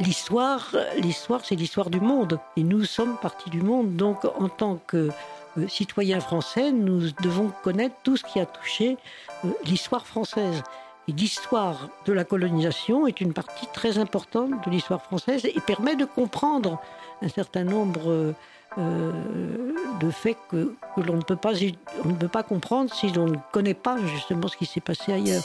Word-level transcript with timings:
l'histoire, 0.00 0.74
l'histoire, 0.96 1.44
c'est 1.44 1.54
l'histoire 1.54 1.90
du 1.90 2.00
monde. 2.00 2.38
Et 2.56 2.62
nous 2.62 2.84
sommes 2.84 3.16
partie 3.16 3.50
du 3.50 3.62
monde. 3.62 3.96
Donc, 3.96 4.24
en 4.24 4.48
tant 4.48 4.76
que 4.86 5.10
euh, 5.58 5.68
citoyens 5.68 6.20
français, 6.20 6.72
nous 6.72 7.10
devons 7.22 7.52
connaître 7.62 7.96
tout 8.02 8.16
ce 8.16 8.24
qui 8.24 8.40
a 8.40 8.46
touché 8.46 8.96
euh, 9.44 9.48
l'histoire 9.64 10.06
française. 10.06 10.62
Et 11.08 11.12
l'histoire 11.12 11.88
de 12.06 12.12
la 12.12 12.24
colonisation 12.24 13.06
est 13.06 13.20
une 13.20 13.32
partie 13.32 13.66
très 13.72 13.98
importante 13.98 14.64
de 14.64 14.70
l'histoire 14.70 15.02
française 15.02 15.44
et 15.44 15.60
permet 15.60 15.96
de 15.96 16.04
comprendre 16.04 16.80
un 17.22 17.28
certain 17.28 17.64
nombre 17.64 18.34
euh, 18.78 19.12
de 20.00 20.10
faits 20.10 20.36
que, 20.50 20.74
que 20.94 21.00
l'on 21.00 21.16
ne 21.16 21.22
peut 21.22 21.36
pas, 21.36 21.52
on 22.04 22.08
ne 22.08 22.14
peut 22.14 22.28
pas 22.28 22.42
comprendre 22.42 22.92
si 22.94 23.10
l'on 23.10 23.26
ne 23.26 23.36
connaît 23.52 23.74
pas 23.74 23.98
justement 24.06 24.46
ce 24.46 24.56
qui 24.56 24.66
s'est 24.66 24.80
passé 24.80 25.12
ailleurs. 25.12 25.42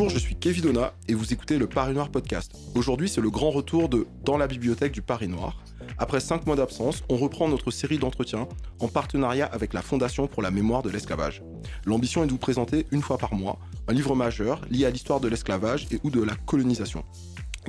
Bonjour, 0.00 0.14
je 0.14 0.24
suis 0.24 0.34
Kevin 0.34 0.62
Donna 0.62 0.94
et 1.08 1.14
vous 1.14 1.30
écoutez 1.34 1.58
le 1.58 1.66
Paris 1.66 1.92
Noir 1.92 2.08
podcast. 2.08 2.56
Aujourd'hui, 2.74 3.06
c'est 3.06 3.20
le 3.20 3.28
grand 3.28 3.50
retour 3.50 3.90
de 3.90 4.06
Dans 4.24 4.38
la 4.38 4.46
bibliothèque 4.46 4.92
du 4.92 5.02
Paris 5.02 5.28
Noir. 5.28 5.62
Après 5.98 6.20
cinq 6.20 6.46
mois 6.46 6.56
d'absence, 6.56 7.04
on 7.10 7.18
reprend 7.18 7.48
notre 7.48 7.70
série 7.70 7.98
d'entretiens 7.98 8.48
en 8.78 8.88
partenariat 8.88 9.44
avec 9.44 9.74
la 9.74 9.82
Fondation 9.82 10.26
pour 10.26 10.40
la 10.40 10.50
mémoire 10.50 10.82
de 10.82 10.88
l'esclavage. 10.88 11.42
L'ambition 11.84 12.24
est 12.24 12.28
de 12.28 12.32
vous 12.32 12.38
présenter 12.38 12.86
une 12.92 13.02
fois 13.02 13.18
par 13.18 13.34
mois 13.34 13.58
un 13.88 13.92
livre 13.92 14.14
majeur 14.14 14.62
lié 14.70 14.86
à 14.86 14.90
l'histoire 14.90 15.20
de 15.20 15.28
l'esclavage 15.28 15.86
et 15.90 16.00
ou 16.02 16.08
de 16.08 16.22
la 16.22 16.34
colonisation. 16.34 17.04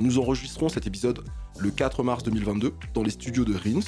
Nous 0.00 0.18
enregistrons 0.18 0.70
cet 0.70 0.86
épisode 0.86 1.22
le 1.58 1.70
4 1.70 2.02
mars 2.02 2.22
2022 2.22 2.72
dans 2.94 3.02
les 3.02 3.10
studios 3.10 3.44
de 3.44 3.52
Rins, 3.52 3.84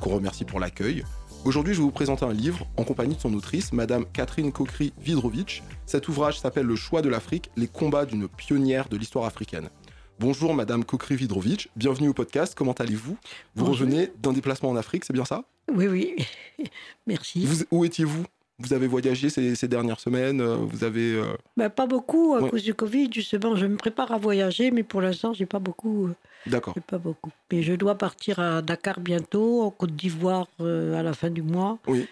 qu'on 0.00 0.10
remercie 0.10 0.44
pour 0.44 0.60
l'accueil. 0.60 1.02
Aujourd'hui, 1.46 1.72
je 1.72 1.78
vais 1.78 1.84
vous 1.84 1.90
présenter 1.90 2.26
un 2.26 2.34
livre 2.34 2.66
en 2.76 2.84
compagnie 2.84 3.14
de 3.14 3.20
son 3.20 3.32
autrice, 3.32 3.72
Madame 3.72 4.04
Catherine 4.12 4.52
Kokri-Vidrovitch. 4.52 5.62
Cet 5.86 6.06
ouvrage 6.08 6.38
s'appelle 6.38 6.66
Le 6.66 6.76
choix 6.76 7.00
de 7.00 7.08
l'Afrique, 7.08 7.50
les 7.56 7.66
combats 7.66 8.04
d'une 8.04 8.28
pionnière 8.28 8.90
de 8.90 8.98
l'histoire 8.98 9.24
africaine. 9.24 9.70
Bonjour 10.18 10.52
Madame 10.52 10.84
Kokri-Vidrovitch, 10.84 11.70
bienvenue 11.76 12.08
au 12.08 12.12
podcast, 12.12 12.54
comment 12.54 12.74
allez-vous? 12.74 13.16
Vous 13.54 13.64
revenez 13.64 14.10
d'un 14.22 14.34
déplacement 14.34 14.68
en 14.68 14.76
Afrique, 14.76 15.06
c'est 15.06 15.14
bien 15.14 15.24
ça? 15.24 15.44
Oui, 15.72 15.86
oui, 15.86 16.14
merci. 17.06 17.48
où 17.70 17.86
étiez-vous? 17.86 18.24
Vous 18.58 18.74
avez 18.74 18.86
voyagé 18.86 19.30
ces, 19.30 19.68
dernières 19.68 20.00
semaines 20.00 20.42
euh, 20.42 20.56
Vous 20.56 20.84
avez 20.84 21.14
euh, 21.14 21.24
ben, 21.56 21.70
Pas 21.70 21.86
beaucoup 21.86 22.34
à 22.34 22.46
cause 22.46 22.62
du 22.62 22.74
Covid, 22.74 23.08
justement. 23.10 23.56
Je 23.56 23.64
me 23.64 23.76
prépare 23.76 24.12
à 24.12 24.18
voyager, 24.18 24.70
mais 24.70 24.82
pour 24.82 25.00
l'instant, 25.00 25.32
j'ai 25.32 25.46
pas 25.46 25.58
beaucoup. 25.58 26.10
Euh, 26.46 26.50
D'accord. 26.50 26.74
Pas 26.86 26.98
beaucoup. 26.98 27.30
Mais 27.52 27.62
je 27.62 27.74
dois 27.74 27.96
partir 27.96 28.38
à 28.38 28.62
Dakar 28.62 29.00
bientôt, 29.00 29.62
en 29.62 29.70
Côte 29.70 29.94
d'Ivoire 29.94 30.48
à 30.60 31.02
la 31.02 31.12
fin 31.12 31.30
du 31.30 31.42
mois. 31.42 31.78
Oui. 31.86 32.06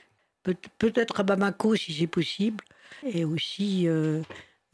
peut-être 0.78 1.20
à 1.20 1.22
Bamako 1.22 1.76
si 1.76 1.92
c'est 1.92 2.06
possible, 2.06 2.64
et 3.04 3.24
aussi 3.24 3.88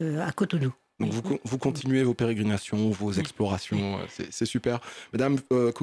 à 0.01 0.31
Cotonou. 0.31 0.73
Donc 0.99 1.11
vous, 1.11 1.39
vous, 1.43 1.57
continuez 1.57 2.03
vos 2.03 2.13
pérégrinations, 2.13 2.89
vos 2.89 3.11
explorations, 3.11 3.99
c'est 4.07 4.45
super. 4.45 4.79
Madame 5.11 5.39
euh, 5.51 5.73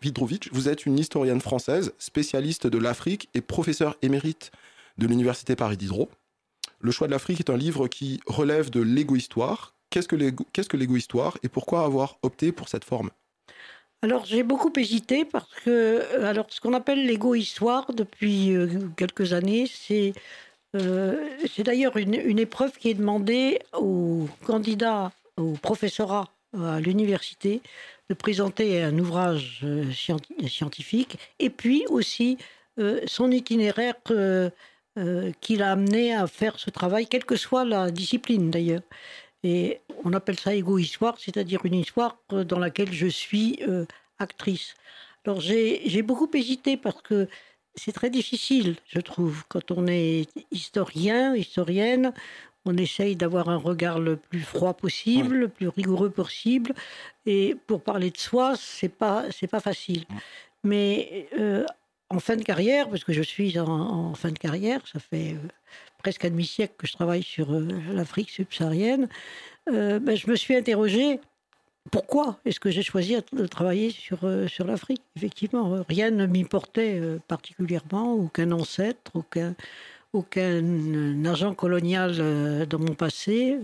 Vidrovitch, 0.00 0.48
vous 0.50 0.68
êtes 0.70 0.86
une 0.86 0.98
historienne 0.98 1.42
française, 1.42 1.92
spécialiste 1.98 2.66
de 2.66 2.78
l'Afrique 2.78 3.28
et 3.34 3.42
professeure 3.42 3.96
émérite 4.00 4.52
de 4.96 5.06
l'Université 5.06 5.56
Paris 5.56 5.76
Diderot. 5.76 6.08
Le 6.80 6.90
choix 6.90 7.06
de 7.06 7.12
l'Afrique 7.12 7.40
est 7.40 7.50
un 7.50 7.56
livre 7.56 7.86
qui 7.86 8.20
relève 8.26 8.70
de 8.70 8.80
l'égo-histoire. 8.80 9.74
Qu'est-ce 9.96 10.68
que 10.68 10.76
l'égo-histoire 10.76 11.38
et 11.42 11.48
pourquoi 11.48 11.84
avoir 11.84 12.18
opté 12.22 12.52
pour 12.52 12.68
cette 12.68 12.84
forme? 12.84 13.10
Alors 14.02 14.26
j'ai 14.26 14.42
beaucoup 14.42 14.70
hésité 14.76 15.24
parce 15.24 15.48
que 15.64 15.70
euh, 15.70 16.28
alors 16.28 16.46
ce 16.50 16.60
qu'on 16.60 16.74
appelle 16.74 17.06
l'égo-histoire 17.06 17.94
depuis 17.94 18.54
euh, 18.54 18.68
quelques 18.94 19.32
années, 19.32 19.66
c'est 19.72 20.12
euh, 20.74 21.26
c'est 21.50 21.62
d'ailleurs 21.62 21.96
une, 21.96 22.14
une, 22.14 22.38
épreuve 22.38 22.76
qui 22.76 22.90
est 22.90 22.94
demandée 22.94 23.60
aux 23.72 24.28
candidats 24.44 25.12
au 25.38 25.52
professorat 25.52 26.28
à 26.62 26.78
l'université 26.78 27.62
de 28.10 28.14
présenter 28.14 28.82
un 28.82 28.98
ouvrage 28.98 29.64
scientifique 30.46 31.18
et 31.38 31.48
puis 31.50 31.84
aussi 31.88 32.36
son 33.06 33.30
itinéraire 33.30 33.94
qui 35.40 35.56
l'a 35.56 35.72
amené 35.72 36.14
à 36.14 36.26
faire 36.26 36.58
ce 36.58 36.70
travail, 36.70 37.06
quelle 37.06 37.24
que 37.24 37.36
soit 37.36 37.64
la 37.64 37.90
discipline 37.90 38.50
d'ailleurs. 38.50 38.82
Et 39.46 39.80
on 40.02 40.12
appelle 40.12 40.40
ça 40.40 40.56
égo-histoire, 40.56 41.16
c'est-à-dire 41.20 41.64
une 41.64 41.76
histoire 41.76 42.18
dans 42.30 42.58
laquelle 42.58 42.92
je 42.92 43.06
suis 43.06 43.60
euh, 43.68 43.84
actrice. 44.18 44.74
Alors 45.24 45.40
j'ai 45.40 46.02
beaucoup 46.02 46.28
hésité 46.34 46.76
parce 46.76 47.00
que 47.00 47.28
c'est 47.76 47.92
très 47.92 48.10
difficile, 48.10 48.74
je 48.88 48.98
trouve, 48.98 49.44
quand 49.48 49.70
on 49.70 49.86
est 49.86 50.26
historien, 50.50 51.36
historienne, 51.36 52.12
on 52.64 52.76
essaye 52.76 53.14
d'avoir 53.14 53.48
un 53.48 53.58
regard 53.58 54.00
le 54.00 54.16
plus 54.16 54.40
froid 54.40 54.74
possible, 54.74 55.36
le 55.36 55.48
plus 55.48 55.68
rigoureux 55.68 56.10
possible. 56.10 56.74
Et 57.24 57.54
pour 57.68 57.82
parler 57.82 58.10
de 58.10 58.18
soi, 58.18 58.54
c'est 58.58 58.88
pas 58.88 59.26
c'est 59.30 59.46
pas 59.46 59.60
facile. 59.60 60.06
Mais 60.64 61.28
euh, 61.38 61.64
en 62.10 62.20
fin 62.20 62.36
de 62.36 62.42
carrière, 62.42 62.88
parce 62.88 63.04
que 63.04 63.12
je 63.12 63.22
suis 63.22 63.58
en, 63.58 64.14
fin 64.14 64.30
de 64.30 64.38
carrière, 64.38 64.80
ça 64.86 65.00
fait 65.00 65.32
euh, 65.32 65.48
presque 65.98 66.24
un 66.24 66.30
demi-siècle 66.30 66.74
que 66.78 66.86
je 66.86 66.92
travaille 66.92 67.22
sur 67.22 67.52
euh, 67.52 67.68
l'Afrique 67.92 68.30
subsaharienne, 68.30 69.08
euh, 69.68 69.98
ben, 69.98 70.16
je 70.16 70.30
me 70.30 70.36
suis 70.36 70.54
interrogée 70.54 71.20
pourquoi 71.92 72.38
est-ce 72.44 72.58
que 72.58 72.70
j'ai 72.70 72.82
choisi 72.82 73.16
de 73.32 73.46
travailler 73.46 73.90
sur, 73.90 74.18
sur 74.48 74.66
l'Afrique? 74.66 75.02
Effectivement, 75.14 75.84
rien 75.88 76.10
ne 76.10 76.26
m'y 76.26 76.42
portait 76.42 77.00
particulièrement, 77.28 78.12
aucun 78.14 78.50
ancêtre, 78.50 79.12
aucun, 79.14 79.54
aucun 80.12 81.24
agent 81.24 81.54
colonial 81.54 82.66
dans 82.66 82.80
mon 82.80 82.94
passé. 82.94 83.56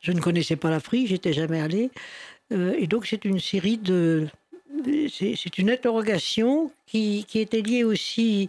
Je 0.00 0.10
ne 0.10 0.20
connaissais 0.20 0.56
pas 0.56 0.68
l'Afrique, 0.68 1.06
j'étais 1.06 1.32
jamais 1.32 1.60
allé. 1.60 1.92
Et 2.50 2.88
donc 2.88 3.06
c'est 3.06 3.24
une 3.24 3.38
série 3.38 3.78
de, 3.78 4.26
c'est 5.08 5.58
une 5.58 5.70
interrogation 5.70 6.70
qui, 6.86 7.26
était 7.34 7.62
liée 7.62 7.84
aussi 7.84 8.48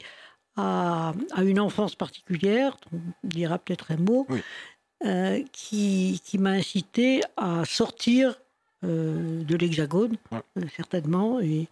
à, 0.56 1.14
une 1.38 1.60
enfance 1.60 1.96
particulière, 1.96 2.78
on 2.94 3.00
dira 3.24 3.58
peut-être 3.58 3.92
un 3.92 3.98
mot, 3.98 4.28
euh, 5.04 5.42
qui, 5.52 6.22
m'a 6.38 6.52
incité 6.52 7.22
à 7.38 7.64
sortir 7.66 8.40
euh, 8.84 9.44
de 9.44 9.56
l'Hexagone, 9.56 10.16
euh, 10.34 10.62
certainement. 10.76 11.40
Et, 11.40 11.68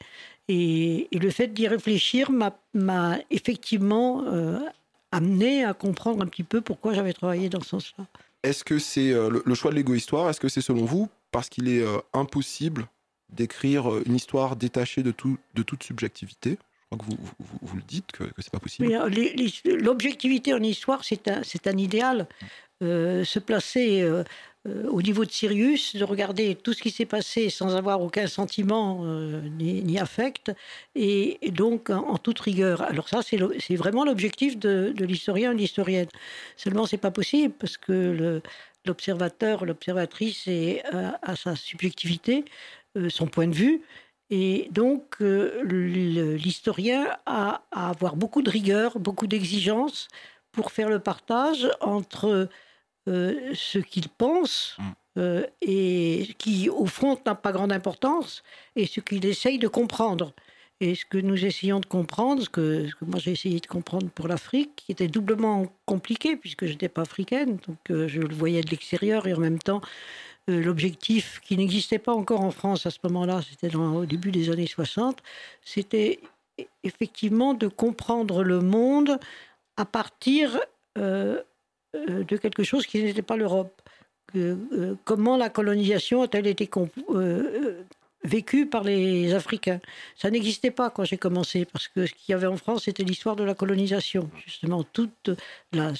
et, 0.48 1.08
le 1.12 1.30
fait 1.30 1.48
d'y 1.48 1.68
réfléchir 1.68 2.32
m'a 2.32 3.18
effectivement 3.30 4.24
amené 5.12 5.64
à 5.64 5.74
comprendre 5.74 6.24
un 6.24 6.28
petit 6.28 6.44
peu 6.44 6.62
pourquoi 6.62 6.94
j'avais 6.94 7.14
travaillé 7.14 7.50
dans 7.50 7.62
ce 7.62 7.70
sens-là. 7.70 8.06
Est-ce 8.42 8.64
que 8.64 8.80
c'est 8.80 9.12
le, 9.12 9.44
le, 9.46 9.56
choix 9.56 9.72
de 9.72 9.76
l'égo-histoire 9.76 10.30
Est-ce 10.30 10.40
que 10.40 10.50
c'est 10.50 10.62
selon 10.62 10.86
vous 10.86 11.10
parce 11.32 11.50
qu'il 11.50 11.68
est 11.68 11.86
impossible 12.14 12.88
d'écrire 13.32 13.92
euh, 13.92 14.04
une 14.06 14.16
histoire 14.16 14.56
détachée 14.56 15.04
de, 15.04 15.12
tout, 15.12 15.38
de 15.56 15.64
toute 15.64 15.84
subjectivité. 15.84 16.58
Je 16.92 16.98
crois 16.98 17.06
que 17.06 17.12
vous, 17.12 17.18
vous, 17.62 17.76
le 17.76 17.84
dites, 17.84 18.12
que, 18.12 18.24
que 18.24 18.42
c'est 18.42 18.52
pas 18.52 18.60
possible. 18.60 18.92
L'objectivité 19.66 20.54
en 20.54 20.64
histoire, 20.64 21.04
c'est 21.04 21.28
un, 21.28 21.42
un 21.66 21.78
idéal. 21.78 22.28
Euh, 22.82 23.26
se 23.26 23.40
placer 23.40 24.02
euh, 24.02 24.24
au 24.88 25.02
niveau 25.02 25.26
de 25.26 25.32
Sirius, 25.32 25.98
de 25.98 26.04
regarder 26.06 26.56
tout 26.56 26.72
ce 26.72 26.82
qui 26.82 26.92
s'est 26.92 27.06
passé 27.06 27.50
sans 27.50 27.76
avoir 27.76 28.02
aucun 28.02 28.26
sentiment 28.28 29.06
ni, 29.58 30.00
affect, 30.00 30.52
et, 30.96 31.40
donc 31.52 31.90
en, 31.90 32.18
toute 32.18 32.40
rigueur. 32.40 32.82
Alors 32.82 33.10
ça, 33.10 33.20
c'est 33.22 33.76
vraiment 33.76 34.06
l'objectif 34.06 34.58
de, 34.58 34.94
l'historien 34.98 35.52
ou 35.52 35.54
de 35.54 35.60
l'historienne. 35.60 36.08
Seulement, 36.56 36.86
c'est 36.86 36.98
pas 36.98 37.12
possible 37.12 37.54
parce 37.60 37.78
que 37.78 38.42
l'observateur, 38.86 39.66
l'observatrice 39.66 40.48
a 41.22 41.36
sa 41.36 41.56
subjectivité. 41.56 42.46
Euh, 42.98 43.10
son 43.10 43.28
point 43.28 43.48
de 43.48 43.54
vue. 43.54 43.82
Et 44.32 44.68
donc, 44.72 45.18
euh, 45.22 45.62
l'historien 45.64 47.06
a 47.28 47.62
à 47.72 47.90
avoir 47.90 48.16
beaucoup 48.16 48.42
de 48.42 48.50
rigueur, 48.50 48.98
beaucoup 48.98 49.28
d'exigence 49.28 50.08
pour 50.52 50.72
faire 50.72 50.90
le 50.90 51.00
partage 51.00 51.70
entre 51.82 52.50
euh, 53.08 53.52
ce 53.54 53.78
qu'il 53.78 54.10
pense 54.10 54.76
mm. 55.18 55.42
et 55.62 56.30
qui, 56.40 56.68
au 56.70 56.88
fond, 56.88 57.16
n'a 57.26 57.36
pas 57.36 57.52
grande 57.52 57.72
importance, 57.72 58.42
et 58.76 58.88
ce 58.88 59.02
qu'il 59.02 59.24
essaye 59.26 59.60
de 59.60 59.68
comprendre. 59.68 60.34
Et 60.80 60.96
ce 60.96 61.06
que 61.06 61.20
nous 61.20 61.46
essayons 61.46 61.80
de 61.80 61.86
comprendre, 61.86 62.42
ce 62.42 62.50
que, 62.50 62.88
ce 62.88 62.96
que 62.96 63.06
moi 63.06 63.20
j'ai 63.20 63.34
essayé 63.34 63.60
de 63.60 63.68
comprendre 63.68 64.10
pour 64.10 64.28
l'Afrique, 64.28 64.72
qui 64.78 64.92
était 64.92 65.10
doublement 65.10 65.68
compliqué, 65.86 66.38
puisque 66.38 66.66
je 66.66 66.72
n'étais 66.72 66.90
pas 66.90 67.02
africaine, 67.02 67.60
donc 67.68 68.08
je 68.08 68.20
le 68.20 68.34
voyais 68.34 68.62
de 68.62 68.70
l'extérieur, 68.70 69.28
et 69.28 69.34
en 69.34 69.40
même 69.40 69.60
temps, 69.60 69.82
l'objectif 70.52 71.40
qui 71.44 71.58
n'existait 71.58 72.00
pas 72.00 72.14
encore 72.14 72.42
en 72.42 72.52
France 72.52 72.86
à 72.86 72.92
ce 72.92 73.00
moment-là, 73.04 73.42
c'était 73.48 73.76
au 73.76 74.06
début 74.06 74.32
des 74.32 74.50
années 74.50 74.68
60, 74.68 75.22
c'était 75.64 76.20
effectivement 76.84 77.54
de 77.54 77.68
comprendre 77.68 78.44
le 78.44 78.60
monde 78.60 79.20
à 79.78 79.86
partir 79.86 80.60
euh, 80.98 81.42
euh, 81.96 82.24
de 82.24 82.38
quelque 82.38 82.64
chose 82.64 82.86
qui 82.86 83.02
n'était 83.02 83.22
pas 83.22 83.38
l'Europe. 83.38 83.82
comment 85.06 85.38
la 85.38 85.50
colonisation 85.50 86.22
a-t-elle 86.22 86.48
été 86.48 86.70
vécue 88.24 88.68
par 88.68 88.84
les 88.84 89.34
Africains? 89.34 89.80
Ça 90.16 90.30
n'existait 90.30 90.72
pas 90.72 90.90
quand 90.90 91.04
j'ai 91.04 91.18
commencé, 91.18 91.66
parce 91.66 91.88
que 91.88 92.06
ce 92.06 92.14
qu'il 92.14 92.34
y 92.34 92.36
avait 92.36 92.48
en 92.48 92.58
France, 92.58 92.84
c'était 92.86 93.04
l'histoire 93.04 93.36
de 93.36 93.44
la 93.44 93.56
colonisation. 93.56 94.30
Justement, 94.46 94.84
toute 94.84 95.32
la, 95.72 95.94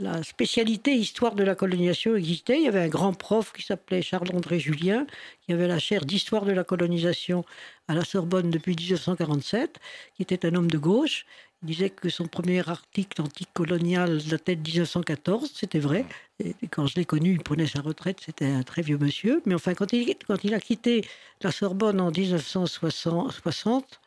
la, 0.00 0.22
spécialité 0.22 0.92
histoire 0.94 1.34
de 1.34 1.44
la 1.44 1.54
colonisation 1.54 2.16
existait. 2.16 2.58
Il 2.58 2.64
y 2.64 2.68
avait 2.68 2.80
un 2.80 2.88
grand 2.88 3.12
prof 3.12 3.52
qui 3.52 3.62
s'appelait 3.62 4.02
Charles-André 4.02 4.58
Julien, 4.58 5.06
qui 5.42 5.52
avait 5.52 5.68
la 5.68 5.78
chaire 5.78 6.04
d'histoire 6.04 6.44
de 6.44 6.52
la 6.52 6.64
colonisation 6.64 7.44
à 7.88 7.94
la 7.94 8.04
Sorbonne 8.04 8.50
depuis 8.50 8.74
1947, 8.74 9.78
qui 10.14 10.22
était 10.22 10.46
un 10.46 10.54
homme 10.54 10.70
de 10.70 10.78
gauche 10.78 11.26
il 11.62 11.68
disait 11.68 11.90
que 11.90 12.08
son 12.08 12.26
premier 12.26 12.68
article 12.68 13.22
anticolonial 13.22 14.22
datait 14.22 14.56
de 14.56 14.62
1914, 14.62 15.50
c'était 15.54 15.78
vrai. 15.78 16.04
Et 16.38 16.54
quand 16.70 16.86
je 16.86 16.96
l'ai 16.96 17.04
connu, 17.04 17.32
il 17.32 17.42
prenait 17.42 17.66
sa 17.66 17.80
retraite, 17.80 18.20
c'était 18.24 18.46
un 18.46 18.62
très 18.62 18.82
vieux 18.82 18.98
monsieur. 18.98 19.42
Mais 19.46 19.54
enfin, 19.54 19.74
quand 19.74 19.92
il, 19.92 20.54
a 20.54 20.60
quitté 20.60 21.04
la 21.40 21.50
Sorbonne 21.50 22.00
en 22.00 22.10
1960, 22.10 24.00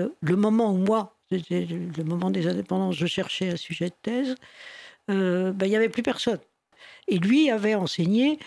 euh, 0.00 0.08
le 0.22 0.36
moment 0.36 0.72
où 0.72 0.78
moi, 0.78 1.14
le 1.30 2.02
moment 2.02 2.30
des 2.30 2.48
indépendances, 2.48 2.96
je 2.96 3.06
cherchais 3.06 3.50
un 3.50 3.56
sujet 3.56 3.90
de 3.90 3.94
thèse, 4.02 4.34
euh, 5.10 5.52
ben, 5.52 5.66
il 5.66 5.70
n'y 5.70 5.76
avait 5.76 5.88
plus 5.88 6.02
personne. 6.02 6.40
Et 7.08 7.18
lui 7.18 7.50
avait 7.50 7.74
enseigné 7.74 8.38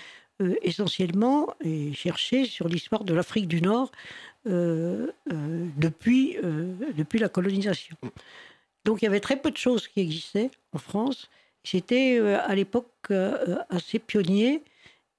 euh, 0.42 0.56
essentiellement 0.62 1.54
et 1.64 1.94
cherché 1.94 2.46
sur 2.46 2.68
l'histoire 2.68 3.04
de 3.04 3.14
l'Afrique 3.14 3.48
du 3.48 3.62
Nord 3.62 3.92
depuis, 4.46 6.38
depuis 6.96 7.20
la 7.20 7.28
colonisation. 7.28 7.98
Donc 8.88 9.02
il 9.02 9.06
y 9.06 9.08
avait 9.10 9.20
très 9.20 9.36
peu 9.36 9.52
de 9.52 9.58
choses 9.58 9.90
qui 9.90 10.00
existaient 10.00 10.50
en 10.72 10.78
France. 10.78 11.30
C'était 11.66 12.18
euh, 12.18 12.40
à 12.40 12.56
l'époque 12.56 12.88
euh, 13.12 13.58
assez 13.70 14.00
pionnier 14.00 14.64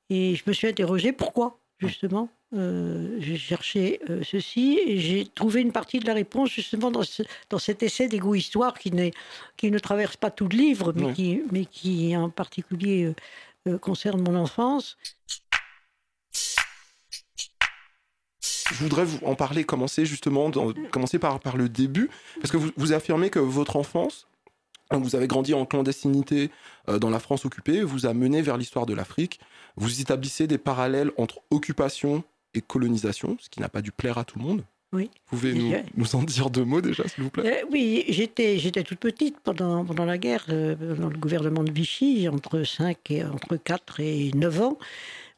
et 0.09 0.35
je 0.35 0.45
me 0.47 0.55
suis 0.55 0.67
interrogé 0.67 1.13
pourquoi 1.13 1.61
justement. 1.79 2.31
Euh, 2.55 3.17
j'ai 3.19 3.37
cherché 3.37 4.01
ceci 4.23 4.81
et 4.87 4.99
j'ai 4.99 5.27
trouvé 5.27 5.61
une 5.61 5.73
partie 5.73 5.99
de 5.99 6.07
la 6.07 6.15
réponse 6.15 6.51
justement 6.51 6.91
dans, 6.91 7.03
dans 7.51 7.59
cet 7.59 7.83
essai 7.83 8.09
d'égo-histoire 8.09 8.79
qui, 8.79 8.91
qui 9.57 9.71
ne 9.71 9.79
traverse 9.79 10.17
pas 10.17 10.31
tout 10.31 10.49
le 10.49 10.57
livre, 10.57 10.93
mais, 10.97 11.13
qui, 11.13 11.43
mais 11.53 11.67
qui 11.67 12.17
en 12.17 12.31
particulier 12.31 13.13
concerne 13.81 14.23
mon 14.23 14.35
enfance. 14.35 14.97
je 18.79 18.85
voudrais 18.85 19.05
vous 19.05 19.19
en 19.25 19.35
parler, 19.35 19.65
commencer 19.65 20.07
justement, 20.07 20.51
commencer 20.91 21.19
par, 21.19 21.41
par 21.41 21.57
le 21.57 21.69
début, 21.69 22.11
parce 22.41 22.51
que 22.51 22.57
vous, 22.57 22.71
vous 22.77 22.93
affirmez 22.93 23.31
que 23.31 23.39
votre 23.39 23.77
enfance, 23.77 24.27
vous 24.91 25.17
avez 25.17 25.27
grandi 25.27 25.53
en 25.55 25.67
clandestinité 25.67 26.51
euh, 26.89 26.99
dans 26.99 27.11
la 27.11 27.19
France 27.19 27.45
occupée, 27.45 27.83
vous 27.83 28.07
a 28.07 28.15
mené 28.15 28.41
vers 28.41 28.57
l'histoire 28.57 28.87
de 28.87 28.95
l'Afrique. 28.95 29.41
Vous 29.77 30.01
établissez 30.01 30.47
des 30.47 30.59
parallèles 30.59 31.13
entre 31.19 31.41
occupation 31.51 32.25
et 32.55 32.61
colonisation, 32.61 33.37
ce 33.41 33.49
qui 33.49 33.61
n'a 33.61 33.69
pas 33.69 33.83
dû 33.83 33.93
plaire 33.93 34.19
à 34.19 34.25
tout 34.25 34.39
le 34.39 34.45
monde. 34.45 34.65
Oui. 34.93 35.11
Vous 35.31 35.37
pouvez 35.37 35.53
nous, 35.53 35.75
nous, 35.97 36.17
en 36.17 36.23
dire 36.23 36.49
deux 36.49 36.65
mots 36.65 36.81
déjà, 36.81 37.07
s'il 37.07 37.23
vous 37.25 37.31
plaît? 37.31 37.45
Euh, 37.63 37.67
Oui, 37.71 38.05
j'étais, 38.09 38.59
j'étais 38.59 38.83
toute 38.85 38.99
petite 38.99 39.39
pendant, 39.41 39.85
pendant 39.85 40.07
la 40.07 40.17
guerre, 40.17 40.47
euh, 40.49 40.95
dans 40.95 41.11
le 41.11 41.19
gouvernement 41.19 41.63
de 41.63 41.71
Vichy, 41.71 42.27
entre 42.29 42.63
5 42.63 43.11
et 43.11 43.25
entre 43.25 43.57
4 43.57 44.01
et 44.01 44.31
9 44.35 44.63
ans. 44.63 44.79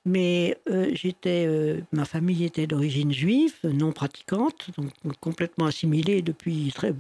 Mais 0.07 0.57
euh, 0.71 0.91
j'étais, 0.95 1.45
euh, 1.47 1.81
ma 1.93 2.05
famille 2.05 2.45
était 2.45 2.67
d'origine 2.67 3.13
juive, 3.13 3.55
non 3.65 3.93
pratiquante, 3.93 4.71
donc 4.79 4.93
complètement 5.21 5.67
assimilée 5.67 6.23
depuis 6.23 6.73
très, 6.75 6.95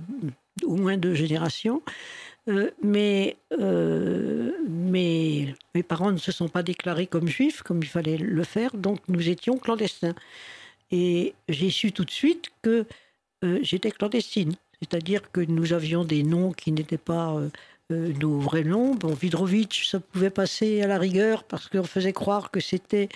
au 0.65 0.75
moins 0.75 0.99
deux 0.99 1.15
générations. 1.15 1.83
Euh, 2.49 2.71
mais 2.83 3.37
mes, 3.53 5.55
parents 5.87 6.13
ne 6.13 6.19
se 6.19 6.33
sont 6.33 6.49
pas 6.49 6.63
déclarés 6.63 7.07
comme 7.07 7.29
juifs, 7.29 7.63
comme 7.63 7.83
il 7.83 7.89
fallait 7.89 8.17
le 8.17 8.45
faire, 8.45 8.77
donc 8.77 9.01
nous 9.09 9.29
étions 9.29 9.59
clandestins. 9.59 10.15
Et 10.91 11.35
j'ai 11.49 11.71
su 11.71 11.93
tout 11.93 12.05
de 12.05 12.11
suite 12.11 12.51
que 12.63 12.87
j'étais 13.63 13.91
clandestine, 13.91 14.55
c'est-à-dire 14.81 15.31
que 15.31 15.41
nous 15.41 15.73
avions 15.73 16.05
des 16.05 16.23
noms 16.23 16.53
qui 16.53 16.73
n'étaient 16.73 16.99
pas 16.99 17.41
euh, 17.91 18.13
nos 18.21 18.39
vrais 18.39 18.65
noms. 18.65 18.95
Bon, 18.95 19.15
Vidrovitch, 19.15 19.89
ça 19.89 20.01
pouvait 20.01 20.31
passer 20.31 20.83
à 20.83 20.87
la 20.87 20.99
rigueur 20.99 21.45
parce 21.45 21.69
qu'on 21.69 21.85
faisait 21.85 22.13
croire 22.13 22.51
que 22.51 22.61
c'était 22.61 23.09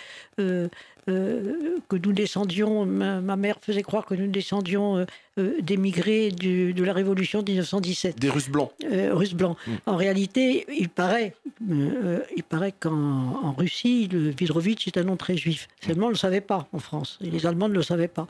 euh, 1.09 1.35
euh, 1.65 1.79
que 1.89 1.97
nous 1.97 2.13
descendions, 2.13 2.87
ma, 2.87 3.37
mère 3.37 3.57
faisait 3.61 3.83
croire 3.83 4.07
que 4.07 4.15
nous 4.15 4.27
descendions 4.27 4.99
euh, 4.99 5.05
euh, 5.39 5.61
d'émigrés 5.61 6.31
de 6.31 6.85
la 6.85 6.93
Révolution 6.93 7.43
de 7.43 7.51
1917. 7.51 8.19
Des 8.19 8.31
Russes 8.31 8.49
blancs. 8.49 8.71
Russes 9.13 9.35
blancs. 9.35 9.57
Mm. 9.67 9.73
En 9.87 9.97
réalité, 9.97 10.67
il 10.73 10.89
paraît, 10.89 11.35
il 11.61 12.43
paraît 12.49 12.73
qu'en 12.79 13.53
Russie, 13.53 14.09
le 14.11 14.31
Vidrovitch 14.31 14.87
est 14.87 14.97
un 14.97 15.05
nom 15.05 15.17
très 15.17 15.37
juif. 15.37 15.69
Seulement, 15.85 16.07
on 16.07 16.11
ne 16.11 16.15
le 16.15 16.19
savait 16.19 16.41
pas 16.41 16.69
en 16.73 16.79
France. 16.79 17.19
Et 17.23 17.31
les 17.31 17.47
Allemands 17.47 17.69
ne 17.69 17.75
le 17.75 17.83
savaient 17.83 18.09
pas. 18.09 18.27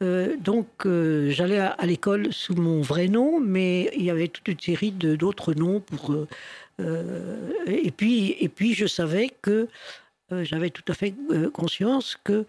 donc, 0.00 0.66
j'allais 0.84 1.58
à, 1.58 1.68
à 1.68 1.86
l'école 1.86 2.32
sous 2.32 2.54
mon 2.54 2.80
vrai 2.80 3.08
nom, 3.08 3.40
mais 3.40 3.90
il 3.96 4.04
y 4.04 4.10
avait 4.10 4.28
toute 4.28 4.48
une 4.48 4.60
série 4.60 4.92
d'autres 4.92 5.54
noms 5.54 5.80
pour. 5.80 6.16
et 7.66 7.90
puis, 7.90 8.36
et 8.40 8.48
puis, 8.48 8.74
je 8.74 8.86
savais 8.86 9.30
que 9.42 9.68
euh, 10.32 10.44
j'avais 10.44 10.70
tout 10.70 10.84
à 10.88 10.94
fait 10.94 11.14
euh, 11.30 11.50
conscience 11.50 12.18
que 12.24 12.46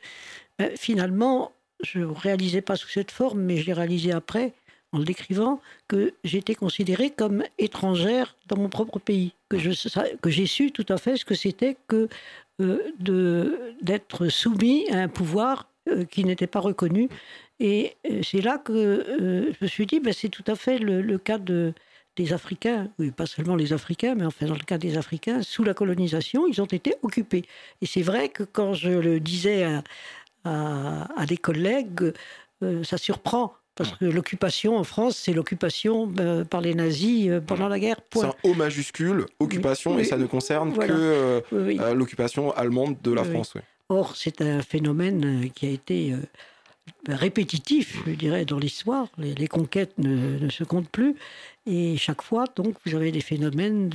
ben, 0.57 0.71
finalement, 0.75 1.51
je 1.83 1.99
ne 1.99 2.05
réalisais 2.05 2.61
pas 2.61 2.75
sous 2.75 2.87
cette 2.87 3.11
forme, 3.11 3.41
mais 3.41 3.57
je 3.57 3.67
l'ai 3.67 3.73
réalisé 3.73 4.11
après, 4.11 4.53
en 4.91 4.97
le 4.99 5.03
décrivant, 5.03 5.61
que 5.87 6.13
j'étais 6.23 6.55
considérée 6.55 7.11
comme 7.11 7.43
étrangère 7.59 8.35
dans 8.47 8.57
mon 8.57 8.69
propre 8.69 8.99
pays, 8.99 9.33
que, 9.49 9.57
que 10.17 10.29
j'ai 10.29 10.47
su 10.47 10.71
tout 10.71 10.85
à 10.89 10.97
fait 10.97 11.17
ce 11.17 11.25
que 11.25 11.35
c'était 11.35 11.77
que 11.87 12.09
euh, 12.59 13.73
d'être 13.81 14.29
soumis 14.29 14.89
à 14.89 14.97
un 14.97 15.07
pouvoir 15.07 15.69
qui 16.09 16.25
n'était 16.25 16.47
pas 16.47 16.59
reconnu. 16.59 17.07
Et 17.59 17.95
c'est 18.23 18.41
là 18.41 18.57
que 18.57 19.53
je 19.57 19.63
me 19.63 19.67
suis 19.67 19.85
dit, 19.85 19.99
ben, 19.99 20.11
c'est 20.13 20.29
tout 20.29 20.43
à 20.47 20.55
fait 20.55 20.79
le 20.79 21.17
cas 21.17 21.37
de, 21.37 21.73
des 22.17 22.33
Africains, 22.33 22.89
oui, 22.99 23.11
pas 23.11 23.27
seulement 23.27 23.55
les 23.55 23.71
Africains, 23.71 24.15
mais 24.15 24.25
enfin 24.25 24.47
dans 24.47 24.55
le 24.55 24.59
cas 24.65 24.77
des 24.77 24.97
Africains, 24.97 25.43
sous 25.43 25.63
la 25.63 25.73
colonisation, 25.73 26.47
ils 26.47 26.61
ont 26.61 26.65
été 26.65 26.95
occupés. 27.03 27.45
Et 27.81 27.85
c'est 27.85 28.01
vrai 28.01 28.29
que 28.29 28.43
quand 28.43 28.73
je 28.73 28.89
le 28.89 29.19
disais 29.19 29.65
à, 30.43 31.25
des 31.27 31.37
collègues, 31.37 32.13
euh, 32.63 32.83
ça 32.83 32.97
surprend. 32.97 33.53
Parce 33.75 33.91
que 33.91 34.05
l'occupation 34.05 34.75
en 34.75 34.83
France, 34.83 35.15
c'est 35.15 35.33
l'occupation 35.33 36.11
euh, 36.19 36.43
par 36.43 36.61
les 36.61 36.73
nazis 36.73 37.29
euh, 37.29 37.39
pendant 37.39 37.67
la 37.67 37.79
guerre. 37.79 37.97
C'est 38.11 38.25
un 38.25 38.33
O 38.41 38.55
majuscule, 38.55 39.27
occupation, 39.39 39.99
et 39.99 40.03
ça 40.03 40.17
ne 40.17 40.25
concerne 40.25 40.73
que 40.73 41.43
l'occupation 41.93 42.51
allemande 42.53 42.97
de 43.03 43.11
la 43.11 43.23
France. 43.23 43.53
Or, 43.89 44.15
c'est 44.15 44.41
un 44.41 44.63
phénomène 44.63 45.51
qui 45.53 45.67
a 45.67 45.69
été 45.69 46.15
répétitif, 47.07 48.01
je 48.05 48.13
dirais, 48.13 48.45
dans 48.45 48.57
l'histoire. 48.57 49.07
Les, 49.17 49.47
conquêtes 49.47 49.93
ne, 49.97 50.49
se 50.49 50.63
comptent 50.63 50.89
plus. 50.89 51.15
Et 51.69 51.97
chaque 51.97 52.21
fois, 52.21 52.45
donc, 52.55 52.75
vous 52.85 52.95
avez 52.95 53.11
des 53.11 53.19
phénomènes 53.19 53.89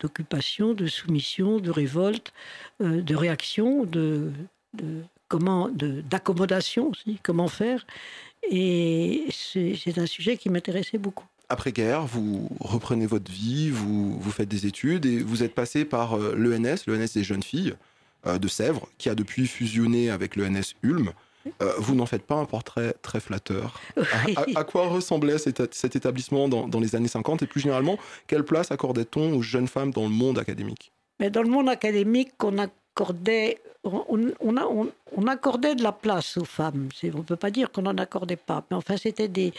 d'occupation, 0.00 0.72
de, 0.72 0.86
soumission, 0.86 1.58
de 1.58 1.70
révolte, 1.72 2.32
euh, 2.80 3.02
de 3.02 3.14
réaction, 3.16 3.84
de, 3.84 4.30
comment, 5.26 5.68
d'accommodation 5.68 6.90
aussi, 6.90 7.18
comment 7.22 7.48
faire. 7.48 7.84
Et 8.48 9.26
c'est 9.32 9.98
un 9.98 10.06
sujet 10.06 10.36
qui 10.36 10.48
m'intéressait 10.48 10.98
beaucoup. 10.98 11.26
Après-guerre, 11.48 12.06
vous 12.06 12.48
reprenez 12.60 13.06
votre 13.06 13.32
vie, 13.32 13.70
vous, 13.70 14.20
vous 14.20 14.30
faites 14.30 14.48
des 14.48 14.66
études 14.66 15.04
et 15.04 15.18
vous 15.18 15.42
êtes 15.42 15.54
passé 15.54 15.84
par 15.84 16.14
euh, 16.14 16.36
l'ENS, 16.36 16.84
l'ENS 16.86 17.14
des 17.14 17.24
jeunes 17.24 17.42
filles 17.42 17.74
euh, 18.26 18.38
de 18.38 18.46
Sèvres, 18.46 18.86
qui 18.98 19.08
a 19.08 19.16
depuis 19.16 19.46
fusionné 19.48 20.10
avec 20.10 20.36
l'ENS 20.36 20.74
Ulm. 20.82 21.12
Euh, 21.62 21.72
vous 21.78 21.94
n'en 21.94 22.06
faites 22.06 22.22
pas 22.22 22.36
un 22.36 22.44
portrait 22.44 22.94
très 23.02 23.20
flatteur. 23.20 23.80
À, 24.54 24.64
quoi 24.64 24.88
ressemblait 24.88 25.38
cet, 25.38 25.96
établissement 25.96 26.48
dans, 26.48 26.80
les 26.80 26.94
années 26.94 27.08
50 27.08 27.42
et 27.42 27.46
plus 27.46 27.60
généralement, 27.60 27.98
quelle 28.26 28.44
place 28.44 28.70
accordait-on 28.70 29.34
aux 29.34 29.42
jeunes 29.42 29.68
femmes 29.68 29.90
dans 29.90 30.04
le 30.04 30.10
monde 30.10 30.38
académique? 30.38 30.92
Mais 31.20 31.30
Dans 31.30 31.42
le 31.42 31.48
monde 31.48 31.68
académique, 31.68 32.32
on 32.42 32.58
accordait, 32.58 33.58
on, 33.84 35.26
accordait 35.26 35.74
de 35.74 35.82
la 35.82 35.92
place 35.92 36.36
aux 36.36 36.44
femmes. 36.44 36.88
On 37.02 37.18
ne 37.18 37.22
peut 37.22 37.36
pas 37.36 37.50
dire 37.50 37.70
qu'on 37.72 37.82
n'en 37.82 37.96
accordait 37.96 38.36
pas. 38.36 38.64
Mais 38.70 38.76
enfin, 38.76 38.96
c'était 38.96 39.28
des, 39.28 39.52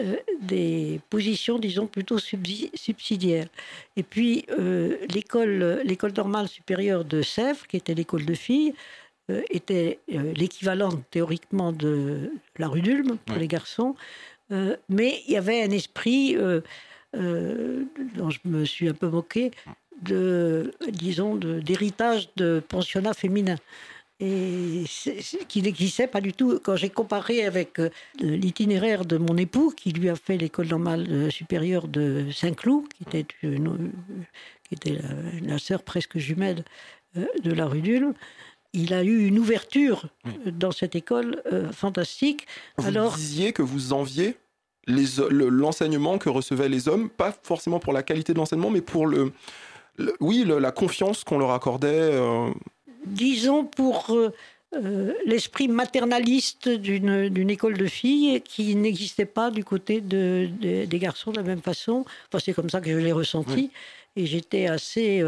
euh, 0.00 0.16
des 0.40 1.00
positions, 1.08 1.58
disons, 1.58 1.86
plutôt 1.86 2.18
subsidiaires. 2.18 3.48
Et 3.96 4.02
puis, 4.02 4.44
euh, 4.58 4.98
l'école 5.08 6.12
normale 6.16 6.48
supérieure 6.48 7.04
de 7.04 7.22
Sèvres, 7.22 7.66
qui 7.66 7.76
était 7.76 7.94
l'école 7.94 8.26
de 8.26 8.34
filles, 8.34 8.74
était 9.50 9.98
euh, 10.12 10.32
l'équivalent 10.34 10.90
théoriquement 11.10 11.72
de 11.72 12.30
la 12.58 12.68
rue 12.68 12.82
d'Ulm 12.82 13.18
pour 13.24 13.36
les 13.36 13.48
garçons, 13.48 13.94
euh, 14.52 14.76
mais 14.88 15.22
il 15.26 15.32
y 15.32 15.36
avait 15.36 15.62
un 15.62 15.70
esprit 15.70 16.36
dont 17.14 18.30
je 18.30 18.38
me 18.44 18.64
suis 18.64 18.88
un 18.88 18.94
peu 18.94 19.08
moqué, 19.08 19.50
de, 20.02 20.74
disons, 20.88 21.34
d'héritage 21.36 22.28
de, 22.36 22.62
pensionnat 22.68 23.14
féminin. 23.14 23.56
Et 24.18 24.84
qui 25.48 25.60
n'existait 25.60 26.06
pas 26.06 26.22
du 26.22 26.32
tout. 26.32 26.58
Quand 26.62 26.76
j'ai 26.76 26.88
comparé 26.88 27.44
avec 27.44 27.78
l'itinéraire 28.18 29.04
de 29.04 29.18
mon 29.18 29.36
époux, 29.36 29.72
qui 29.76 29.92
lui 29.92 30.08
a 30.08 30.16
fait 30.16 30.38
l'école 30.38 30.68
normale 30.68 31.30
supérieure 31.30 31.86
de 31.86 32.26
Saint-Cloud, 32.32 32.84
qui 32.94 33.02
était, 33.02 33.26
une, 33.42 33.92
qui 34.68 34.74
était 34.74 34.98
la, 35.02 35.52
la, 35.52 35.58
sœur 35.58 35.82
presque 35.82 36.16
jumelle 36.16 36.64
de 37.14 37.52
la 37.52 37.66
rue 37.66 37.82
d'Ulm, 37.82 38.14
il 38.72 38.94
a 38.94 39.02
eu 39.02 39.26
une 39.26 39.38
ouverture 39.38 40.06
dans 40.46 40.72
cette 40.72 40.94
école 40.94 41.42
fantastique. 41.72 42.46
Vous 42.76 42.86
Alors, 42.86 43.14
disiez 43.14 43.52
que 43.52 43.62
vous 43.62 43.92
enviez 43.92 44.36
l'enseignement 44.86 46.18
que 46.18 46.28
recevaient 46.28 46.68
les 46.68 46.88
hommes, 46.88 47.08
pas 47.08 47.34
forcément 47.42 47.78
pour 47.78 47.92
la 47.92 48.02
qualité 48.02 48.32
de 48.32 48.38
l'enseignement, 48.38 48.70
mais 48.70 48.80
pour 48.80 49.06
le, 49.06 49.32
oui, 50.20 50.44
la 50.46 50.72
confiance 50.72 51.24
qu'on 51.24 51.38
leur 51.38 51.52
accordait. 51.52 52.12
Disons 53.04 53.64
pour 53.64 54.14
euh, 54.74 55.12
l'esprit 55.24 55.68
maternaliste 55.68 56.68
d'une 56.68 57.50
école 57.50 57.78
de 57.78 57.86
filles 57.86 58.40
qui 58.42 58.74
n'existait 58.74 59.26
pas 59.26 59.50
du 59.50 59.64
côté 59.64 60.00
de, 60.00 60.48
des 60.60 60.98
garçons 60.98 61.30
de 61.30 61.36
la 61.36 61.42
même 61.42 61.62
façon. 61.62 62.04
Enfin, 62.28 62.42
c'est 62.44 62.52
comme 62.52 62.70
ça 62.70 62.80
que 62.80 62.90
je 62.90 62.98
l'ai 62.98 63.12
ressenti. 63.12 63.70
Et 64.16 64.26
j'étais 64.26 64.66
assez. 64.66 65.22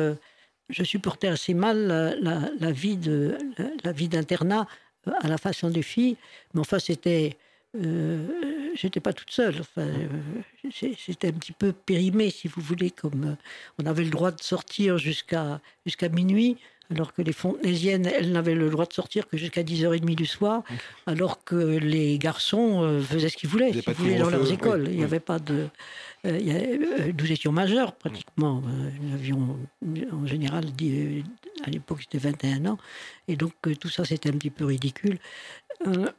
Euh, 0.71 0.73
je 0.73 0.85
supportais 0.85 1.29
assez 1.29 1.55
mal 1.55 2.19
la, 2.61 2.73
vie 2.73 2.97
de 2.97 3.37
d'internat 4.09 4.67
euh, 5.07 5.13
à 5.21 5.29
la 5.29 5.39
façon 5.39 5.71
des 5.71 5.83
filles. 5.83 6.17
Mais 6.55 6.61
enfin, 6.61 6.79
c'était. 6.79 7.37
j'étais 8.75 9.01
pas 9.01 9.13
toute 9.13 9.31
seule. 9.31 9.57
Enfin, 9.61 9.89
c'était 10.73 11.29
un 11.29 11.33
petit 11.33 11.53
peu 11.53 11.73
périmé, 11.73 12.31
si 12.31 12.49
vous 12.49 12.63
voulez, 12.63 12.91
comme 12.91 13.37
on 13.79 13.87
avait 13.87 14.05
le 14.05 14.11
droit 14.11 14.31
de 14.31 14.43
sortir 14.43 14.99
jusqu'à 14.99 15.61
minuit 16.11 16.57
alors 16.91 17.13
que 17.13 17.21
les 17.23 17.33
fontenaisiennes, 17.33 18.07
elles 18.07 18.33
n'avaient 18.33 18.55
le 18.55 18.71
droit 18.71 18.87
de 18.87 18.93
sortir 18.93 19.29
que 19.29 19.37
jusqu'à 19.37 19.63
10h30 19.63 20.15
du 20.15 20.27
soir, 20.27 20.63
alors 21.07 21.45
que 21.45 21.55
les 21.55 22.19
garçons 22.19 22.83
euh, 22.83 23.01
faisaient 23.03 23.29
ce 23.29 23.37
qu'ils 23.37 23.49
voulaient, 23.49 23.73
qu'ils 23.73 23.93
voulaient 23.95 24.19
dans 24.19 24.31
leurs 24.31 24.51
écoles. 24.51 24.89
Il 24.91 24.97
n'y 24.97 25.05
avait 25.05 25.21
pas 25.21 25.39
de... 25.39 25.69
Euh, 26.25 26.41
euh, 26.41 27.13
nous 27.17 27.33
étions 27.33 27.53
majeurs, 27.53 27.95
pratiquement. 27.95 28.63
Nous 29.03 29.15
avions, 29.15 29.57
en 30.13 30.27
général, 30.27 30.65
à 31.65 31.71
l'époque, 31.71 31.99
c'était 32.01 32.19
21 32.19 32.67
ans. 32.67 32.79
Et 33.29 33.37
donc, 33.37 33.53
tout 33.79 33.89
ça, 33.89 34.05
c'était 34.05 34.31
un 34.31 34.39
petit 34.39 34.51
peu 34.51 34.65
ridicule. 34.65 35.19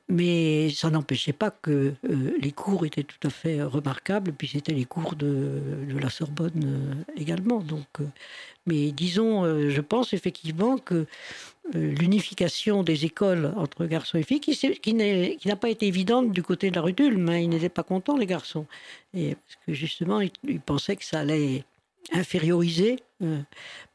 Mais 0.07 0.69
ça 0.69 0.89
n'empêchait 0.89 1.33
pas 1.33 1.51
que 1.51 1.93
les 2.39 2.51
cours 2.51 2.85
étaient 2.85 3.03
tout 3.03 3.27
à 3.27 3.29
fait 3.29 3.61
remarquables, 3.61 4.31
puis 4.31 4.47
c'était 4.47 4.73
les 4.73 4.85
cours 4.85 5.15
de, 5.15 5.61
de 5.87 5.97
la 5.97 6.09
Sorbonne 6.09 7.03
également. 7.17 7.59
Donc, 7.59 7.87
mais 8.69 8.91
disons, 8.91 9.45
euh, 9.45 9.71
je 9.71 9.81
pense 9.81 10.13
effectivement 10.13 10.77
que 10.77 11.07
euh, 11.75 11.91
l'unification 11.99 12.83
des 12.83 13.05
écoles 13.05 13.51
entre 13.57 13.85
garçons 13.87 14.19
et 14.19 14.23
filles, 14.23 14.39
qui, 14.39 14.55
qui 14.55 14.93
n'a 14.93 15.55
pas 15.55 15.69
été 15.69 15.87
évidente 15.87 16.31
du 16.31 16.43
côté 16.43 16.69
de 16.69 16.75
la 16.75 16.81
rue 16.83 16.93
d'Ulm, 16.93 17.27
hein, 17.29 17.39
ils 17.39 17.49
n'étaient 17.49 17.69
pas 17.69 17.81
contents, 17.81 18.15
les 18.15 18.27
garçons. 18.27 18.67
Parce 19.13 19.55
que 19.65 19.73
justement, 19.73 20.21
ils, 20.21 20.59
pensaient 20.59 20.95
que 20.95 21.03
ça 21.03 21.21
allait 21.21 21.63
inférioriser. 22.13 22.99
Euh, 23.23 23.39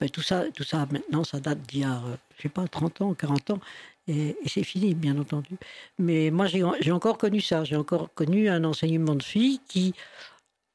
ben, 0.00 0.10
tout, 0.10 0.22
ça, 0.22 0.44
tout 0.52 0.64
ça, 0.64 0.88
maintenant, 0.90 1.22
ça 1.22 1.38
date 1.38 1.60
d'il 1.68 1.80
y 1.80 1.84
a, 1.84 2.02
je 2.36 2.42
sais 2.42 2.48
pas, 2.48 2.66
30 2.66 3.00
ans, 3.02 3.14
40 3.14 3.50
ans. 3.50 3.60
Et, 4.06 4.36
c'est 4.46 4.64
fini, 4.64 4.94
bien 4.94 5.18
entendu. 5.18 5.56
Mais 5.98 6.30
moi, 6.30 6.46
j'ai 6.46 6.92
encore 6.92 7.18
connu 7.18 7.40
ça. 7.40 7.64
J'ai 7.64 7.76
encore 7.76 8.12
connu 8.14 8.48
un 8.48 8.64
enseignement 8.64 9.14
de 9.14 9.22
filles 9.22 9.60
qui 9.66 9.94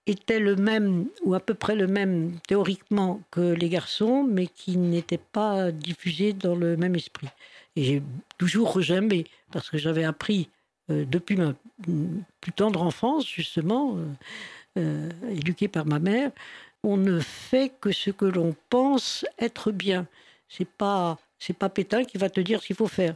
était 0.08 0.40
le 0.40 0.56
même, 0.56 1.08
ou 1.24 1.36
à 1.36 1.40
peu 1.40 1.54
près 1.54 1.76
le 1.76 1.88
même 1.88 2.40
théoriquement 2.48 3.22
que 3.32 3.42
les 3.42 3.70
garçons, 3.70 4.24
mais 4.24 4.48
qui 4.48 4.78
n'était 4.78 5.20
pas 5.20 5.72
diffusé 5.72 6.34
dans 6.34 6.56
le 6.56 6.78
même 6.78 6.96
esprit. 6.96 7.28
Et 7.76 7.84
j'ai 7.84 8.04
toujours 8.38 8.74
rejammé, 8.74 9.26
parce 9.52 9.70
que 9.70 9.78
j'avais 9.78 10.04
appris 10.04 10.50
euh, 10.90 11.06
depuis 11.06 11.36
ma 11.36 11.54
plus 12.42 12.52
tendre 12.52 12.82
enfance, 12.82 13.28
justement, 13.28 13.98
euh, 13.98 14.06
euh, 14.78 15.10
éduqué 15.30 15.68
par 15.68 15.86
ma 15.86 16.00
mère, 16.00 16.32
on 16.84 16.98
ne 16.98 17.20
fait 17.20 17.72
que 17.80 17.92
ce 17.92 18.10
que 18.12 18.26
l'on 18.26 18.56
pense 18.70 19.26
être 19.38 19.72
bien. 19.72 20.08
C'est 20.48 20.68
pas 20.68 21.18
c'est 21.40 21.58
pas 21.58 21.70
Pétain 21.70 22.04
qui 22.04 22.18
va 22.18 22.30
te 22.30 22.40
dire 22.40 22.62
ce 22.62 22.68
qu'il 22.68 22.76
faut 22.76 22.88
faire. 22.88 23.16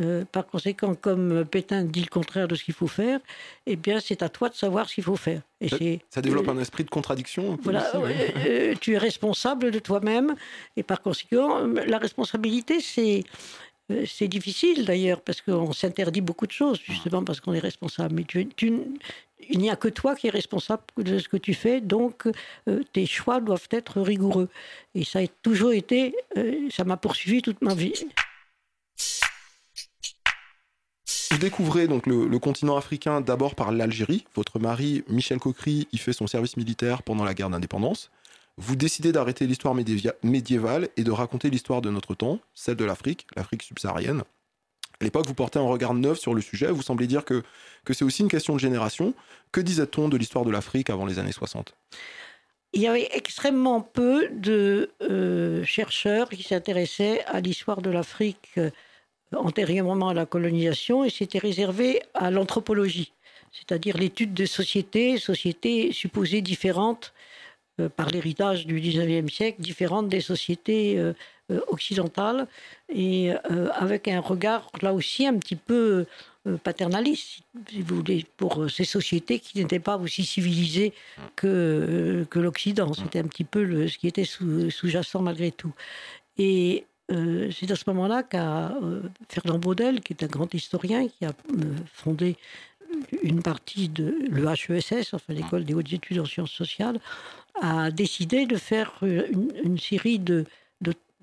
Euh, 0.00 0.24
par 0.30 0.46
conséquent, 0.46 0.94
comme 0.94 1.44
Pétain 1.44 1.82
dit 1.82 2.02
le 2.02 2.08
contraire 2.08 2.46
de 2.46 2.54
ce 2.54 2.62
qu'il 2.62 2.74
faut 2.74 2.86
faire, 2.86 3.18
eh 3.66 3.74
bien, 3.74 3.98
c'est 3.98 4.22
à 4.22 4.28
toi 4.28 4.48
de 4.48 4.54
savoir 4.54 4.88
ce 4.88 4.94
qu'il 4.94 5.02
faut 5.02 5.16
faire. 5.16 5.42
Et 5.60 5.98
ça, 6.08 6.22
développe 6.22 6.48
un 6.48 6.58
esprit 6.58 6.84
de 6.84 6.90
contradiction. 6.90 7.58
Voilà, 7.62 7.84
euh, 7.96 8.74
tu 8.80 8.92
es 8.92 8.98
responsable 8.98 9.72
de 9.72 9.78
toi-même, 9.80 10.36
et 10.76 10.84
par 10.84 11.02
conséquent, 11.02 11.66
la 11.66 11.98
responsabilité, 11.98 12.80
c'est 12.80 13.24
euh, 13.90 14.04
c'est 14.06 14.28
difficile 14.28 14.84
d'ailleurs 14.84 15.20
parce 15.20 15.40
qu'on 15.40 15.72
s'interdit 15.72 16.20
beaucoup 16.20 16.46
de 16.46 16.52
choses 16.52 16.78
justement 16.84 17.24
parce 17.24 17.40
qu'on 17.40 17.54
est 17.54 17.58
responsable. 17.58 18.14
Mais 18.14 18.24
tu, 18.56 18.72
il 19.48 19.58
n'y 19.58 19.70
a 19.70 19.76
que 19.76 19.88
toi 19.88 20.14
qui 20.14 20.26
es 20.26 20.30
responsable 20.30 20.82
de 20.96 21.18
ce 21.18 21.28
que 21.28 21.36
tu 21.36 21.54
fais, 21.54 21.80
donc 21.80 22.28
tes 22.92 23.06
choix 23.06 23.40
doivent 23.40 23.68
être 23.70 24.00
rigoureux. 24.00 24.48
Et 24.94 25.04
ça 25.04 25.20
a 25.20 25.26
toujours 25.42 25.72
été, 25.72 26.14
ça 26.70 26.84
m'a 26.84 26.96
poursuivi 26.96 27.42
toute 27.42 27.62
ma 27.62 27.74
vie. 27.74 27.94
Vous 31.30 31.38
découvrez 31.38 31.86
donc 31.86 32.06
le, 32.06 32.38
continent 32.38 32.76
africain 32.76 33.20
d'abord 33.20 33.54
par 33.54 33.70
l'Algérie. 33.70 34.24
Votre 34.34 34.58
mari, 34.58 35.04
Michel 35.08 35.38
Coquery, 35.38 35.86
y 35.92 35.98
fait 35.98 36.12
son 36.12 36.26
service 36.26 36.56
militaire 36.56 37.02
pendant 37.02 37.24
la 37.24 37.34
guerre 37.34 37.50
d'indépendance. 37.50 38.10
Vous 38.56 38.76
décidez 38.76 39.12
d'arrêter 39.12 39.46
l'histoire 39.46 39.74
médiévale 40.22 40.88
et 40.96 41.04
de 41.04 41.10
raconter 41.10 41.48
l'histoire 41.48 41.80
de 41.80 41.90
notre 41.90 42.14
temps, 42.14 42.40
celle 42.54 42.76
de 42.76 42.84
l'Afrique, 42.84 43.26
l'Afrique 43.36 43.62
subsaharienne. 43.62 44.24
À 45.00 45.04
l'époque, 45.04 45.26
vous 45.26 45.34
portez 45.34 45.58
un 45.58 45.62
regard 45.62 45.94
neuf 45.94 46.18
sur 46.18 46.34
le 46.34 46.40
sujet. 46.40 46.66
Vous 46.66 46.82
semblez 46.82 47.06
dire 47.06 47.24
que, 47.24 47.44
c'est 47.90 48.04
aussi 48.04 48.22
une 48.22 48.28
question 48.28 48.54
de 48.54 48.60
génération. 48.60 49.14
Que 49.52 49.60
disait-on 49.60 50.08
de 50.08 50.16
l'histoire 50.16 50.44
de 50.44 50.50
l'Afrique 50.50 50.90
avant 50.90 51.06
les 51.06 51.18
années 51.18 51.32
60 51.32 51.74
il 52.74 52.82
y 52.82 52.86
avait 52.86 53.08
extrêmement 53.12 53.80
peu 53.80 54.28
de 54.28 54.90
euh, 55.00 55.64
chercheurs 55.64 56.28
qui 56.28 56.42
s'intéressaient 56.42 57.24
à 57.24 57.40
l'histoire 57.40 57.80
de 57.80 57.88
l'Afrique 57.88 58.50
euh, 58.58 58.70
antérieurement 59.34 60.10
à 60.10 60.14
la 60.14 60.26
colonisation 60.26 61.02
et 61.02 61.08
c'était 61.08 61.38
réservé 61.38 62.02
à 62.12 62.30
l'anthropologie, 62.30 63.14
c'est-à-dire 63.52 63.96
l'étude 63.96 64.34
de 64.34 64.44
sociétés, 64.44 65.16
sociétés 65.16 65.92
supposées 65.92 66.42
différentes 66.42 67.14
euh, 67.80 67.88
par 67.88 68.10
l'héritage 68.10 68.66
du 68.66 68.82
19e 68.82 69.30
siècle, 69.30 69.62
différentes 69.62 70.10
des 70.10 70.20
sociétés 70.20 71.02
euh, 71.50 71.54
euh, 71.54 71.60
occidentales, 71.68 72.46
et 72.88 73.30
avec 73.74 74.08
un 74.08 74.20
regard 74.20 74.70
là 74.82 74.92
aussi 74.92 75.26
un 75.26 75.38
petit 75.38 75.56
peu 75.56 76.06
paternaliste, 76.62 77.42
si 77.68 77.82
vous 77.82 77.96
voulez, 77.96 78.24
pour 78.36 78.70
ces 78.70 78.84
sociétés 78.84 79.38
qui 79.38 79.58
n'étaient 79.58 79.78
pas 79.78 79.98
aussi 79.98 80.24
civilisées 80.24 80.94
que, 81.36 82.26
que 82.30 82.38
l'Occident. 82.38 82.92
C'était 82.94 83.18
un 83.18 83.26
petit 83.26 83.44
peu 83.44 83.62
le, 83.62 83.88
ce 83.88 83.98
qui 83.98 84.08
était 84.08 84.24
sous-jacent 84.24 85.20
malgré 85.20 85.52
tout. 85.52 85.72
Et 86.38 86.86
euh, 87.10 87.50
c'est 87.50 87.70
à 87.70 87.76
ce 87.76 87.84
moment-là 87.88 88.22
qu'à 88.22 88.76
euh, 88.82 89.02
Fernand 89.28 89.58
Baudel, 89.58 90.00
qui 90.00 90.12
est 90.12 90.22
un 90.22 90.26
grand 90.26 90.52
historien, 90.52 91.08
qui 91.08 91.24
a 91.24 91.30
euh, 91.30 91.74
fondé 91.92 92.36
une 93.22 93.42
partie 93.42 93.88
de 93.88 94.14
l'EHESS, 94.30 95.14
enfin 95.14 95.32
l'école 95.32 95.64
des 95.64 95.74
hautes 95.74 95.92
études 95.92 96.20
en 96.20 96.24
sciences 96.24 96.52
sociales, 96.52 97.00
a 97.60 97.90
décidé 97.90 98.46
de 98.46 98.56
faire 98.56 98.94
une, 99.02 99.78
série 99.78 100.18
de, 100.18 100.46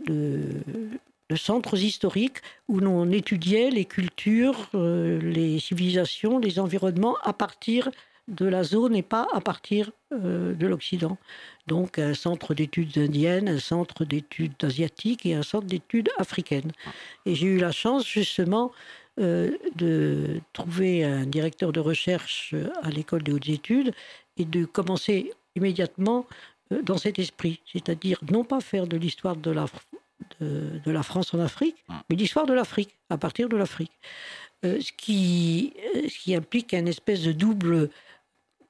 de, 0.06 0.62
centres 1.36 1.78
historiques 1.78 2.38
où 2.68 2.80
l'on 2.80 3.12
étudiait 3.12 3.70
les 3.70 3.86
cultures, 3.86 4.70
les 4.74 5.60
civilisations, 5.60 6.38
les 6.40 6.60
environnements 6.60 7.18
à 7.24 7.34
partir 7.34 7.90
de 8.28 8.46
la 8.46 8.64
zone 8.64 8.96
et 8.96 9.02
pas 9.02 9.28
à 9.34 9.42
partir 9.42 9.92
de 10.12 10.68
l'Occident 10.68 11.18
donc 11.68 12.00
un 12.00 12.14
centre 12.14 12.54
d'études 12.54 12.98
indiennes, 12.98 13.50
un 13.50 13.60
centre 13.60 14.06
d'études 14.06 14.54
asiatiques 14.62 15.26
et 15.26 15.34
un 15.34 15.44
centre 15.44 15.68
d'études 15.68 16.10
africaines. 16.18 16.72
Et 17.26 17.36
j'ai 17.36 17.48
eu 17.48 17.58
la 17.58 17.72
chance 17.72 18.08
justement 18.08 18.72
euh, 19.20 19.52
de 19.76 20.42
trouver 20.54 21.04
un 21.04 21.26
directeur 21.26 21.72
de 21.72 21.80
recherche 21.80 22.54
à 22.84 22.90
l'école 22.90 23.24
des 23.24 23.32
hautes 23.32 23.50
études 23.50 23.94
et 24.38 24.46
de 24.46 24.66
commencer 24.66 25.32
immédiatement 25.56 26.26
euh, 26.30 26.32
dans 26.72 26.98
cet 26.98 27.20
esprit, 27.20 27.62
c'est-à-dire 27.72 28.20
non 28.32 28.44
pas 28.44 28.60
faire 28.60 28.88
de 28.88 28.98
l'histoire 28.98 29.36
de 29.36 29.52
la, 29.52 29.66
de, 30.40 30.92
la 30.92 31.04
France 31.04 31.34
en 31.34 31.40
Afrique, 31.40 31.76
ah. 31.90 32.04
mais 32.10 32.16
l'histoire 32.16 32.46
de 32.46 32.54
l'Afrique, 32.54 32.96
à 33.10 33.18
partir 33.18 33.50
de 33.50 33.58
l'Afrique. 33.58 33.92
Euh, 34.64 34.80
ce, 34.82 34.92
qui, 34.92 35.74
ce 35.94 36.18
qui 36.18 36.34
implique 36.34 36.74
un 36.74 36.86
espèce 36.86 37.22
de 37.24 37.32
double 37.32 37.90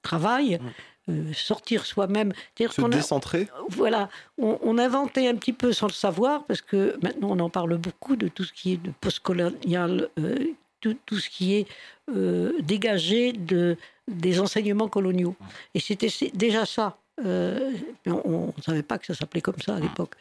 travail. 0.02 0.60
Euh, 1.08 1.34
sortir 1.34 1.86
soi-même. 1.86 2.34
Se 2.58 2.82
décentrer 2.90 3.48
Voilà, 3.70 4.10
on, 4.40 4.80
inventait 4.80 5.28
un 5.28 5.36
petit 5.36 5.54
peu 5.54 5.72
sans 5.72 5.86
le 5.86 5.94
savoir, 5.94 6.46
parce 6.46 6.62
que 6.62 6.98
maintenant 7.04 7.30
on 7.30 7.40
en 7.42 7.50
parle 7.52 7.78
beaucoup 7.78 8.16
de 8.16 8.28
tout 8.28 8.44
ce 8.44 8.52
qui 8.52 8.74
est 8.74 8.78
de 8.78 8.90
postcolonial, 9.02 10.10
euh, 10.18 10.48
tout, 10.82 10.98
tout, 11.06 11.20
ce 11.20 11.30
qui 11.30 11.54
est 11.54 11.68
euh, 12.16 12.54
dégagé 12.60 13.34
de, 13.34 13.78
des 14.08 14.40
enseignements 14.40 14.88
coloniaux. 14.88 15.36
Et 15.76 15.80
c'était 15.80 16.10
déjà 16.34 16.66
ça. 16.66 16.98
On 17.18 18.54
ne 18.58 18.62
savait 18.62 18.84
pas 18.84 18.98
que 18.98 19.06
ça 19.06 19.16
s'appelait 19.16 19.42
comme 19.42 19.60
ça 19.60 19.76
à 19.76 19.80
l'époque. 19.80 20.16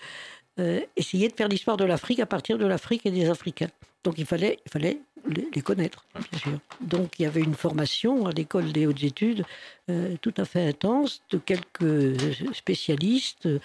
essayer 0.96 1.28
de 1.28 1.34
faire 1.34 1.48
l'histoire 1.48 1.76
de 1.76 1.84
l'Afrique 1.84 2.20
à 2.20 2.26
partir 2.26 2.58
de 2.58 2.66
l'Afrique 2.66 3.06
et 3.06 3.10
des 3.10 3.28
Africains. 3.28 3.70
Donc 4.04 4.18
il 4.18 4.26
fallait, 4.26 4.58
il 4.66 4.70
fallait 4.70 5.00
les, 5.26 5.62
connaître, 5.62 6.04
bien 6.14 6.38
sûr. 6.38 6.58
Donc 6.82 7.18
il 7.18 7.22
y 7.22 7.26
avait 7.26 7.40
une 7.40 7.54
formation 7.54 8.26
à 8.26 8.32
l'école 8.32 8.70
des 8.72 8.86
hautes 8.86 9.02
études 9.02 9.44
euh, 9.90 10.16
tout 10.20 10.34
à 10.36 10.44
fait 10.44 10.68
intense 10.68 11.22
de 11.30 11.38
quelques 11.38 12.54
spécialistes, 12.54 13.46
euh, 13.46 13.58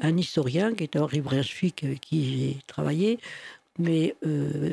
un 0.00 0.16
historien 0.16 0.74
qui 0.74 0.84
était 0.84 0.98
Henri 0.98 1.20
Brunswick, 1.20 2.00
qui 2.00 2.24
j'ai 2.24 2.56
travaillé, 2.66 3.18
mais 3.78 4.14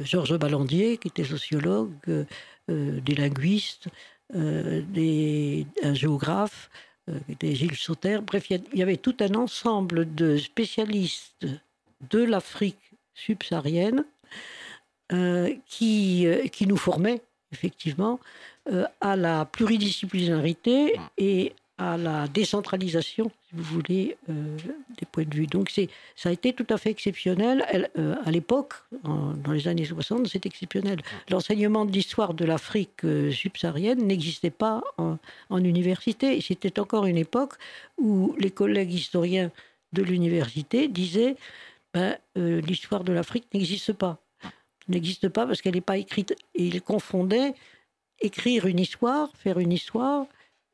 Georges 0.03 0.37
Ballandier, 0.37 0.97
qui 0.97 1.07
était 1.07 1.23
sociologue, 1.23 1.93
des 2.67 3.15
linguistes, 3.15 3.87
des, 4.33 5.65
un 5.81 5.93
géographe, 5.93 6.69
des 7.39 7.55
Gilles 7.55 7.75
Sauter. 7.75 8.19
Bref, 8.25 8.49
il 8.49 8.61
y 8.73 8.81
avait 8.81 8.97
tout 8.97 9.15
un 9.19 9.35
ensemble 9.35 10.13
de 10.15 10.37
spécialistes 10.37 11.47
de 12.09 12.23
l'Afrique 12.23 12.91
subsaharienne 13.13 14.05
qui, 15.65 16.27
qui 16.51 16.67
nous 16.67 16.77
formaient 16.77 17.21
effectivement 17.51 18.19
à 19.01 19.15
la 19.15 19.45
pluridisciplinarité 19.45 20.99
et 21.17 21.53
à 21.79 21.97
la 21.97 22.27
décentralisation, 22.27 23.31
si 23.47 23.55
vous 23.55 23.63
voulez, 23.63 24.17
euh, 24.29 24.57
des 24.97 25.05
points 25.05 25.23
de 25.23 25.33
vue. 25.33 25.47
Donc 25.47 25.71
ça 26.15 26.29
a 26.29 26.31
été 26.31 26.51
tout 26.51 26.67
à 26.69 26.77
fait 26.77 26.91
exceptionnel. 26.91 27.65
Euh, 27.97 28.15
à 28.25 28.31
l'époque, 28.31 28.73
dans 29.03 29.51
les 29.53 29.67
années 29.69 29.85
60, 29.85 30.27
c'est 30.27 30.45
exceptionnel. 30.45 30.99
L'enseignement 31.29 31.85
de 31.85 31.93
l'histoire 31.93 32.33
de 32.33 32.43
l'Afrique 32.43 33.05
euh, 33.05 33.31
subsaharienne 33.31 34.05
n'existait 34.05 34.49
pas 34.49 34.81
en, 34.97 35.17
université. 35.63 36.39
c'était 36.41 36.79
encore 36.79 37.05
une 37.05 37.17
époque 37.17 37.53
où 37.97 38.35
les 38.37 38.51
collègues 38.51 38.93
historiens 38.93 39.49
de 39.93 40.03
l'université 40.03 40.87
disaient 40.89 41.35
ben, 41.93 42.17
l'histoire 42.35 43.03
de 43.03 43.13
l'Afrique 43.13 43.45
n'existe 43.53 43.93
pas. 43.93 44.19
N'existe 44.89 45.29
pas 45.29 45.47
parce 45.47 45.61
qu'elle 45.61 45.75
n'est 45.75 45.81
pas 45.81 45.97
écrite. 45.97 46.35
Et 46.55 46.65
ils 46.67 46.81
confondaient 46.81 47.53
écrire 48.21 48.67
une 48.67 48.79
histoire, 48.79 49.29
faire 49.37 49.59
une 49.59 49.71
histoire 49.71 50.25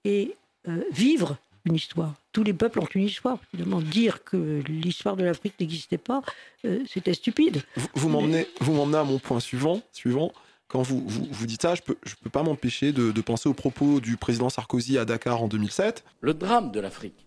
et 0.03 0.35
euh, 0.67 0.83
vivre 0.91 1.37
une 1.65 1.75
histoire. 1.75 2.13
Tous 2.31 2.43
les 2.43 2.53
peuples 2.53 2.79
ont 2.79 2.87
une 2.93 3.03
histoire. 3.03 3.39
Finalement, 3.51 3.81
dire 3.81 4.23
que 4.23 4.61
l'histoire 4.67 5.15
de 5.15 5.23
l'Afrique 5.23 5.55
n'existait 5.59 5.97
pas, 5.97 6.21
euh, 6.65 6.83
c'était 6.87 7.13
stupide. 7.13 7.61
Vous, 7.75 7.87
vous 7.93 8.09
m'emmenez 8.09 8.97
à 8.97 9.03
mon 9.03 9.19
point 9.19 9.39
suivant. 9.39 9.81
suivant. 9.91 10.31
Quand 10.67 10.81
vous, 10.81 11.03
vous, 11.07 11.45
dites 11.45 11.61
ça, 11.61 11.75
je 11.75 11.81
ne 11.81 11.85
peux, 11.85 11.97
je 12.03 12.15
peux 12.15 12.29
pas 12.29 12.41
m'empêcher 12.43 12.91
de, 12.91 13.11
de 13.11 13.21
penser 13.21 13.47
aux 13.47 13.53
propos 13.53 13.99
du 13.99 14.17
président 14.17 14.49
Sarkozy 14.49 14.97
à 14.97 15.05
Dakar 15.05 15.41
en 15.41 15.47
2007. 15.47 16.03
Le 16.21 16.33
drame 16.33 16.71
de 16.71 16.79
l'Afrique, 16.79 17.25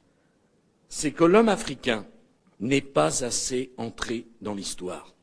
c'est 0.89 1.13
que 1.13 1.25
l'homme 1.25 1.49
africain 1.49 2.05
n'est 2.61 2.81
pas 2.81 3.25
assez 3.25 3.73
entré 3.77 4.27
dans 4.43 4.55
l'histoire. 4.55 5.15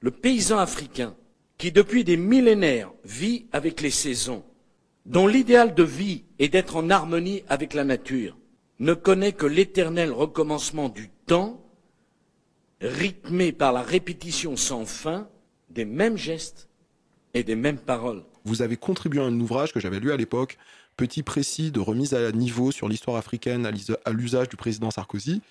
Le 0.00 0.10
paysan 0.10 0.58
africain, 0.58 1.14
qui 1.56 1.72
depuis 1.72 2.04
des 2.04 2.16
millénaires 2.16 2.92
vit 3.04 3.46
avec 3.52 3.80
les 3.80 3.90
saisons, 3.90 4.44
dont 5.06 5.26
l'idéal 5.26 5.74
de 5.74 5.82
vie 5.82 6.24
est 6.38 6.48
d'être 6.48 6.76
en 6.76 6.90
harmonie 6.90 7.42
avec 7.48 7.74
la 7.74 7.84
nature, 7.84 8.36
ne 8.78 8.94
connaît 8.94 9.32
que 9.32 9.46
l'éternel 9.46 10.12
recommencement 10.12 10.88
du 10.88 11.10
temps, 11.26 11.64
rythmé 12.80 13.52
par 13.52 13.72
la 13.72 13.82
répétition 13.82 14.56
sans 14.56 14.86
fin 14.86 15.28
des 15.68 15.84
mêmes 15.84 16.16
gestes 16.16 16.68
et 17.34 17.44
des 17.44 17.54
mêmes 17.54 17.78
paroles. 17.78 18.24
Vous 18.44 18.62
avez 18.62 18.76
contribué 18.76 19.20
à 19.20 19.24
un 19.24 19.40
ouvrage 19.40 19.72
que 19.72 19.80
j'avais 19.80 20.00
lu 20.00 20.12
à 20.12 20.16
l'époque, 20.16 20.56
petit 20.96 21.22
précis 21.22 21.70
de 21.70 21.80
remise 21.80 22.14
à 22.14 22.32
niveau 22.32 22.72
sur 22.72 22.88
l'histoire 22.88 23.16
africaine 23.16 23.66
à 24.04 24.10
l'usage 24.12 24.48
du 24.48 24.56
président 24.56 24.90
Sarkozy, 24.90 25.42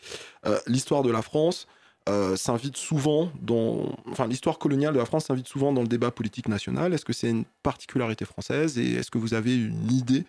euh, 0.45 0.59
l'histoire 0.67 1.03
de 1.03 1.11
la 1.11 1.21
France, 1.21 1.67
euh, 2.09 2.35
s'invite 2.35 2.77
souvent 2.77 3.31
dans. 3.41 3.95
Enfin, 4.11 4.27
l'histoire 4.27 4.57
coloniale 4.57 4.93
de 4.93 4.99
la 4.99 5.05
France 5.05 5.25
s'invite 5.25 5.47
souvent 5.47 5.71
dans 5.71 5.81
le 5.81 5.87
débat 5.87 6.11
politique 6.11 6.47
national. 6.47 6.93
Est-ce 6.93 7.05
que 7.05 7.13
c'est 7.13 7.29
une 7.29 7.45
particularité 7.63 8.25
française 8.25 8.77
et 8.77 8.93
est-ce 8.95 9.11
que 9.11 9.17
vous 9.17 9.33
avez 9.33 9.55
une 9.55 9.91
idée 9.91 10.25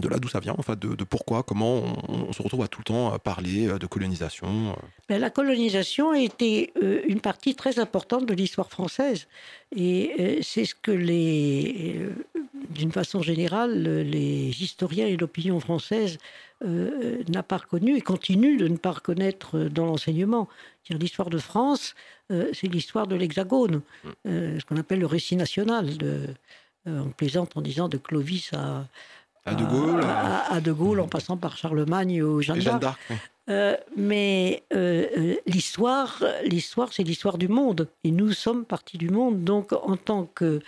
de 0.00 0.08
là 0.08 0.18
d'où 0.18 0.28
ça 0.28 0.40
vient, 0.40 0.54
en 0.56 0.62
fait, 0.62 0.78
de, 0.78 1.04
pourquoi, 1.04 1.42
comment 1.42 1.82
on, 2.08 2.32
se 2.32 2.42
retrouve 2.42 2.62
à 2.62 2.68
tout 2.68 2.80
le 2.80 2.84
temps 2.84 3.12
à 3.12 3.18
parler 3.18 3.68
euh, 3.68 3.78
de 3.78 3.86
colonisation. 3.86 4.70
Euh. 4.70 4.72
Ben, 5.08 5.20
la 5.20 5.30
colonisation 5.30 6.10
a 6.10 6.18
été 6.18 6.72
euh, 6.82 7.00
une 7.06 7.20
partie 7.20 7.54
très 7.54 7.78
importante 7.78 8.26
de 8.26 8.34
l'histoire 8.34 8.68
française. 8.68 9.26
Et 9.76 10.40
c'est 10.42 10.64
ce 10.64 10.74
que 10.74 10.90
les, 10.90 12.08
d'une 12.70 12.90
façon 12.90 13.22
générale, 13.22 13.84
les 13.84 14.62
historiens 14.62 15.06
et 15.06 15.16
l'opinion 15.16 15.60
française 15.60 16.18
n'a 16.62 17.44
pas 17.44 17.58
reconnu 17.58 17.96
et 17.96 18.00
continue 18.00 18.56
de 18.56 18.66
ne 18.66 18.76
pas 18.76 18.90
reconnaître 18.90 19.58
dans 19.58 19.86
l'enseignement. 19.86 20.48
L'histoire 20.88 21.30
de 21.30 21.38
France, 21.38 21.94
c'est 22.28 22.66
l'histoire 22.66 23.06
de 23.06 23.14
l'Hexagone, 23.14 23.82
mm. 24.04 24.58
ce 24.58 24.64
qu'on 24.64 24.76
appelle 24.76 24.98
le 24.98 25.06
récit 25.06 25.36
national. 25.36 25.96
De, 25.96 26.26
on 26.86 27.10
plaisante 27.10 27.56
en 27.56 27.60
disant 27.60 27.88
de 27.88 27.96
Clovis 27.96 28.52
à 28.52 28.88
à 29.44 29.54
De 29.54 29.64
Gaulle 29.64 30.00
à, 30.04 30.60
De 30.60 30.72
Gaulle, 30.72 31.00
en 31.00 31.08
passant 31.08 31.36
par 31.36 31.56
Charlemagne 31.56 32.22
ou 32.22 32.42
Jeanne 32.42 32.60
d'Arc. 32.60 32.98
Euh, 33.50 33.76
mais 33.96 34.62
euh, 34.72 35.06
euh, 35.18 35.34
l'histoire, 35.46 36.22
l'histoire, 36.44 36.92
c'est 36.92 37.02
l'histoire 37.02 37.36
du 37.36 37.48
monde. 37.48 37.88
Et 38.04 38.12
nous 38.12 38.32
sommes 38.32 38.64
partie 38.64 38.96
du 38.96 39.10
monde. 39.10 39.42
Donc, 39.42 39.72
en 39.72 39.96
tant 39.96 40.26
que 40.26 40.60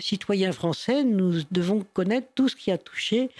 citoyens 0.00 0.52
français, 0.52 1.04
nous 1.04 1.42
devons 1.50 1.84
connaître 1.92 2.28
tout 2.34 2.48
ce 2.48 2.56
qui 2.56 2.70
a 2.70 2.78
touché 2.78 3.30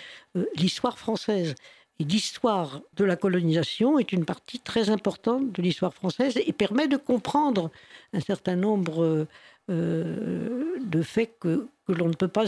l'histoire 0.57 0.99
française. 0.99 1.55
Et 1.99 2.05
l'histoire 2.05 2.83
de 2.97 3.05
la 3.05 3.17
colonisation 3.17 3.99
est 3.99 4.13
une 4.13 4.25
partie 4.25 4.61
très 4.61 4.91
importante 4.91 5.53
de 5.53 5.63
l'histoire 5.63 5.95
française 5.95 6.39
et 6.45 6.53
permet 6.53 6.87
de 6.87 6.97
comprendre 6.97 7.71
un 8.13 8.21
certain 8.21 8.57
nombre 8.57 9.27
euh, 9.71 10.77
de 10.81 11.03
fait 11.03 11.33
que, 11.41 11.67
l'on 11.89 12.09
ne, 12.09 12.15
peut 12.15 12.29
pas, 12.29 12.45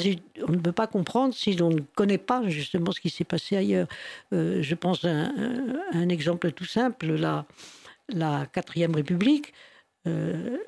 on 0.48 0.52
ne 0.52 0.58
peut 0.58 0.72
pas 0.72 0.86
comprendre 0.86 1.34
si 1.34 1.54
l'on 1.54 1.70
ne 1.70 1.80
connaît 1.94 2.18
pas 2.18 2.46
justement 2.48 2.92
ce 2.92 3.00
qui 3.00 3.10
s'est 3.10 3.24
passé 3.24 3.56
ailleurs. 3.56 3.88
Euh, 4.32 4.62
je 4.62 4.74
pense 4.74 5.04
à 5.04 5.30
un, 5.92 6.08
exemple 6.08 6.52
tout 6.52 6.64
simple, 6.64 7.14
la, 7.14 7.46
la 8.08 8.46
quatrième 8.46 8.94
République. 8.94 9.52
Euh, 10.06 10.58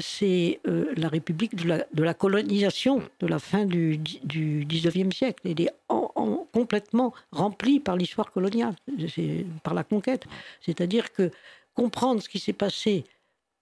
c'est 0.00 0.60
la 0.96 1.08
République 1.08 1.54
de 1.56 2.02
la, 2.02 2.14
colonisation 2.14 3.02
de 3.20 3.26
la 3.26 3.38
fin 3.38 3.64
du, 3.64 3.96
du 3.96 4.66
19e 4.66 5.12
siècle. 5.12 5.48
Elle 5.48 5.62
est 5.62 5.70
en, 5.88 6.46
complètement 6.52 7.14
remplie 7.30 7.80
par 7.80 7.96
l'histoire 7.96 8.30
coloniale, 8.30 8.74
par 9.62 9.74
la 9.74 9.84
conquête. 9.84 10.24
C'est-à-dire 10.60 11.12
que 11.12 11.30
comprendre 11.74 12.22
ce 12.22 12.28
qui 12.28 12.38
s'est 12.38 12.52
passé 12.52 13.04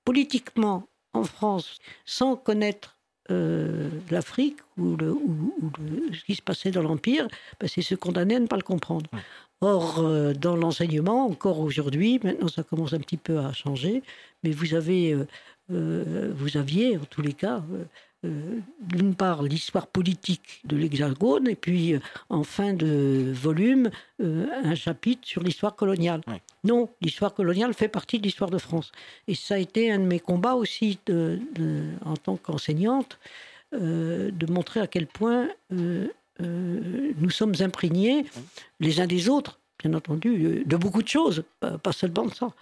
politiquement 0.05 0.89
en 1.13 1.25
France 1.25 1.79
sans 2.05 2.37
connaître 2.37 2.99
euh, 3.31 3.89
l'Afrique 4.11 4.57
ou, 4.77 4.97
ce 6.13 6.25
qui 6.25 6.35
se 6.35 6.43
passait 6.43 6.71
dans 6.71 6.83
l'Empire, 6.83 7.29
ben, 7.61 7.69
c'est 7.69 7.83
se 7.83 7.95
condamner 7.95 8.37
à 8.37 8.41
ne 8.41 8.47
pas 8.47 8.57
le 8.57 8.63
comprendre. 8.63 9.09
Or, 9.61 10.01
euh, 10.01 10.33
dans 10.33 10.57
l'enseignement, 10.57 11.27
encore 11.27 11.61
aujourd'hui, 11.61 12.19
maintenant 12.25 12.49
ça 12.49 12.63
commence 12.63 12.93
un 12.93 12.99
petit 12.99 13.19
peu 13.19 13.39
à 13.39 13.53
changer, 13.53 14.03
mais 14.43 14.51
vous 14.51 14.75
avez, 14.75 15.17
euh, 15.71 16.33
vous 16.35 16.57
aviez 16.57 16.97
en 16.97 17.05
tous 17.05 17.23
les 17.23 17.35
cas 17.35 17.63
euh, 18.27 18.59
d'une 18.83 19.15
part 19.15 19.43
l'histoire 19.43 19.87
politique 19.87 20.61
de 20.65 20.77
l'Hexagone 20.77 21.49
et 21.49 21.55
puis 21.55 21.95
euh, 21.95 22.01
en 22.29 22.45
fin 22.45 22.75
de 22.75 23.33
volume 23.33 23.91
euh, 24.21 24.47
un 24.63 24.75
chapitre 24.75 25.27
sur 25.27 25.43
l'histoire 25.43 25.75
coloniale. 25.75 26.21
Non, 26.63 26.91
l'histoire 27.01 27.33
coloniale 27.33 27.73
fait 27.73 27.89
partie 27.89 28.19
de 28.19 28.25
l'histoire 28.25 28.51
de 28.51 28.59
France. 28.59 28.93
Et 29.27 29.35
ça 29.35 29.55
a 29.55 29.59
été 29.59 29.91
un 29.91 30.01
de 30.01 30.05
mes 30.05 30.21
combats 30.21 30.55
aussi 30.55 30.99
en 32.05 32.15
tant 32.19 32.37
qu'enseignante, 32.37 33.19
de 33.73 34.53
montrer 34.53 34.81
à 34.81 34.87
quel 34.87 35.07
point 35.07 35.49
nous 36.41 37.31
sommes 37.31 37.55
imprégnés 37.61 38.27
les 38.81 39.01
uns 39.01 39.07
des 39.07 39.31
autres 39.31 39.59
bien 39.83 39.95
entendu, 39.95 40.63
de 40.67 40.77
beaucoup 40.77 41.03
de 41.03 41.09
choses, 41.09 41.43
pas 41.61 41.93
seulement 41.93 42.27
de 42.27 42.35
ça, 42.35 42.53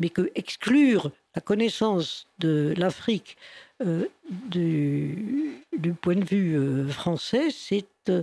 mais 0.00 0.08
que 0.08 0.32
exclure 0.34 1.12
la 1.36 1.40
connaissance 1.40 2.26
de 2.40 2.74
l'Afrique 2.76 3.36
euh, 3.82 4.06
du, 4.50 5.94
point 6.00 6.14
de 6.14 6.24
vue 6.24 6.56
euh, 6.56 6.88
français, 6.88 7.50
c'est 7.50 7.86
euh, 8.08 8.22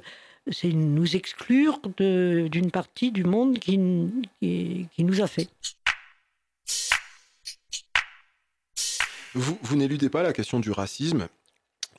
c'est 0.50 0.70
nous 0.70 1.16
exclure 1.16 1.80
d'une 2.00 2.72
partie 2.72 3.12
du 3.12 3.24
monde 3.24 3.60
qui, 3.60 3.78
nous 3.78 5.22
a 5.22 5.28
fait. 5.28 5.50
Vous, 9.36 9.76
n'éludez 9.76 10.10
pas 10.10 10.24
la 10.24 10.34
question 10.34 10.60
du 10.60 10.72
racisme. 10.72 11.28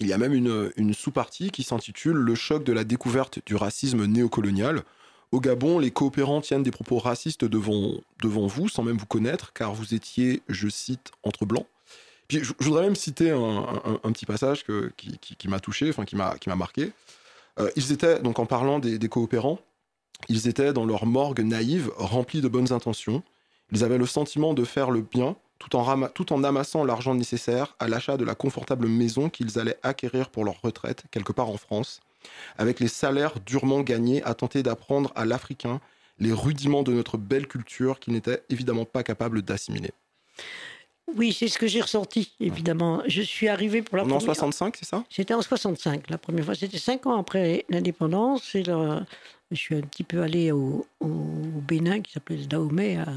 Il 0.01 0.09
y 0.09 0.13
a 0.13 0.19
même 0.19 0.35
une, 0.35 0.93
sous-partie 0.93 1.51
qui 1.53 1.63
s'intitule 1.63 2.17
Le 2.17 2.35
choc 2.35 2.65
de 2.65 2.73
la 2.73 2.83
découverte 2.83 3.39
du 3.47 3.55
racisme 3.55 4.07
néocolonial. 4.07 4.83
Au 5.31 5.39
Gabon, 5.39 5.79
les 5.79 5.93
coopérants 5.93 6.41
tiennent 6.41 6.65
des 6.65 6.73
propos 6.73 6.99
racistes 6.99 7.45
devant 7.45 8.03
vous, 8.25 8.69
sans 8.69 8.83
même 8.83 8.97
vous 8.97 9.07
connaître, 9.07 9.53
car 9.53 9.73
vous 9.73 9.95
étiez, 9.95 10.43
je 10.49 10.69
cite, 10.69 11.13
entre 11.23 11.47
blancs 11.47 11.67
je, 12.29 12.53
voudrais 12.61 12.83
même 12.83 12.97
citer 12.97 13.31
un, 13.31 14.13
petit 14.13 14.27
passage 14.27 14.65
qui, 14.97 15.49
m'a 15.49 15.61
touché, 15.61 15.91
enfin 15.91 16.05
qui 16.05 16.17
m'a 16.17 16.57
marqué. 16.57 16.93
Euh, 17.59 17.71
ils 17.77 17.93
étaient, 17.93 18.21
donc 18.21 18.39
en 18.39 18.47
parlant 18.47 18.79
des, 18.79 19.09
coopérants, 19.09 19.59
ils 20.29 20.49
étaient 20.49 20.73
dans 20.73 20.87
leur 20.87 21.07
morgue 21.07 21.41
naïve, 21.41 21.91
remplie 21.97 22.41
de 22.41 22.49
bonnes 22.49 22.73
intentions. 22.73 23.23
Ils 23.73 23.85
avaient 23.85 23.99
le 23.99 24.07
sentiment 24.07 24.55
de 24.55 24.65
faire 24.65 24.91
le 24.91 25.03
bien 25.03 25.37
tout 25.59 25.77
en, 25.77 26.09
tout 26.09 26.33
en 26.33 26.43
amassant 26.43 26.85
l'argent 26.85 27.15
nécessaire 27.15 27.77
à 27.79 27.89
l'achat 27.89 28.17
de 28.17 28.25
la 28.25 28.35
confortable 28.35 28.89
maison 28.89 29.31
qu'ils 29.31 29.59
allaient 29.59 29.79
acquérir 29.83 30.31
pour 30.31 30.45
leur 30.45 30.61
retraite 30.61 31.05
quelque 31.11 31.33
part 31.33 31.49
en 31.49 31.57
France, 31.57 32.01
avec 32.59 32.81
les 32.81 32.89
salaires 32.89 33.35
durement 33.47 33.81
gagnés 33.81 34.23
à 34.25 34.35
tenter 34.35 34.63
d'apprendre 34.63 35.13
à 35.15 35.25
l'Africain 35.25 35.81
les 36.19 36.33
rudiments 36.33 36.83
de 36.83 36.93
notre 36.93 37.17
belle 37.17 37.47
culture 37.47 38.01
qu'ils 38.01 38.13
n'étaient 38.13 38.43
évidemment 38.49 38.85
pas 38.85 39.03
capables 39.03 39.43
d'assimiler. 39.43 39.91
Oui, 41.17 41.33
c'est 41.33 41.49
ce 41.49 41.59
que 41.59 41.67
j'ai 41.67 41.81
ressenti, 41.81 42.33
évidemment. 42.41 43.03
Je 43.07 43.23
suis 43.23 43.49
arrivé 43.49 43.83
pour 43.83 43.97
la 43.99 44.05
On 44.05 44.09
est 44.09 44.13
en 44.13 44.19
première 44.19 44.35
65, 44.37 44.77
c'est 44.79 44.85
ça? 44.89 45.05
C'était 45.11 45.35
en 45.35 45.43
65, 45.43 46.09
la 46.09 46.17
première 46.19 46.45
fois. 46.45 46.55
C'était 46.55 46.79
cinq 46.79 47.07
ans 47.07 47.19
après 47.19 47.65
l'indépendance. 47.69 48.55
Et 48.55 48.63
là, 48.63 49.05
je 49.51 49.57
suis 49.57 49.75
un 49.75 49.83
petit 49.83 50.05
peu 50.05 50.23
allé 50.23 50.53
au, 50.53 50.87
au 51.01 51.07
Bénin, 51.09 52.01
qui 52.01 52.13
s'appelait 52.13 52.37
le 52.39 52.47
Dahomey. 52.47 52.97
À, 52.97 53.09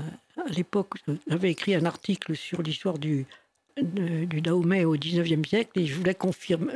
à 0.41 0.49
l'époque, 0.49 0.95
j'avais 1.27 1.51
écrit 1.51 1.75
un 1.75 1.85
article 1.85 2.35
sur 2.35 2.61
l'histoire 2.61 2.97
du, 2.97 3.25
de- 3.81 4.25
du 4.25 4.41
Dahomey 4.41 4.83
au 4.83 4.97
19e 4.97 5.45
siècle 5.47 5.79
et 5.79 5.85
je 5.85 5.95
voulais 5.95 6.15
confirmer, 6.15 6.73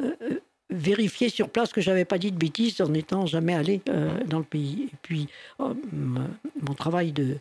euh, 0.00 0.12
euh, 0.22 0.40
vérifier 0.70 1.28
sur 1.28 1.50
place 1.50 1.70
que 1.72 1.82
j'avais 1.82 2.06
pas 2.06 2.16
dit 2.16 2.32
de 2.32 2.38
bêtises 2.38 2.80
en 2.80 2.88
n'étant 2.88 3.26
jamais 3.26 3.52
allé 3.54 3.82
euh, 3.90 4.24
dans 4.24 4.38
le 4.38 4.44
pays. 4.44 4.88
Et 4.90 4.96
puis, 5.02 5.28
mon 5.58 6.74
travail 6.74 7.12
de, 7.12 7.36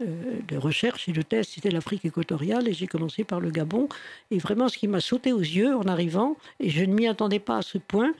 de 0.00 0.56
recherche 0.56 1.08
et 1.08 1.12
de 1.12 1.22
thèse, 1.22 1.48
c'était 1.48 1.70
l'Afrique 1.70 2.04
équatoriale 2.04 2.68
et 2.68 2.72
j'ai 2.72 2.86
commencé 2.86 3.24
par 3.24 3.40
le 3.40 3.50
Gabon. 3.50 3.88
Et 4.30 4.38
vraiment, 4.38 4.68
ce 4.68 4.76
qui 4.78 4.88
m'a 4.88 5.00
sauté 5.00 5.32
aux 5.32 5.40
yeux 5.40 5.74
en 5.76 5.84
arrivant, 5.86 6.36
et 6.60 6.68
je 6.70 6.84
ne 6.84 6.92
m'y 6.94 7.06
attendais 7.06 7.38
pas 7.38 7.58
à 7.58 7.62
ce 7.62 7.78
point, 7.78 8.12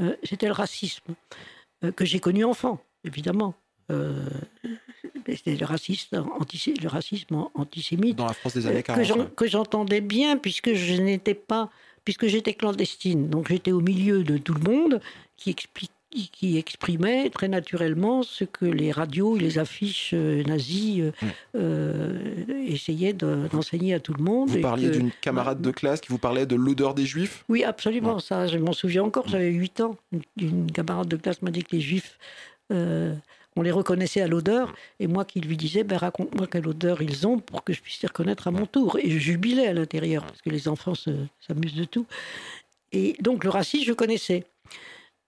euh, 0.00 0.14
c'était 0.22 0.46
le 0.46 0.52
racisme 0.52 1.14
euh, 1.84 1.90
que 1.92 2.04
j'ai 2.04 2.20
connu 2.20 2.44
enfant, 2.44 2.80
évidemment. 3.04 3.54
Euh, 3.90 4.28
c'était 5.28 5.52
le 5.52 5.58
le 5.60 5.66
racisme 6.88 7.46
antisémite 7.54 8.16
Dans 8.16 8.26
la 8.26 8.32
France 8.32 8.54
des 8.54 8.66
années 8.66 8.78
euh, 8.78 8.82
40. 8.82 8.98
que 9.00 9.04
j'en- 9.06 9.18
ouais. 9.20 9.26
que 9.36 9.46
j'entendais 9.46 10.00
bien 10.00 10.36
puisque 10.38 10.74
je 10.74 10.94
n'étais 11.00 11.34
pas 11.34 11.70
puisque 12.04 12.26
j'étais 12.26 12.54
clandestine 12.54 13.28
donc 13.28 13.48
j'étais 13.48 13.70
au 13.70 13.80
milieu 13.80 14.24
de 14.24 14.38
tout 14.38 14.54
le 14.54 14.60
monde 14.60 15.00
qui 15.36 15.50
explique 15.50 15.92
qui- 16.10 16.56
exprimait 16.56 17.28
très 17.30 17.48
naturellement 17.48 18.22
ce 18.22 18.44
que 18.44 18.64
les 18.64 18.92
radios 18.92 19.36
et 19.36 19.40
les 19.40 19.58
affiches 19.58 20.12
euh, 20.14 20.42
nazies 20.44 21.02
euh, 21.02 21.10
euh, 21.56 22.44
essayaient 22.66 23.12
de- 23.12 23.48
d'enseigner 23.52 23.94
à 23.94 24.00
tout 24.00 24.14
le 24.14 24.22
monde. 24.22 24.48
Vous 24.50 24.60
parliez 24.60 24.90
d'une 24.90 25.10
camarade 25.20 25.60
de 25.60 25.70
classe 25.70 26.00
qui 26.00 26.08
vous 26.08 26.18
parlait 26.18 26.46
de 26.46 26.56
l'odeur 26.56 26.94
des 26.94 27.06
juifs? 27.06 27.44
Oui, 27.48 27.64
absolument, 27.64 28.18
ça, 28.18 28.46
je 28.46 28.58
m'en 28.58 28.72
souviens 28.72 29.02
encore, 29.04 29.28
j'avais 29.28 29.50
8 29.50 29.80
ans. 29.80 29.96
Une, 30.40 30.70
camarade 30.70 31.08
de 31.08 31.16
classe 31.16 31.42
m'a 31.42 31.50
dit 31.50 31.62
que 31.64 31.74
les 31.76 31.82
juifs, 31.82 32.18
euh, 32.72 33.14
on 33.56 33.62
les 33.62 33.70
reconnaissait 33.72 34.20
à 34.20 34.28
l'odeur, 34.28 34.74
et 35.00 35.06
moi 35.06 35.24
qui 35.24 35.40
lui 35.40 35.56
disais, 35.56 35.82
ben, 35.82 35.96
raconte-moi 35.96 36.46
quelle 36.46 36.68
odeur 36.68 37.02
ils 37.02 37.26
ont 37.26 37.38
pour 37.38 37.64
que 37.64 37.72
je 37.72 37.80
puisse 37.80 38.00
les 38.02 38.08
reconnaître 38.08 38.48
à 38.48 38.50
mon 38.50 38.66
tour. 38.66 38.98
Et 39.02 39.10
je 39.10 39.18
jubilais 39.18 39.66
à 39.66 39.72
l'intérieur, 39.72 40.24
parce 40.24 40.42
que 40.42 40.50
les 40.50 40.68
enfants 40.68 40.94
se- 40.94 41.10
s'amusent 41.46 41.74
de 41.74 41.84
tout. 41.84 42.06
Et 42.92 43.16
donc 43.20 43.44
le 43.44 43.50
racisme, 43.50 43.84
je 43.84 43.92
connaissais. 43.92 44.44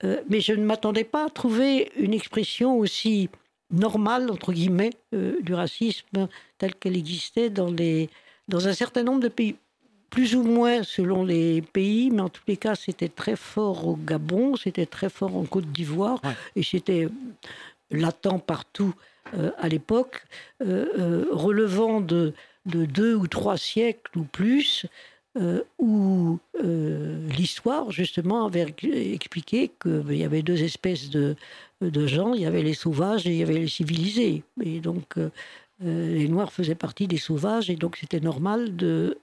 Euh, 0.04 0.20
mais 0.28 0.40
je 0.40 0.52
ne 0.52 0.64
m'attendais 0.64 1.04
pas 1.04 1.26
à 1.26 1.30
trouver 1.30 1.90
une 1.96 2.14
expression 2.14 2.76
aussi 2.78 3.28
normale, 3.70 4.30
entre 4.30 4.52
guillemets, 4.52 4.92
euh, 5.14 5.40
du 5.42 5.54
racisme 5.54 6.28
telle 6.56 6.74
qu'elle 6.74 6.96
existait 6.96 7.50
dans, 7.50 7.70
les, 7.70 8.08
dans 8.46 8.68
un 8.68 8.72
certain 8.72 9.02
nombre 9.02 9.20
de 9.20 9.28
pays 9.28 9.56
plus 10.10 10.34
ou 10.34 10.42
moins 10.42 10.82
selon 10.84 11.22
les 11.24 11.60
pays, 11.60 12.10
mais 12.10 12.22
en 12.22 12.30
tous 12.30 12.42
les 12.48 12.56
cas, 12.56 12.74
c'était 12.74 13.10
très 13.10 13.36
fort 13.36 13.86
au 13.86 13.96
Gabon, 13.96 14.56
c'était 14.56 14.86
très 14.86 15.10
fort 15.10 15.36
en 15.36 15.44
Côte 15.44 15.70
d'Ivoire, 15.70 16.18
Ouais. 16.24 16.30
et 16.56 16.62
c'était 16.62 17.08
latent 17.90 18.38
partout 18.46 18.94
euh, 19.34 19.50
à 19.58 19.68
l'époque, 19.68 20.22
relevant 21.30 22.00
de, 22.00 22.32
de 22.64 22.86
deux 22.86 23.14
ou 23.14 23.26
trois 23.26 23.58
siècles 23.58 24.18
ou 24.18 24.22
plus, 24.22 24.86
euh, 25.36 25.62
où 25.78 26.38
euh, 26.62 27.28
l'histoire, 27.28 27.92
justement, 27.92 28.46
avait 28.46 28.74
expliqué 29.12 29.70
qu'il 29.80 30.16
y 30.16 30.24
avait 30.24 30.42
deux 30.42 30.62
espèces 30.62 31.10
de, 31.10 31.36
de 31.80 32.06
gens, 32.06 32.32
il 32.32 32.40
y 32.40 32.46
avait 32.46 32.62
les 32.62 32.74
sauvages 32.74 33.26
et 33.26 33.30
il 33.30 33.36
y 33.36 33.42
avait 33.42 33.58
les 33.58 33.68
civilisés. 33.68 34.42
Et 34.62 34.80
donc, 34.80 35.18
euh, 35.18 35.30
les 35.80 36.28
Noirs 36.28 36.52
faisaient 36.52 36.74
partie 36.74 37.06
des 37.06 37.18
sauvages, 37.18 37.70
et 37.70 37.76
donc 37.76 37.98
c'était 37.98 38.20
normal 38.20 38.74
de 38.74 39.18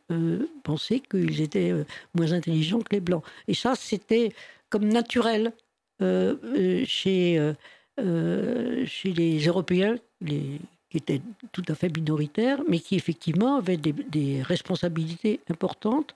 penser 0.63 1.01
qu'ils 1.01 1.41
étaient 1.41 1.73
moins 2.13 2.31
intelligents 2.31 2.79
que 2.79 2.93
les 2.93 3.01
Blancs. 3.01 3.23
Et 3.49 3.53
ça, 3.53 3.75
c'était 3.75 4.31
comme 4.69 4.87
naturel 4.87 5.51
chez, 5.99 7.53
chez 7.97 9.13
les 9.13 9.39
Européens, 9.47 9.97
les, 10.21 10.61
qui 10.95 11.13
étaient 11.13 11.21
tout 11.51 11.63
à 11.67 11.75
fait 11.75 11.95
minoritaires, 11.95 12.62
mais 12.69 12.79
qui 12.79 12.95
effectivement 12.95 13.58
avaient 13.58 13.75
des, 13.77 14.41
responsabilités 14.41 15.41
importantes 15.49 16.15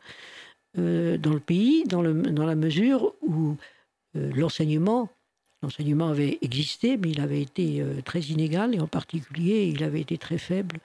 euh, 0.78 1.18
dans 1.18 1.34
le 1.34 1.42
pays, 1.42 1.84
dans, 1.84 2.02
la 2.02 2.56
mesure 2.56 3.14
où 3.22 3.58
euh, 4.16 4.32
l'enseignement 4.34 5.10
avait 6.10 6.38
existé, 6.42 6.96
mais 6.96 7.10
il 7.10 7.20
avait 7.20 7.42
été 7.42 7.82
euh, 7.82 8.02
très 8.06 8.22
inégal, 8.22 8.74
et 8.74 8.80
en 8.80 8.88
particulier, 8.88 9.66
il 9.66 9.84
avait 9.84 10.00
été 10.00 10.18
très 10.18 10.38
faible 10.38 10.78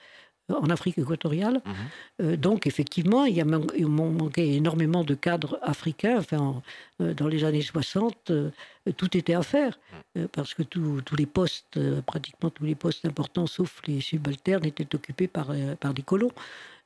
en 0.53 0.69
Afrique 0.71 0.99
équatoriale. 0.99 1.61
Mhm. 1.65 1.75
Euh, 2.23 2.37
donc, 2.37 2.67
effectivement, 2.67 3.25
il, 3.25 3.35
y 3.35 3.41
a 3.41 3.45
man- 3.45 3.67
il 3.77 3.87
man- 3.87 4.13
manquait 4.13 4.49
énormément 4.49 5.03
de 5.05 5.15
cadres 5.15 5.59
africains. 5.63 6.19
Enfin, 6.19 6.39
en- 6.39 6.63
euh, 7.01 7.15
dans 7.15 7.29
les 7.29 7.45
années 7.45 7.63
60, 7.63 8.31
euh, 8.31 8.51
tout 8.97 9.17
était 9.17 9.35
à 9.35 9.43
faire, 9.43 9.79
euh, 10.19 10.27
parce 10.33 10.53
que 10.55 10.63
tous 10.63 11.03
les 11.17 11.27
postes, 11.27 11.79
pratiquement 12.05 12.51
tous 12.51 12.65
les 12.65 12.75
postes 12.75 13.05
importants, 13.07 13.47
sauf 13.47 13.81
les 13.87 14.01
subalternes, 14.01 14.67
étaient 14.67 14.95
occupés 14.95 15.29
par, 15.29 15.49
par 15.81 15.95
des 15.95 16.03
colons. 16.03 16.31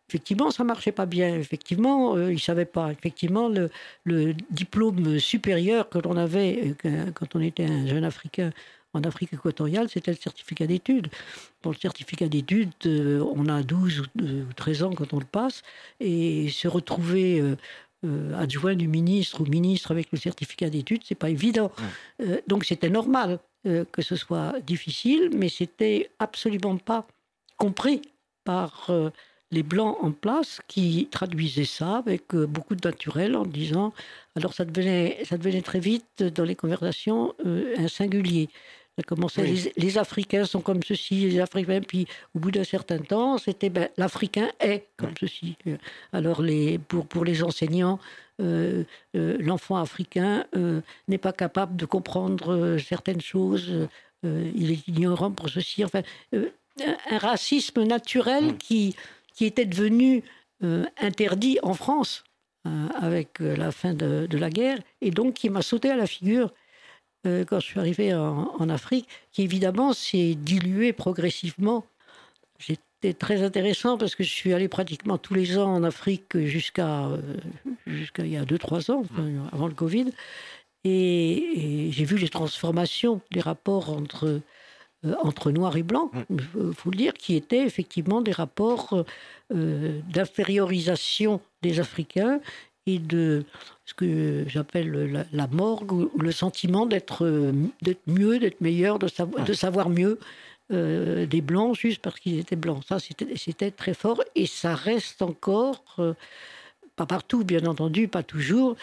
Effectivement, 0.09 0.51
ça 0.51 0.65
marchait 0.65 0.93
pas 0.93 1.05
bien. 1.05 1.35
Effectivement, 1.37 2.17
ils 2.17 2.33
ne 2.35 2.39
savaient 2.39 2.65
pas. 2.65 2.91
Effectivement, 2.93 3.49
le, 3.51 3.69
le 4.05 4.33
diplôme 4.51 5.19
supérieur 5.19 5.91
que 5.91 5.99
l'on 5.99 6.17
avait 6.17 6.75
quand 7.15 7.35
on 7.35 7.41
était 7.41 7.67
un 7.67 7.87
jeune 7.87 8.05
Africain 8.05 8.51
en 8.95 9.03
Afrique 9.03 9.33
équatoriale, 9.33 9.89
c'était 9.89 10.11
le 10.11 10.17
certificat 10.17 10.67
d'études. 10.67 11.09
Pour 11.61 11.73
le 11.73 11.79
certificat 11.79 12.29
d'études, 12.29 12.71
euh, 12.87 13.25
on 13.35 13.49
a 13.49 13.63
12 13.63 14.01
ou 14.01 14.05
euh, 14.23 14.45
ou 14.49 14.53
13 14.55 14.83
ans 14.83 14.93
quand 14.93 15.13
on 15.13 15.19
le 15.19 15.25
passe, 15.25 15.63
et 16.01 16.49
se 16.49 16.69
retrouver 16.69 17.41
euh, 17.41 17.57
euh, 18.05 18.33
adjoint 18.39 18.75
du 18.75 18.89
ministre 18.89 19.41
ou 19.41 19.45
ministre 19.47 19.91
avec 19.91 20.09
le 20.13 20.19
certificat 20.19 20.71
d'études, 20.71 21.03
c'est 21.05 21.15
pas 21.15 21.31
évident. 21.31 21.73
Euh, 22.23 22.41
donc 22.47 22.65
c'était 22.65 22.91
normal 22.91 23.41
euh, 23.67 23.85
que 23.91 24.03
ce 24.03 24.17
soit 24.17 24.61
difficile, 24.61 25.31
mais 25.35 25.49
c'était 25.49 26.11
absolument 26.19 26.77
pas 26.77 27.07
compris 27.57 28.03
par 28.45 28.87
euh, 28.91 29.11
les 29.51 29.63
blancs 29.63 29.97
en 30.01 30.13
place 30.13 30.61
qui 30.69 31.09
traduisaient 31.11 31.65
ça 31.65 31.97
avec 31.97 32.35
euh, 32.35 32.47
beaucoup 32.47 32.75
de 32.75 32.87
naturel 32.87 33.35
en 33.37 33.45
disant 33.45 33.93
alors 34.37 34.53
ça 34.55 34.65
devenait 34.65 35.19
ça 35.25 35.39
devenait 35.39 35.63
très 35.63 35.81
vite 35.81 36.05
euh, 36.21 36.31
dans 36.31 36.45
les 36.45 36.55
conversations 36.55 37.35
euh, 37.47 37.75
un 37.79 37.89
singulier 37.89 38.49
ça 38.99 39.05
commençait 39.05 39.43
Oui. 39.43 39.71
les, 39.77 39.83
les 39.85 39.99
africains 39.99 40.45
sont 40.45 40.61
comme 40.61 40.83
ceci 40.83 41.31
les 41.31 41.39
africains 41.39 41.81
puis 41.81 42.07
au 42.35 42.41
bout 42.41 42.51
d'un 42.51 42.65
certain 42.65 42.99
temps 42.99 43.39
c'était 43.39 43.71
ben, 43.71 43.89
l'africain 43.97 44.49
est 44.59 44.87
comme 44.97 45.15
ceci. 45.19 45.57
Alors 46.13 46.43
les 46.43 46.79
pour 46.79 47.07
pour 47.07 47.25
les 47.25 47.45
enseignants 47.45 48.01
euh, 48.41 48.83
euh, 49.15 49.37
l'enfant 49.39 49.77
africain 49.77 50.45
euh, 50.57 50.81
n'est 51.07 51.19
pas 51.19 51.33
capable 51.33 51.77
de 51.77 51.87
comprendre 51.87 52.77
certaines 52.79 53.21
choses 53.21 53.89
il 54.25 54.73
est 54.73 54.89
ignorant 54.89 55.31
pour 55.31 55.49
ceci. 55.49 55.85
Enfin 55.85 56.03
un, 56.35 57.19
racisme 57.19 57.85
naturel 57.85 58.57
qui 58.57 58.97
qui 59.33 59.45
était 59.45 59.65
devenu 59.65 60.25
interdit 61.01 61.59
en 61.63 61.73
France 61.73 62.25
avec 63.01 63.39
la 63.39 63.71
fin 63.71 63.95
de, 63.95 64.27
de 64.27 64.39
la 64.39 64.51
guerre, 64.51 64.81
et 65.01 65.13
donc 65.13 65.35
qui 65.35 65.51
m'a 65.51 65.63
sauté 65.63 65.89
à 65.89 65.97
la 65.97 66.09
figure 66.09 66.53
euh, 67.27 67.45
quand 67.45 67.61
je 67.61 67.67
suis 67.67 67.81
arrivé 67.81 68.15
en, 68.15 68.53
en 68.59 68.69
Afrique, 68.69 69.09
qui 69.33 69.43
évidemment 69.43 69.93
s'est 69.93 70.35
dilué 70.35 70.93
progressivement. 70.93 71.85
C'était 72.59 73.15
très 73.15 73.43
intéressant 73.43 73.97
parce 73.99 74.15
que 74.15 74.25
je 74.25 74.33
suis 74.33 74.53
allé 74.53 74.69
pratiquement 74.69 75.19
tous 75.19 75.35
les 75.35 75.59
ans 75.59 75.73
en 75.73 75.85
Afrique 75.85 76.37
jusqu'à 76.39 77.07
euh, 77.07 77.21
jusqu'à 77.87 78.25
il 78.25 78.33
y 78.33 78.37
a 78.37 78.45
2-3 78.45 78.91
ans, 78.91 79.03
enfin, 79.05 79.29
avant 79.53 79.69
le 79.69 79.75
Covid, 79.75 80.13
et, 80.85 81.87
et 81.87 81.93
j'ai 81.93 82.05
vu 82.05 82.19
les 82.19 82.29
transformations 82.29 83.21
des 83.31 83.41
rapports 83.41 83.91
entre 83.91 84.41
euh, 85.07 85.15
entre 85.23 85.53
noir 85.53 85.77
et 85.77 85.85
blanc, 85.85 86.11
il 86.29 86.75
faut 86.75 86.91
le 86.91 86.97
dire, 86.97 87.15
qui 87.15 87.37
étaient 87.37 87.65
effectivement 87.65 88.21
des 88.21 88.33
rapports 88.33 89.05
euh, 89.55 90.01
d'infériorisation 90.13 91.41
des 91.63 91.79
Africains 91.79 92.41
et 92.87 92.99
de 92.99 93.45
ce 93.89 93.95
que 93.95 94.45
j'appelle 94.47 94.91
la, 95.11 95.25
la 95.33 95.47
morgue, 95.47 95.93
ou 95.93 96.11
le 96.21 96.31
sentiment 96.31 96.85
d'être 96.85 97.25
euh, 97.25 97.53
d'être 97.81 98.03
mieux, 98.07 98.39
d'être 98.39 98.61
meilleur, 98.61 98.99
de, 98.99 99.09
savo- 99.09 99.43
de 99.43 99.53
savoir 99.55 99.89
mieux 99.89 100.19
euh, 100.73 101.25
des 101.25 101.41
Blancs 101.41 101.75
juste 101.75 102.03
parce 102.03 102.21
qu'ils 102.21 102.39
étaient 102.39 102.55
Blancs. 102.57 102.83
Ça, 102.87 102.99
c'était 103.01 103.71
très 103.71 103.95
fort 103.95 104.23
et 104.35 104.45
ça 104.45 104.75
reste 104.75 105.23
encore, 105.23 105.83
euh, 106.01 106.13
pas 106.97 107.07
partout 107.07 107.45
bien 107.45 107.65
entendu, 107.65 108.09
pas 108.09 108.23
toujours, 108.23 108.77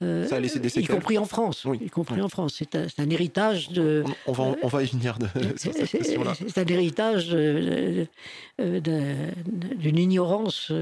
Ça 0.00 0.36
a 0.36 0.40
laissé 0.40 0.58
des 0.58 0.68
y 0.68 0.70
séquelles. 0.70 0.96
compris 0.96 1.18
en 1.18 1.24
France. 1.24 1.64
Oui. 1.64 1.78
Y 1.80 1.90
compris 1.90 2.16
Oui. 2.16 2.22
en 2.22 2.28
France. 2.28 2.54
C'est 2.58 2.74
un, 3.00 3.10
héritage 3.10 3.68
de... 3.70 4.02
On, 4.26 4.30
on 4.30 4.32
va, 4.32 4.56
on 4.62 4.68
va 4.68 4.82
y 4.82 4.86
venir 4.86 5.18
de, 5.18 5.26
cette 5.56 5.86
C'est 5.86 5.98
question-là. 5.98 6.32
c'est 6.34 6.58
un 6.58 6.66
héritage 6.66 7.28
d'un- 8.58 9.32
d'une 9.76 9.98
ignorance 9.98 10.72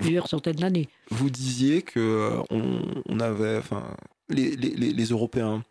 plusieurs 0.00 0.28
centaines 0.28 0.56
d'années. 0.56 0.88
Vous 1.10 1.30
disiez 1.30 1.82
que 1.82 2.00
euh, 2.00 2.42
on, 2.50 2.80
on 3.08 3.20
avait, 3.20 3.58
enfin, 3.58 3.84
les, 4.28 4.56
les- 4.56 4.70
les- 4.70 4.92
les 4.92 5.04
Européens 5.06 5.62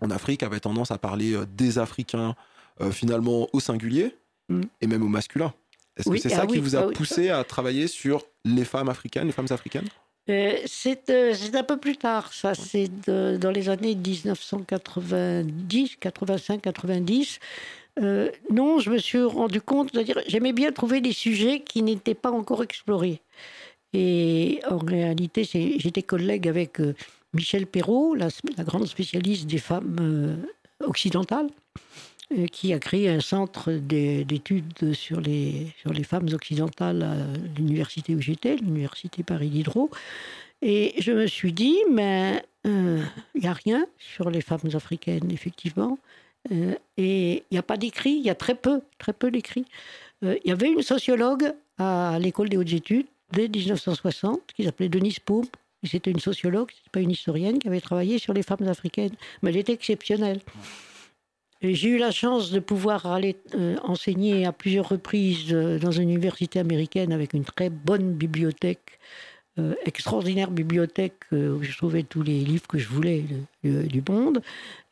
en 0.00 0.10
Afrique 0.10 0.42
avaient 0.42 0.60
tendance 0.60 0.90
à 0.90 0.98
parler 0.98 1.34
euh, 1.34 1.46
des 1.56 1.78
Africains 1.78 2.34
euh, 2.80 2.90
finalement 2.90 3.48
au 3.52 3.60
singulier 3.60 4.14
Mm. 4.50 4.60
et 4.82 4.86
même 4.86 5.02
au 5.02 5.08
masculin. 5.08 5.54
Est-ce 5.96 6.10
que 6.10 6.18
c'est 6.18 6.28
ça 6.28 6.46
qui 6.46 6.58
vous 6.58 6.76
a 6.76 6.90
poussé 6.90 7.30
à 7.30 7.42
travailler 7.44 7.86
sur 7.86 8.22
les 8.44 8.66
femmes 8.66 8.90
africaines, 8.90 9.24
les 9.26 9.32
femmes 9.32 9.46
africaines? 9.50 9.86
C'est 10.26 11.54
un 11.54 11.62
peu 11.62 11.78
plus 11.78 11.96
tard, 11.96 12.30
ça. 12.34 12.54
C'est 12.54 12.90
dans 13.06 13.50
les 13.50 13.70
années 13.70 13.94
1990, 13.94 15.96
85, 16.00 16.60
90. 16.62 17.38
non, 18.50 18.78
je 18.80 18.90
me 18.90 18.98
suis 18.98 19.22
rendu 19.22 19.60
compte, 19.60 19.90
c'est-à-dire, 19.92 20.18
j'aimais 20.26 20.52
bien 20.52 20.72
trouver 20.72 21.00
des 21.00 21.12
sujets 21.12 21.60
qui 21.60 21.82
n'étaient 21.82 22.14
pas 22.14 22.30
encore 22.30 22.62
explorés. 22.62 23.20
Et 23.94 24.60
en 24.68 24.78
réalité, 24.78 25.44
j'étais 25.44 26.02
collègue 26.02 26.48
avec 26.48 26.80
euh, 26.80 26.94
Michel 27.32 27.66
Perrault, 27.66 28.16
la, 28.16 28.28
grande 28.64 28.86
spécialiste 28.86 29.46
des 29.46 29.58
femmes 29.58 29.96
euh, 30.00 30.36
occidentales, 30.84 31.46
euh, 32.36 32.46
qui 32.48 32.72
a 32.72 32.80
créé 32.80 33.08
un 33.08 33.20
centre 33.20 33.70
d'études 33.70 34.94
sur 34.94 35.20
les, 35.20 35.72
femmes 36.02 36.28
occidentales 36.32 37.02
à 37.04 37.16
l'université 37.56 38.16
où 38.16 38.20
j'étais, 38.20 38.56
l'université 38.56 39.22
Paris 39.22 39.48
Diderot. 39.48 39.90
Et 40.60 40.94
je 40.98 41.12
me 41.12 41.28
suis 41.28 41.52
dit, 41.52 41.76
mais 41.88 42.42
il 42.64 43.04
n'y 43.40 43.46
a 43.46 43.52
rien 43.52 43.86
sur 43.98 44.28
les 44.30 44.40
femmes 44.40 44.70
africaines, 44.72 45.30
effectivement. 45.30 45.98
et 46.50 46.82
il 46.96 47.52
n'y 47.52 47.58
a 47.58 47.62
pas 47.62 47.76
d'écrit, 47.76 48.12
il 48.12 48.22
y 48.22 48.30
a 48.30 48.34
très 48.34 48.54
peu, 48.54 48.80
très 48.98 49.12
peu 49.12 49.30
d'écrits. 49.30 49.66
Il 50.22 50.40
y 50.46 50.50
avait 50.50 50.72
une 50.72 50.80
sociologue 50.80 51.52
à 51.76 52.16
l'école 52.18 52.48
des 52.48 52.56
hautes 52.56 52.72
études 52.72 53.06
dès 53.32 53.48
1960, 53.48 54.52
qui 54.54 54.64
s'appelait 54.64 54.88
Denise 54.88 55.18
Paume. 55.18 55.46
C'était 55.82 56.10
une 56.10 56.20
sociologue, 56.20 56.70
pas 56.92 57.00
une 57.00 57.10
historienne, 57.10 57.58
qui 57.58 57.68
avait 57.68 57.80
travaillé 57.80 58.18
sur 58.18 58.32
les 58.32 58.42
femmes 58.42 58.66
africaines. 58.66 59.14
Mais 59.42 59.50
elle 59.50 59.58
était 59.58 59.72
exceptionnelle. 59.72 60.40
J'ai 61.60 61.88
eu 61.88 61.98
la 61.98 62.10
chance 62.10 62.50
de 62.50 62.60
pouvoir 62.60 63.06
aller 63.06 63.36
euh, 63.54 63.76
enseigner 63.84 64.44
à 64.44 64.52
plusieurs 64.52 64.88
reprises 64.88 65.52
euh, 65.52 65.78
dans 65.78 65.92
une 65.92 66.10
université 66.10 66.58
américaine 66.58 67.12
avec 67.12 67.32
une 67.32 67.44
très 67.44 67.70
bonne 67.70 68.12
bibliothèque 68.12 68.98
euh, 69.58 69.74
extraordinaire 69.84 70.50
bibliothèque 70.50 71.22
où 71.30 71.62
je 71.62 71.76
trouvais 71.76 72.02
tous 72.02 72.22
les 72.22 72.40
livres 72.40 72.66
que 72.66 72.78
je 72.78 72.88
voulais 72.88 73.24
du 73.62 74.02
monde. 74.08 74.42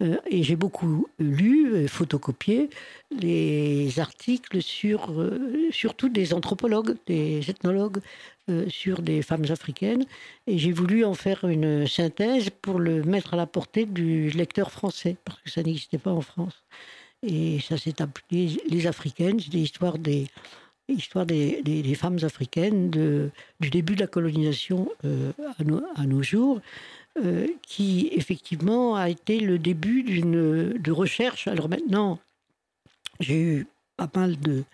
Euh, 0.03 0.17
et 0.31 0.43
j'ai 0.43 0.57
beaucoup 0.57 1.07
lu, 1.19 1.89
photocopié 1.89 2.71
les 3.11 3.99
articles 3.99 4.63
sur, 4.63 5.13
surtout 5.71 6.09
des 6.09 6.33
anthropologues, 6.33 6.97
des 7.07 7.51
ethnologues 7.51 8.01
sur 8.69 9.03
des 9.03 9.23
femmes 9.23 9.47
africaines. 9.51 10.05
Et 10.47 10.59
j'ai 10.59 10.73
voulu 10.73 11.05
en 11.05 11.15
faire 11.15 11.45
une 11.45 11.87
synthèse 11.87 12.51
pour 12.51 12.79
le 12.79 13.03
mettre 13.03 13.35
à 13.35 13.37
la 13.37 13.47
portée 13.47 13.85
du 13.85 14.31
lecteur 14.31 14.71
français, 14.71 15.17
parce 15.25 15.41
que 15.41 15.51
ça 15.51 15.63
n'existait 15.63 15.99
pas 15.99 16.13
en 16.13 16.21
France. 16.21 16.63
Et 17.23 17.61
ça 17.61 17.77
s'est 17.77 18.03
appelé 18.03 18.61
Les 18.69 18.87
Africaines, 18.87 19.39
c'est 19.41 19.53
l'histoire 19.53 19.99
des 19.99 20.27
histoire 20.89 21.27
des, 21.27 21.95
femmes 21.95 22.19
africaines 22.23 22.91
du 22.91 23.71
début 23.71 23.95
de 23.95 24.01
la 24.01 24.07
colonisation 24.07 24.91
euh, 25.05 25.33
à, 25.59 26.07
nos 26.07 26.23
jours, 26.23 26.61
euh, 27.23 27.47
qui 27.63 28.09
effectivement 28.13 28.97
a 28.97 29.09
été 29.09 29.41
le 29.41 29.59
début 29.59 30.03
d'une 30.03 30.73
de 30.73 30.93
recherche. 30.93 31.49
Alors 31.49 31.69
maintenant, 31.69 32.19
j'ai 33.21 33.41
eu 33.41 33.67
pas 33.97 34.11
mal 34.15 34.39
de 34.41 34.65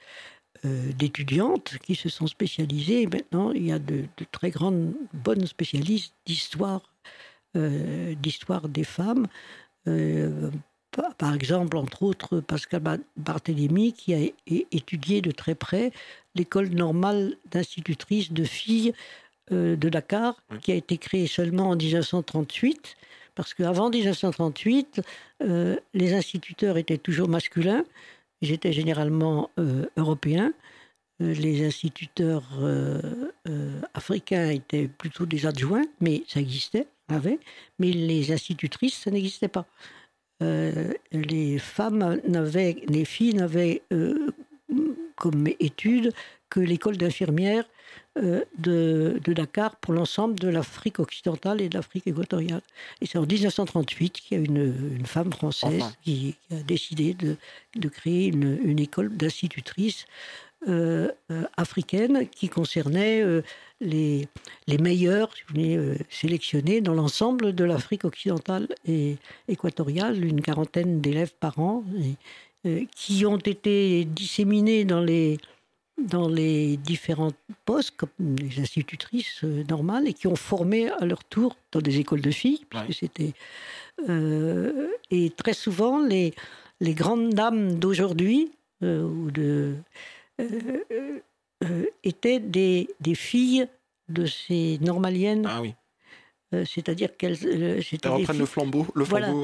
euh, 0.64 0.92
d'étudiantes 0.92 1.78
qui 1.82 1.94
se 1.94 2.08
sont 2.08 2.26
spécialisées. 2.26 3.06
maintenant, 3.06 3.52
il 3.52 3.66
y 3.66 3.72
a 3.72 3.78
de, 3.78 4.04
de 4.16 4.26
très 4.30 4.50
grandes 4.50 4.94
bonnes 5.12 5.46
spécialistes 5.46 6.14
d'histoire 6.26 6.82
d'histoire 8.22 8.68
des 8.68 8.84
femmes 8.84 9.26
par 11.18 11.34
exemple, 11.34 11.76
entre 11.76 12.02
autres, 12.02 12.40
Pascal 12.40 13.00
Barthélémy, 13.16 13.92
qui 13.92 14.14
a 14.14 14.18
étudié 14.46 15.20
de 15.20 15.30
très 15.30 15.54
près 15.54 15.92
l'école 16.34 16.68
normale 16.68 17.36
d'institutrices 17.50 18.32
de 18.32 18.44
filles 18.44 18.92
euh, 19.52 19.76
de 19.76 19.88
Dakar, 19.88 20.42
qui 20.60 20.72
a 20.72 20.74
été 20.74 20.98
créée 20.98 21.26
seulement 21.26 21.70
en 21.70 21.76
1938, 21.76 22.96
parce 23.34 23.54
qu'avant 23.54 23.90
1938, 23.90 25.00
euh, 25.42 25.76
les 25.94 26.14
instituteurs 26.14 26.76
étaient 26.76 26.98
toujours 26.98 27.28
masculins, 27.28 27.84
ils 28.40 28.52
étaient 28.52 28.72
généralement 28.72 29.50
euh, 29.58 29.86
européens. 29.96 30.52
Les 31.20 31.66
instituteurs 31.66 32.44
africains 33.92 34.50
étaient 34.50 34.86
plutôt 34.86 35.26
des 35.26 35.46
adjoints, 35.46 35.84
mais 36.00 36.22
ça 36.28 36.38
existait, 36.38 36.86
avait. 37.08 37.40
Mais 37.80 37.90
les 37.90 38.30
institutrices, 38.30 38.98
ça 38.98 39.10
n'existait 39.10 39.48
pas. 39.48 39.66
Euh, 40.42 40.92
les 41.12 41.58
femmes 41.58 42.20
n'avaient, 42.26 42.76
les 42.86 43.04
filles 43.04 43.34
n'avaient 43.34 43.82
euh, 43.92 44.32
comme 45.16 45.48
étude 45.58 46.12
que 46.48 46.60
l'école 46.60 46.96
d'infirmières 46.96 47.64
euh, 48.18 48.44
de, 48.56 49.20
Dakar 49.26 49.76
pour 49.76 49.94
l'ensemble 49.94 50.38
de 50.38 50.48
l'Afrique 50.48 50.98
occidentale 50.98 51.60
et 51.60 51.68
de 51.68 51.74
l'Afrique 51.76 52.06
équatoriale. 52.06 52.62
Et 53.00 53.06
c'est 53.06 53.18
en 53.18 53.26
1938 53.26 54.10
qu'il 54.12 54.38
y 54.38 54.40
a 54.40 54.44
une, 54.44 54.96
une 54.96 55.06
femme 55.06 55.32
française 55.32 55.84
qui, 56.02 56.36
a 56.50 56.62
décidé 56.62 57.14
de, 57.14 57.36
de 57.76 57.88
créer 57.88 58.26
une, 58.26 58.58
une 58.64 58.78
école 58.78 59.16
d'institutrices 59.16 60.06
euh, 60.66 61.08
africaines 61.56 62.28
qui 62.28 62.48
concernait 62.48 63.22
les, 63.80 64.28
les 64.66 64.78
meilleurs 64.78 65.30
euh, 65.56 65.94
sélectionnés 66.10 66.80
dans 66.80 66.94
l'ensemble 66.94 67.54
de 67.54 67.64
l'Afrique 67.64 68.04
occidentale 68.04 68.68
et 68.86 69.16
équatoriale, 69.46 70.24
une 70.24 70.40
quarantaine 70.40 71.00
d'élèves 71.00 71.32
par 71.38 71.58
an, 71.58 71.84
euh, 72.66 72.84
qui 72.94 73.24
ont 73.24 73.38
été 73.38 74.04
disséminés 74.04 74.84
dans 74.84 75.00
les, 75.00 75.38
dans 75.98 76.28
les 76.28 76.76
différents 76.76 77.32
postes, 77.64 77.96
comme 77.96 78.36
les 78.36 78.60
institutrices 78.60 79.44
euh, 79.44 79.62
normales, 79.68 80.08
et 80.08 80.12
qui 80.12 80.26
ont 80.26 80.36
formé 80.36 80.90
à 80.90 81.04
leur 81.04 81.24
tour 81.24 81.56
dans 81.72 81.80
des 81.80 82.00
écoles 82.00 82.22
de 82.22 82.30
filles, 82.30 82.64
puisque 82.68 82.94
c'était. 82.94 83.32
et 85.10 85.30
très 85.36 85.54
souvent, 85.54 86.04
les, 86.04 86.34
les 86.80 86.94
grandes 86.94 87.30
dames 87.30 87.78
d'aujourd'hui, 87.78 88.52
ou 88.80 89.32
de 89.32 89.74
euh, 90.40 91.86
étaient 92.04 92.40
des, 92.40 92.88
des, 93.00 93.14
filles 93.14 93.66
de 94.08 94.26
ces 94.26 94.78
normaliennes. 94.80 95.46
Ah 95.48 95.60
oui. 95.60 95.74
Euh, 96.54 96.64
c'est-à-dire 96.64 97.14
qu'elles 97.16 97.36
euh, 97.44 97.80
elles 98.02 98.10
reprennent 98.10 98.38
le 98.38 98.46
flambeau, 98.46 98.86
le 98.94 99.04
voilà, 99.04 99.34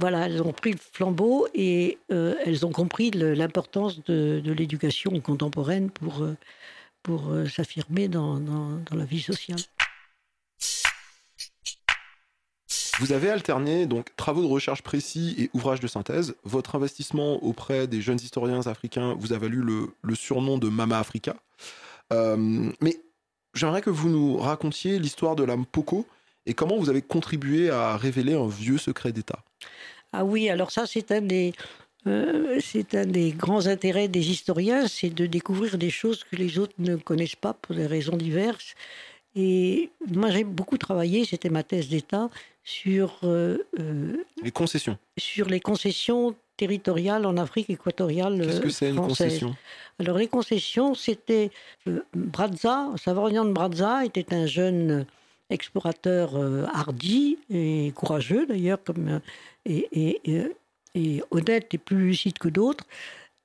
voilà, 0.00 0.26
elles 0.26 0.40
ont 0.40 0.52
pris 0.52 0.72
le 0.72 0.78
flambeau 0.78 1.46
et 1.54 1.98
elles 2.08 2.64
ont 2.64 2.72
compris 2.72 3.10
l'importance 3.10 4.02
de, 4.04 4.40
de 4.42 4.52
l'éducation 4.52 5.20
contemporaine 5.20 5.90
pour, 5.90 6.26
pour 7.02 7.34
s'affirmer 7.54 8.08
dans, 8.08 8.40
dans, 8.40 8.78
dans, 8.90 8.96
la 8.96 9.04
vie 9.04 9.20
sociale. 9.20 9.58
Vous 13.00 13.12
avez 13.12 13.30
alterné 13.30 13.86
donc 13.86 14.14
travaux 14.16 14.42
de 14.42 14.46
recherche 14.46 14.82
précis 14.82 15.34
et 15.38 15.50
ouvrages 15.52 15.80
de 15.80 15.86
synthèse. 15.86 16.34
Votre 16.44 16.76
investissement 16.76 17.42
auprès 17.42 17.86
des 17.86 18.00
jeunes 18.00 18.20
historiens 18.20 18.66
africains 18.66 19.14
vous 19.18 19.32
a 19.32 19.38
valu 19.38 19.62
le, 19.62 20.14
surnom 20.14 20.58
de 20.58 20.68
Mama 20.68 20.98
Africa. 20.98 21.36
Euh, 22.12 22.70
mais 22.80 22.96
j'aimerais 23.54 23.82
que 23.82 23.90
vous 23.90 24.08
nous 24.08 24.36
racontiez 24.36 24.98
l'histoire 24.98 25.34
de 25.34 25.44
la 25.44 25.56
Mpoko 25.56 26.06
et 26.46 26.54
comment 26.54 26.76
vous 26.76 26.90
avez 26.90 27.02
contribué 27.02 27.70
à 27.70 27.96
révéler 27.96 28.34
un 28.34 28.46
vieux 28.46 28.78
secret 28.78 29.12
d'État. 29.12 29.40
Ah 30.12 30.24
oui, 30.24 30.48
alors 30.48 30.70
ça 30.70 30.84
euh, 32.06 32.60
c'est 32.60 32.94
un 32.94 33.06
des 33.06 33.32
grands 33.32 33.66
intérêts 33.66 34.08
des 34.08 34.30
historiens, 34.30 34.86
c'est 34.88 35.08
de 35.08 35.26
découvrir 35.26 35.78
des 35.78 35.90
choses 35.90 36.22
que 36.22 36.36
les 36.36 36.58
autres 36.58 36.74
ne 36.78 36.96
connaissent 36.96 37.34
pas 37.34 37.54
pour 37.54 37.74
des 37.74 37.86
raisons 37.86 38.16
diverses. 38.16 38.74
Et 39.36 39.90
moi, 40.12 40.30
j'ai 40.30 40.44
beaucoup 40.44 40.78
travaillé, 40.78 41.24
c'était 41.24 41.48
ma 41.48 41.62
thèse 41.62 41.88
d'État, 41.88 42.30
sur... 42.62 43.18
Euh, 43.24 43.58
les 44.42 44.50
concessions. 44.50 44.96
Sur 45.18 45.48
les 45.48 45.60
concessions 45.60 46.34
territoriales 46.56 47.26
en 47.26 47.36
Afrique 47.36 47.68
équatoriale 47.68 48.40
Qu'est-ce 48.40 48.60
que 48.60 48.68
c'est 48.70 48.90
une 48.90 48.96
concession? 48.96 49.56
Alors 49.98 50.18
les 50.18 50.28
concessions, 50.28 50.94
c'était... 50.94 51.50
Euh, 51.88 52.00
Brazza, 52.14 52.90
Savorgnan 52.96 53.44
de 53.44 53.52
Brazza 53.52 54.04
était 54.04 54.32
un 54.32 54.46
jeune 54.46 55.06
explorateur 55.50 56.36
euh, 56.36 56.64
hardi 56.72 57.38
et 57.50 57.92
courageux 57.94 58.46
d'ailleurs, 58.46 58.82
comme, 58.82 59.20
et, 59.66 59.88
et, 59.92 60.50
et, 60.94 61.22
honnête 61.30 61.74
et 61.74 61.78
plus 61.78 62.06
lucide 62.06 62.38
que 62.38 62.48
d'autres. 62.48 62.84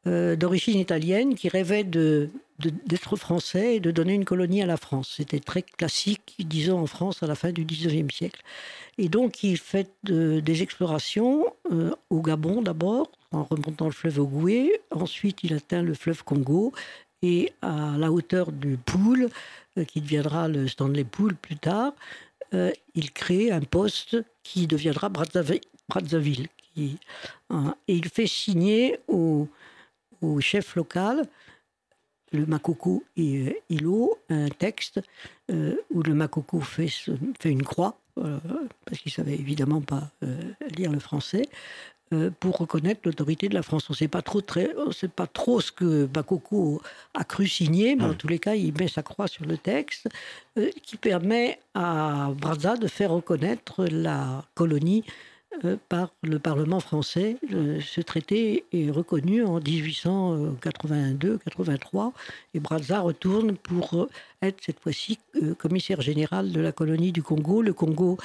Euh, 0.08 0.38
d'origine 0.38 0.80
italienne 0.80 1.36
qui 1.36 1.50
rêvait 1.50 1.84
de, 1.84 2.30
d'être 2.60 3.16
français 3.16 3.76
et 3.76 3.80
de 3.80 3.92
donner 3.92 4.14
une 4.14 4.26
colonie 4.26 4.62
à 4.62 4.66
la 4.66 4.78
France. 4.78 5.14
C'était 5.18 5.40
très 5.40 5.62
classique, 5.62 6.36
disons, 6.40 6.80
en 6.80 6.86
France 6.86 7.24
à 7.24 7.28
la 7.28 7.36
fin 7.36 7.52
du 7.52 7.66
19e 7.66 8.12
siècle. 8.12 8.42
Et 8.98 9.08
donc, 9.08 9.44
il 9.44 9.58
fait 9.58 9.90
des 10.04 10.62
explorations 10.62 11.46
euh, 11.72 11.92
au 12.10 12.22
Gabon 12.22 12.62
d'abord, 12.62 13.12
en 13.32 13.44
remontant 13.44 13.86
le 13.86 13.92
fleuve 13.92 14.20
Ogoué. 14.20 14.82
Ensuite, 14.92 15.44
il 15.44 15.54
atteint 15.54 15.82
le 15.82 15.94
fleuve 15.94 16.24
Congo. 16.24 16.74
Et 17.22 17.52
à 17.62 17.96
la 17.98 18.12
hauteur 18.12 18.52
du 18.52 18.78
Pool, 18.78 19.30
euh, 19.78 19.84
qui 19.86 20.02
deviendra 20.02 20.48
le 20.48 20.68
Stanley 20.68 21.04
Pool 21.04 21.36
plus 21.36 21.58
tard, 21.58 21.94
il 22.96 23.12
crée 23.12 23.52
un 23.52 23.62
poste 23.62 24.18
qui 24.42 24.66
deviendra 24.66 25.08
Brazzaville. 25.10 26.48
Qui, 26.74 26.98
et 27.88 27.96
il 27.96 28.10
fait 28.10 28.26
signer 28.26 29.00
au 29.08 29.48
chef 30.40 30.76
local 30.76 31.28
le 32.32 32.46
Makoko 32.46 33.04
et 33.18 33.62
Hilo 33.70 34.18
un 34.30 34.50
texte 34.50 35.02
où 35.50 36.04
le 36.04 36.14
Makoko 36.14 36.60
fait, 36.60 36.90
fait 37.40 37.50
une 37.50 37.64
croix, 37.64 37.98
parce 38.16 39.00
qu'il 39.02 39.12
savait 39.12 39.34
évidemment 39.34 39.82
pas 39.82 40.12
lire 40.78 40.92
le 40.92 41.00
français, 41.00 41.50
euh, 42.12 42.32
pour 42.40 42.58
reconnaître 42.58 43.02
l'autorité 43.04 43.50
de 43.50 43.54
la 43.54 43.62
France. 43.62 43.88
On 43.88 43.94
ne 43.94 43.98
sait 43.98 44.08
pas 44.08 44.24
trop, 44.24 44.42
très, 44.42 44.72
sait 44.92 45.08
pas 45.08 45.28
trop 45.28 45.62
ce 45.62 45.72
que 45.72 46.08
Bakoko 46.08 46.82
a 47.14 47.24
cru 47.24 47.48
signer, 47.48 47.96
mais 47.96 48.06
en 48.06 48.16
tous 48.16 48.28
les 48.28 48.40
cas, 48.40 48.56
il 48.56 48.74
met 48.74 48.88
sa 48.88 49.04
croix 49.04 49.28
sur 49.28 49.46
le 49.46 49.60
texte, 49.60 50.10
euh, 50.58 50.72
qui 50.82 50.98
permet 50.98 51.60
à 51.76 52.32
Brazza 52.36 52.78
de 52.78 52.88
faire 52.88 53.12
reconnaître 53.12 53.86
la 53.86 54.44
colonie 54.56 55.04
euh, 55.08 55.12
par 55.90 56.14
le 56.24 56.40
Parlement 56.40 56.80
français. 56.80 57.36
ce 57.50 58.02
traité 58.02 58.64
est 58.72 58.92
reconnu 58.92 59.44
en 59.44 59.60
1882-83 59.60 62.12
et 62.54 62.60
Brazza 62.60 63.02
retourne 63.02 63.58
pour 63.58 64.08
être 64.42 64.64
cette 64.64 64.80
fois-ci 64.80 65.20
commissaire 65.58 66.02
général 66.02 66.52
de 66.52 66.62
la 66.62 66.72
colonie 66.72 67.12
du 67.12 67.24
Congo. 67.24 67.62
Le 67.62 67.74
Congo 67.74 68.18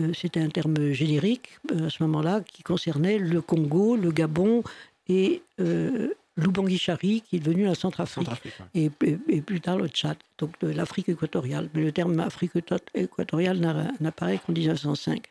euh, 0.00 0.12
c'était 0.14 0.40
un 0.40 0.48
terme 0.48 0.92
générique 0.92 1.58
euh, 1.72 1.86
à 1.86 1.90
ce 1.90 2.02
moment-là 2.02 2.40
qui 2.40 2.62
concernait 2.62 3.18
le 3.18 3.40
Congo, 3.40 3.96
le 3.96 4.10
Gabon 4.10 4.62
et 5.08 5.42
euh, 5.60 6.14
l'Ubangi-Chari, 6.36 7.22
qui 7.22 7.36
est 7.36 7.40
devenu 7.40 7.64
la 7.64 7.74
Centrafrique, 7.74 8.28
et, 8.74 8.90
plus 8.90 9.60
tard 9.60 9.78
le 9.78 9.88
Tchad, 9.88 10.16
donc 10.38 10.54
l'Afrique 10.62 11.08
équatoriale. 11.08 11.68
Mais 11.74 11.82
le 11.82 11.90
terme 11.92 12.18
Afrique 12.20 12.52
équatoriale 12.94 13.58
n'apparaît 14.00 14.38
qu'en 14.44 14.52
1905. 14.52 15.26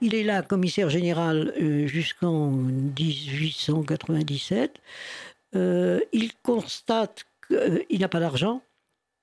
Il 0.00 0.14
est 0.14 0.24
là 0.24 0.40
commissaire 0.42 0.90
général 0.90 1.52
jusqu'en 1.86 2.50
1897. 2.50 4.80
il 5.54 6.30
constate 6.42 7.24
qu'il 7.48 8.00
n'a 8.00 8.08
pas 8.08 8.20
d'argent. 8.20 8.62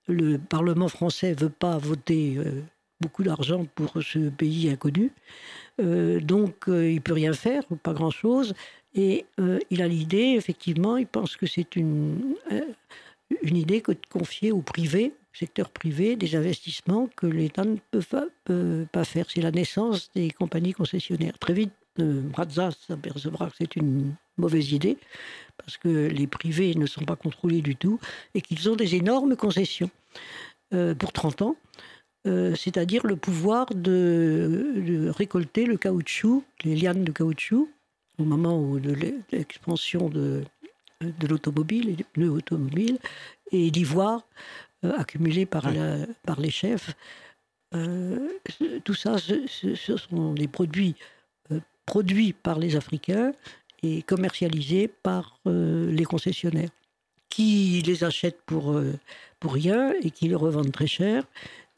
Le 0.07 0.37
Parlement 0.37 0.89
français 0.89 1.31
ne 1.31 1.35
veut 1.35 1.49
pas 1.49 1.77
voter 1.77 2.37
beaucoup 3.03 3.23
d'argent 3.23 3.65
pour 3.75 4.01
ce 4.01 4.29
pays 4.29 4.69
inconnu. 4.69 5.11
Euh, 5.81 6.19
donc, 6.19 6.67
euh, 6.67 6.89
il 6.89 7.01
peut 7.01 7.13
rien 7.13 7.33
faire, 7.33 7.63
pas 7.81 7.93
grand-chose. 7.93 8.53
Et 8.95 9.25
euh, 9.39 9.59
il 9.69 9.81
a 9.81 9.87
l'idée, 9.87 10.35
effectivement, 10.37 10.97
il 10.97 11.07
pense 11.07 11.35
que 11.35 11.45
c'est 11.45 11.75
une, 11.75 12.35
une 13.41 13.57
idée 13.57 13.81
que 13.81 13.91
de 13.91 13.99
confier 14.09 14.51
au 14.51 14.61
privé, 14.61 15.13
au 15.33 15.37
secteur 15.37 15.69
privé, 15.69 16.15
des 16.15 16.35
investissements 16.35 17.09
que 17.15 17.25
l'État 17.25 17.65
ne 17.65 17.77
peut 17.91 18.03
pas, 18.91 19.03
faire. 19.03 19.25
C'est 19.29 19.41
la 19.41 19.51
naissance 19.51 20.11
des 20.15 20.29
compagnies 20.29 20.73
concessionnaires. 20.73 21.37
Très 21.39 21.53
vite, 21.53 21.73
Brazza 21.97 22.69
s'apercevra 22.71 23.49
que 23.49 23.55
c'est 23.57 23.75
une 23.75 24.15
mauvaise 24.37 24.71
idée, 24.71 24.97
parce 25.57 25.77
que 25.77 26.07
les 26.07 26.27
privés 26.27 26.75
ne 26.75 26.85
sont 26.85 27.05
pas 27.05 27.15
contrôlés 27.15 27.61
du 27.61 27.75
tout, 27.75 27.99
et 28.35 28.41
qu'ils 28.41 28.69
ont 28.69 28.75
des 28.75 28.95
énormes 28.95 29.35
concessions 29.35 29.89
pour 30.71 31.13
30 31.13 31.43
ans. 31.43 31.55
Euh, 32.25 32.55
c'est-à-dire 32.55 33.05
le 33.05 33.17
pouvoir 33.17 33.65
de, 33.75 35.11
récolter 35.15 35.65
le 35.65 35.77
caoutchouc, 35.77 36.43
les 36.63 36.75
lianes 36.75 37.03
de 37.03 37.11
caoutchouc, 37.11 37.69
au 38.19 38.23
moment 38.23 38.59
où 38.59 38.79
de 38.79 38.95
l'expansion 39.31 40.09
de, 40.09 40.43
de 41.01 41.27
l'automobile 41.27 41.89
et 41.89 41.93
des 41.93 42.03
pneus 42.03 42.31
automobiles, 42.31 42.99
et 43.51 43.71
d'ivoire 43.71 44.27
euh, 44.83 44.93
accumulé 44.97 45.45
par, 45.45 45.65
par 46.23 46.39
les 46.39 46.49
chefs. 46.49 46.95
Euh, 47.73 48.29
tout 48.83 48.93
ça, 48.93 49.17
ce, 49.17 49.97
sont 49.97 50.33
des 50.33 50.47
produits 50.47 50.95
produits 51.85 52.31
par 52.31 52.59
les 52.59 52.77
Africains 52.77 53.33
et 53.81 54.03
commercialisés 54.03 54.87
par 54.87 55.39
les 55.45 56.05
concessionnaires, 56.05 56.69
qui 57.27 57.81
les 57.85 58.05
achètent 58.05 58.41
pour, 58.45 58.79
pour 59.41 59.53
rien 59.53 59.91
et 60.01 60.11
qui 60.11 60.29
les 60.29 60.35
revendent 60.35 60.71
très 60.71 60.87
cher 60.87 61.25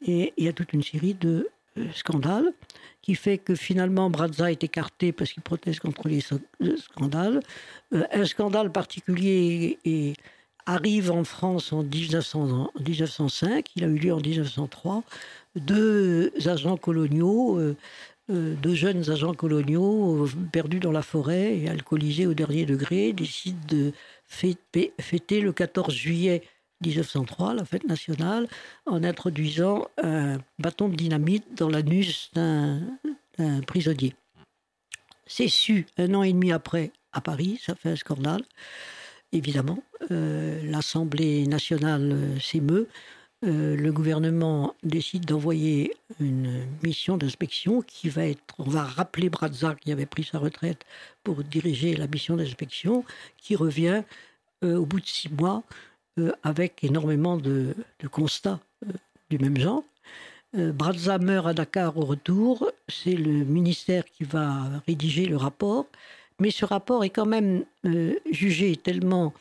et 0.02 0.32
il 0.36 0.44
y 0.44 0.48
a 0.48 0.52
toute 0.52 0.72
une 0.72 0.82
série 0.82 1.14
de 1.14 1.48
euh, 1.78 1.86
scandales 1.94 2.52
qui 3.02 3.14
fait 3.14 3.38
que 3.38 3.54
finalement 3.54 4.10
Brazza 4.10 4.50
est 4.50 4.64
écarté 4.64 5.12
parce 5.12 5.32
qu'il 5.32 5.42
proteste 5.42 5.80
contre 5.80 6.08
les 6.08 6.20
scandales. 6.76 7.40
Euh, 7.92 8.04
un 8.12 8.24
scandale 8.24 8.72
particulier 8.72 9.78
arrive 10.66 11.10
en 11.12 11.24
France 11.24 11.72
en, 11.72 11.84
1905, 11.84 13.70
il 13.76 13.84
a 13.84 13.86
eu 13.86 13.96
lieu 13.96 14.12
en 14.12 14.20
1903. 14.20 15.04
Deux 15.54 16.32
agents 16.46 16.76
coloniaux, 16.76 17.58
euh, 17.58 17.76
deux 18.28 18.74
jeunes 18.74 19.08
agents 19.08 19.34
coloniaux 19.34 20.26
perdus 20.50 20.80
dans 20.80 20.90
la 20.90 21.02
forêt 21.02 21.58
et 21.58 21.68
alcoolisés 21.68 22.26
au 22.26 22.34
dernier 22.34 22.66
degré 22.66 23.12
décident 23.12 23.58
de 23.68 23.92
fêter 24.26 25.40
le 25.40 25.52
14 25.52 25.94
juillet 25.94 26.42
1903, 26.84 27.54
la 27.54 27.64
fête 27.64 27.84
nationale, 27.84 28.48
en 28.84 29.02
introduisant 29.02 29.86
un 30.02 30.38
bâton 30.58 30.88
de 30.88 30.96
dynamite 30.96 31.44
dans 31.56 31.68
l'anus 31.68 32.30
d'un 32.34 32.80
prisonnier. 33.66 34.14
C'est 35.26 35.48
su 35.48 35.86
un 35.98 36.14
an 36.14 36.22
et 36.22 36.32
demi 36.32 36.52
après 36.52 36.92
à 37.12 37.20
Paris, 37.20 37.60
ça 37.64 37.74
fait 37.74 37.90
un 37.90 37.96
scandale. 37.96 38.42
Évidemment, 39.32 39.82
euh, 40.10 40.60
l'Assemblée 40.70 41.46
nationale 41.46 42.12
euh, 42.12 42.40
s'émeut. 42.40 42.88
Euh, 43.44 43.76
le 43.76 43.92
gouvernement 43.92 44.74
décide 44.82 45.26
d'envoyer 45.26 45.92
une 46.20 46.64
mission 46.82 47.16
d'inspection 47.16 47.82
qui 47.82 48.08
va 48.08 48.26
être, 48.26 48.54
on 48.58 48.64
va 48.70 48.84
rappeler 48.84 49.28
Brazza 49.28 49.74
qui 49.74 49.92
avait 49.92 50.06
pris 50.06 50.24
sa 50.24 50.38
retraite 50.38 50.84
pour 51.22 51.42
diriger 51.42 51.96
la 51.96 52.06
mission 52.06 52.36
d'inspection, 52.36 53.04
qui 53.36 53.56
revient 53.56 54.02
au 54.62 54.86
bout 54.86 55.00
de 55.00 55.06
six 55.06 55.28
mois 55.28 55.64
euh, 56.18 56.32
avec 56.42 56.82
énormément 56.82 57.36
de, 57.36 57.74
constats 58.10 58.58
euh, 58.86 58.92
du 59.28 59.38
même 59.38 59.58
genre. 59.58 59.84
Euh, 60.56 60.72
meurt 61.20 61.46
à 61.46 61.52
Dakar 61.52 61.98
au 61.98 62.06
retour. 62.06 62.70
C'est 62.88 63.12
le 63.12 63.44
ministère 63.44 64.04
qui 64.06 64.24
va 64.24 64.80
rédiger 64.86 65.26
le 65.26 65.36
rapport. 65.36 65.86
Mais 66.40 66.50
ce 66.50 66.64
rapport 66.64 67.04
est 67.04 67.10
quand 67.10 67.26
même 67.26 67.64
jugé 68.30 68.76
tellement 68.76 69.32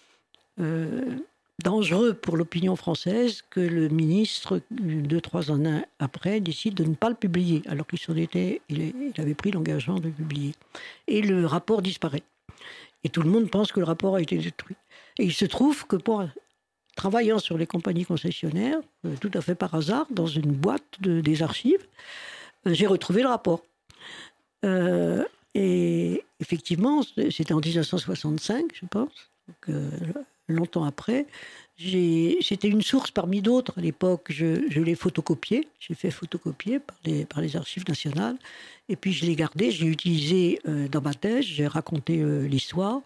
dangereux 1.61 2.13
pour 2.13 2.37
l'opinion 2.37 2.77
française 2.77 3.41
que 3.49 3.59
le 3.59 3.89
ministre, 3.89 4.61
deux, 4.71 5.19
trois 5.19 5.51
ans 5.51 5.61
après, 5.99 6.39
décide 6.39 6.73
de 6.73 6.85
ne 6.85 6.95
pas 6.95 7.09
le 7.09 7.15
publier, 7.15 7.61
alors 7.67 7.85
qu'il 7.85 7.99
il, 8.69 9.13
avait 9.17 9.33
pris 9.33 9.51
l'engagement 9.51 9.99
de 9.99 10.07
le 10.07 10.13
publier. 10.13 10.53
Et 11.07 11.21
le 11.21 11.45
rapport 11.45 11.81
disparaît. 11.81 12.23
Et 13.03 13.09
tout 13.09 13.21
le 13.21 13.29
monde 13.29 13.49
pense 13.49 13.73
que 13.73 13.81
le 13.81 13.85
rapport 13.85 14.15
a 14.15 14.21
été 14.21 14.37
détruit. 14.37 14.77
Et 15.19 15.25
il 15.25 15.33
se 15.33 15.45
trouve 15.45 15.85
que 15.85 15.97
pour 15.97 16.23
travaillant 16.95 17.39
sur 17.39 17.57
les 17.57 17.67
compagnies 17.67 18.05
concessionnaires, 18.05 18.79
euh, 19.05 19.15
tout 19.19 19.31
à 19.33 19.41
fait 19.41 19.55
par 19.55 19.75
hasard, 19.75 20.07
dans 20.09 20.27
une 20.27 20.51
boîte 20.51 21.01
de, 21.01 21.21
des 21.21 21.43
archives, 21.43 21.85
euh, 22.65 22.73
j'ai 22.73 22.87
retrouvé 22.87 23.21
le 23.21 23.27
rapport. 23.27 23.61
Euh, 24.63 25.23
et 25.53 26.23
effectivement, 26.39 27.01
c'était 27.03 27.53
en 27.53 27.59
1965, 27.59 28.71
je 28.73 28.85
pense, 28.87 29.29
donc, 29.47 29.77
longtemps 30.47 30.83
après. 30.83 31.27
C'était 31.77 32.67
une 32.67 32.81
source 32.81 33.11
parmi 33.11 33.41
d'autres. 33.41 33.77
À 33.77 33.81
l'époque, 33.81 34.27
je, 34.29 34.69
je 34.69 34.81
l'ai 34.81 34.95
photocopié. 34.95 35.67
J'ai 35.79 35.93
fait 35.93 36.11
photocopier 36.11 36.79
par 36.79 36.97
les, 37.05 37.25
par 37.25 37.41
les 37.41 37.55
archives 37.55 37.87
nationales. 37.87 38.37
Et 38.89 38.95
puis, 38.95 39.13
je 39.13 39.25
l'ai 39.25 39.35
gardé. 39.35 39.71
J'ai 39.71 39.85
utilisé 39.85 40.59
dans 40.91 41.01
ma 41.01 41.13
thèse. 41.13 41.45
J'ai 41.45 41.67
raconté 41.67 42.17
l'histoire. 42.47 43.01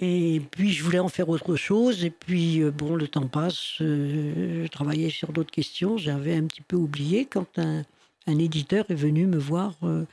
Et 0.00 0.40
puis 0.50 0.72
je 0.72 0.84
voulais 0.84 0.98
en 0.98 1.08
faire 1.08 1.28
autre 1.28 1.56
chose. 1.56 2.04
Et 2.04 2.10
puis 2.10 2.62
euh, 2.62 2.70
bon, 2.70 2.94
le 2.94 3.08
temps 3.08 3.26
passe. 3.26 3.80
Euh, 3.80 4.64
je 4.64 4.68
travaillais 4.68 5.10
sur 5.10 5.32
d'autres 5.32 5.50
questions. 5.50 5.96
J'avais 5.96 6.34
un 6.34 6.44
petit 6.44 6.62
peu 6.62 6.76
oublié 6.76 7.24
quand 7.24 7.58
un, 7.58 7.84
un 8.26 8.38
éditeur 8.38 8.84
est 8.90 8.94
venu 8.94 9.26
me 9.26 9.38
voir 9.38 9.74
euh, 9.82 10.04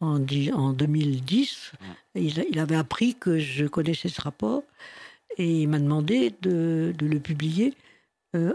en, 0.00 0.20
en, 0.54 0.72
2010. 0.72 1.72
Il, 2.14 2.44
il, 2.50 2.58
avait 2.58 2.76
appris 2.76 3.14
que 3.14 3.38
je 3.38 3.66
connaissais 3.66 4.08
ce 4.08 4.20
rapport 4.22 4.62
et 5.36 5.62
il 5.62 5.68
m'a 5.68 5.78
demandé 5.78 6.32
de, 6.42 6.94
de, 6.96 7.06
le 7.06 7.20
publier 7.20 7.74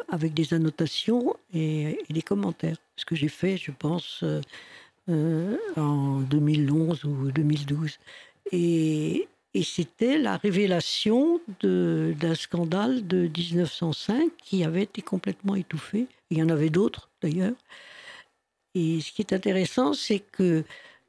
avec 0.10 0.36
des 0.36 0.54
annotations 0.54 1.36
et, 1.54 1.98
et, 2.08 2.14
des 2.14 2.22
commentaires. 2.22 2.78
Ce 2.98 3.06
que 3.06 3.16
j'ai 3.16 3.30
fait, 3.30 3.58
je 3.58 3.72
pense, 3.72 4.24
en 5.08 6.20
2011 6.20 7.04
ou 7.06 7.32
2012. 7.32 7.98
Et, 8.52 9.28
et 9.54 9.64
c'était 9.64 10.18
la 10.18 10.38
révélation 10.38 11.42
d'un 11.62 12.36
scandale 12.36 13.06
de 13.06 13.28
1905 13.28 14.32
qui 14.44 14.64
avait 14.64 14.84
été 14.84 15.02
complètement 15.02 15.56
étouffé. 15.56 16.08
Il 16.30 16.38
y 16.38 16.44
en 16.44 16.50
avait 16.50 16.70
d'autres 16.70 17.10
d'ailleurs. 17.22 17.56
Et 18.76 19.02
ce 19.02 19.12
qui 19.12 19.22
est 19.22 19.34
intéressant, 19.34 19.94
c'est 19.94 20.20
que 20.20 20.64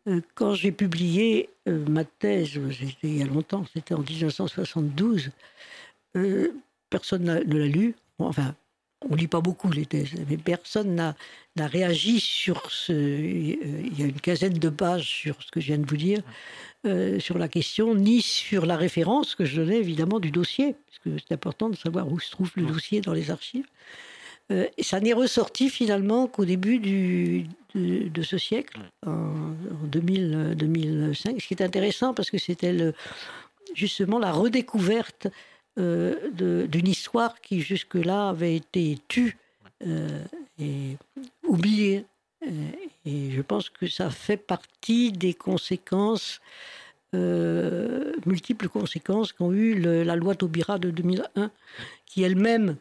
euh, 0.09 0.20
quand 0.34 0.55
j'ai 0.55 0.72
publié 0.72 1.51
euh, 1.68 1.84
ma 1.88 2.05
thèse, 2.05 2.59
c'était 2.72 3.09
il 3.09 3.18
y 3.18 3.22
a 3.22 3.26
longtemps, 3.26 3.64
c'était 3.72 3.95
en 3.95 4.01
1972, 4.01 5.30
euh, 6.16 6.53
personne 6.90 7.22
ne 7.24 7.59
l'a 7.59 7.66
lu. 7.66 7.95
Enfin, 8.18 8.57
on 9.11 9.14
lit 9.14 9.28
pas 9.28 9.40
beaucoup 9.40 9.70
les 9.70 9.86
thèses, 9.86 10.12
mais 10.28 10.36
personne 10.36 10.94
n'a 10.94 11.66
réagi 11.66 12.20
sur 12.20 12.70
ce. 12.70 12.92
Il 12.92 13.98
y 13.98 14.03
a 14.03 14.07
une 14.07 14.20
quinzaine 14.20 14.55
de 14.55 14.68
pages 14.68 15.09
sur 15.09 15.42
ce 15.42 15.50
que 15.50 15.61
je 15.61 15.66
viens 15.68 15.78
de 15.78 15.86
vous 15.86 15.96
dire, 15.96 16.22
sur 17.18 17.38
la 17.38 17.48
question, 17.48 17.94
ni 17.94 18.22
sur 18.22 18.66
la 18.66 18.76
référence 18.76 19.34
que 19.34 19.44
je 19.44 19.61
donnais 19.61 19.78
évidemment 19.78 20.20
du 20.20 20.30
dossier, 20.30 20.74
parce 20.86 20.98
que 21.05 21.22
c'est 21.22 21.34
important 21.34 21.68
de 21.68 21.76
savoir 21.76 22.11
où 22.11 22.18
se 22.20 22.30
trouve 22.30 22.50
le 22.57 22.64
dossier 22.64 23.00
dans 23.00 23.12
les 23.12 23.30
archives. 23.30 23.66
et 24.50 24.82
ça 24.82 25.00
n'est 25.00 25.12
ressorti 25.12 25.70
finalement 25.70 26.26
qu'au 26.26 26.44
début 26.44 26.78
du, 26.78 27.46
de, 27.74 28.22
ce 28.22 28.38
siècle, 28.38 28.80
en, 29.07 29.55
2000, 29.84 30.55
2005, 30.57 31.40
ce 31.40 31.46
qui 31.46 31.55
est 31.55 31.62
intéressant 31.62 32.14
parce 32.14 32.30
que 32.30 32.38
c'était 32.38 32.92
justement 33.74 34.18
la 34.18 34.32
redécouverte 34.32 35.28
euh, 35.78 36.66
d'une 36.66 36.86
histoire 36.86 37.40
qui 37.40 37.62
jusque-là 37.62 38.28
avait 38.28 38.56
été 38.56 38.98
tue 39.08 39.38
euh, 39.86 40.22
et 40.58 40.98
oubliée. 41.46 42.04
Euh, 42.46 42.48
et 43.06 43.30
je 43.30 43.40
pense 43.40 43.70
que 43.70 43.86
ça 43.86 44.10
fait 44.10 44.36
partie 44.36 45.12
des 45.12 45.32
conséquences, 45.32 46.40
multiples 47.14 48.68
conséquences 48.68 49.32
qu'ont 49.32 49.52
eu 49.52 49.78
la 49.78 50.16
loi 50.16 50.34
Taubira 50.34 50.78
de 50.78 50.90
2001, 50.90 51.50
qui 52.06 52.22
elle-même 52.22 52.76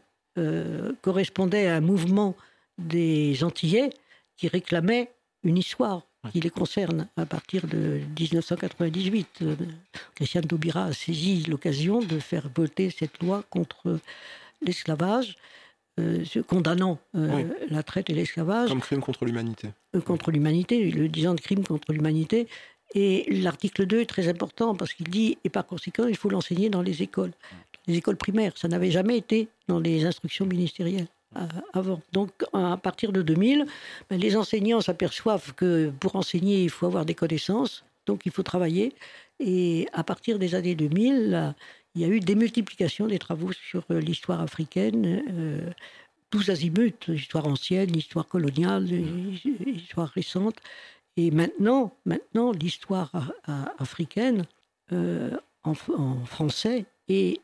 correspondait 1.02 1.68
à 1.68 1.76
un 1.76 1.82
mouvement 1.82 2.36
des 2.78 3.44
Antillais 3.44 3.90
qui 4.38 4.48
réclamait 4.48 5.12
une 5.44 5.58
histoire 5.58 6.04
qui 6.30 6.40
les 6.40 6.50
concerne 6.50 7.08
à 7.18 7.26
partir 7.26 7.68
de 7.68 8.02
1998. 8.20 9.40
Euh, 9.42 9.56
Christiane 10.16 10.46
Taubira 10.46 10.86
a 10.86 10.94
saisi 10.94 11.44
l'occasion 11.44 12.00
de 12.00 12.20
faire 12.20 12.50
voter 12.56 12.90
cette 12.90 13.22
loi 13.24 13.44
contre 13.50 14.00
l'esclavage, 14.62 15.38
euh, 16.00 16.24
condamnant 16.48 17.00
euh, 17.16 17.44
la 17.70 17.84
traite 17.84 18.10
et 18.10 18.14
l'esclavage. 18.14 18.70
Comme 18.70 18.82
crime 18.82 19.02
contre 19.02 19.26
l'humanité. 19.26 19.70
contre 20.06 20.32
l'humanité, 20.32 20.92
le 20.92 21.10
disant 21.10 21.34
de 21.34 21.42
crime 21.42 21.64
contre 21.64 21.92
l'humanité. 21.92 22.48
Et 22.94 23.26
l'article 23.32 23.86
2 23.86 24.02
est 24.02 24.06
très 24.06 24.28
important 24.28 24.76
parce 24.76 24.94
qu'il 24.94 25.10
dit, 25.10 25.38
et 25.44 25.50
par 25.50 25.66
conséquent, 25.66 26.08
il 26.08 26.18
faut 26.18 26.30
l'enseigner 26.30 26.70
dans 26.70 26.82
les 26.82 27.02
écoles, 27.02 27.32
les 27.88 27.96
écoles 27.96 28.18
primaires. 28.18 28.52
Ça 28.58 28.68
n'avait 28.68 28.92
jamais 28.92 29.18
été 29.18 29.48
dans 29.68 29.80
les 29.80 30.06
instructions 30.06 30.46
ministérielles. 30.46 31.08
Euh, 31.38 31.48
avant. 31.72 32.02
Donc 32.12 32.32
à 32.52 32.76
partir 32.76 33.14
de 33.14 33.22
2000, 33.22 33.66
ben, 34.10 34.20
les 34.20 34.36
enseignants 34.36 34.82
s'aperçoivent 34.82 35.54
que 35.54 35.90
pour 36.02 36.18
enseigner, 36.18 36.64
il 36.64 36.70
faut 36.70 36.88
avoir 36.88 37.06
des 37.06 37.16
connaissances, 37.16 37.86
donc 38.06 38.26
il 38.26 38.34
faut 38.34 38.44
travailler. 38.44 38.94
Et 39.40 39.88
à 39.94 40.04
partir 40.04 40.40
des 40.40 40.56
années 40.56 40.76
2000, 40.76 41.56
il 41.96 42.02
y 42.02 42.04
a 42.04 42.10
eu 42.10 42.20
des 42.20 42.36
multiplications 42.36 43.08
des 43.08 43.18
travaux 43.18 43.54
sur 43.54 43.86
euh, 43.92 44.02
l'histoire 44.02 44.42
africaine, 44.42 45.24
euh, 45.30 45.70
tous 46.32 46.50
azimuts, 46.50 47.08
l'histoire 47.08 47.48
ancienne, 47.48 47.92
l'histoire 47.92 48.28
coloniale, 48.28 48.84
l'histoire 48.86 50.10
récente. 50.10 50.58
Et 51.16 51.32
maintenant, 51.32 51.96
maintenant 52.06 52.52
l'histoire 52.52 53.12
africaine 53.80 54.46
en, 54.92 55.74
en, 55.98 56.26
français 56.26 56.86
est 57.10 57.42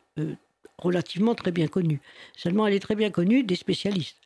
relativement 0.78 1.34
très 1.34 1.52
bien 1.52 1.68
connue. 1.68 2.00
Seulement, 2.36 2.66
elle 2.66 2.74
est 2.74 2.80
très 2.80 2.94
bien 2.94 3.10
connue 3.10 3.42
des 3.42 3.56
spécialistes 3.56 4.20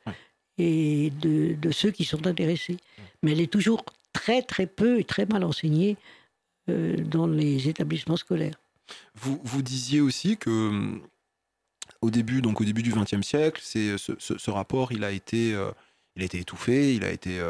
et 0.59 1.11
de, 1.21 1.71
ceux 1.71 1.91
qui 1.91 2.05
sont 2.05 2.27
intéressés. 2.27 2.77
Mais 3.23 3.33
elle 3.33 3.41
est 3.41 3.53
toujours 3.53 3.85
très 4.13 4.43
très 4.43 4.67
peu 4.67 5.01
et 5.01 5.05
très 5.05 5.27
mal 5.27 5.45
enseignée 5.45 5.97
euh, 6.69 6.97
dans 6.97 7.27
les 7.27 7.69
établissements 7.69 8.17
scolaires. 8.17 8.61
Vous, 9.15 9.41
vous 9.43 9.63
disiez 9.63 10.01
aussi 10.01 10.37
que 10.37 11.01
au 12.01 12.11
début, 12.11 12.43
donc 12.43 12.61
au 12.61 12.65
début 12.65 12.83
du 12.83 12.93
XXe 12.93 13.27
siècle, 13.27 13.61
c'est 13.65 13.97
ce, 13.97 14.51
rapport, 14.51 14.93
il 14.93 15.05
a 15.05 15.13
été, 15.13 15.55
euh, 15.55 15.71
il 16.17 16.23
a 16.23 16.25
été 16.27 16.39
étouffé, 16.39 16.95
il 16.95 17.05
a 17.05 17.11
été 17.11 17.41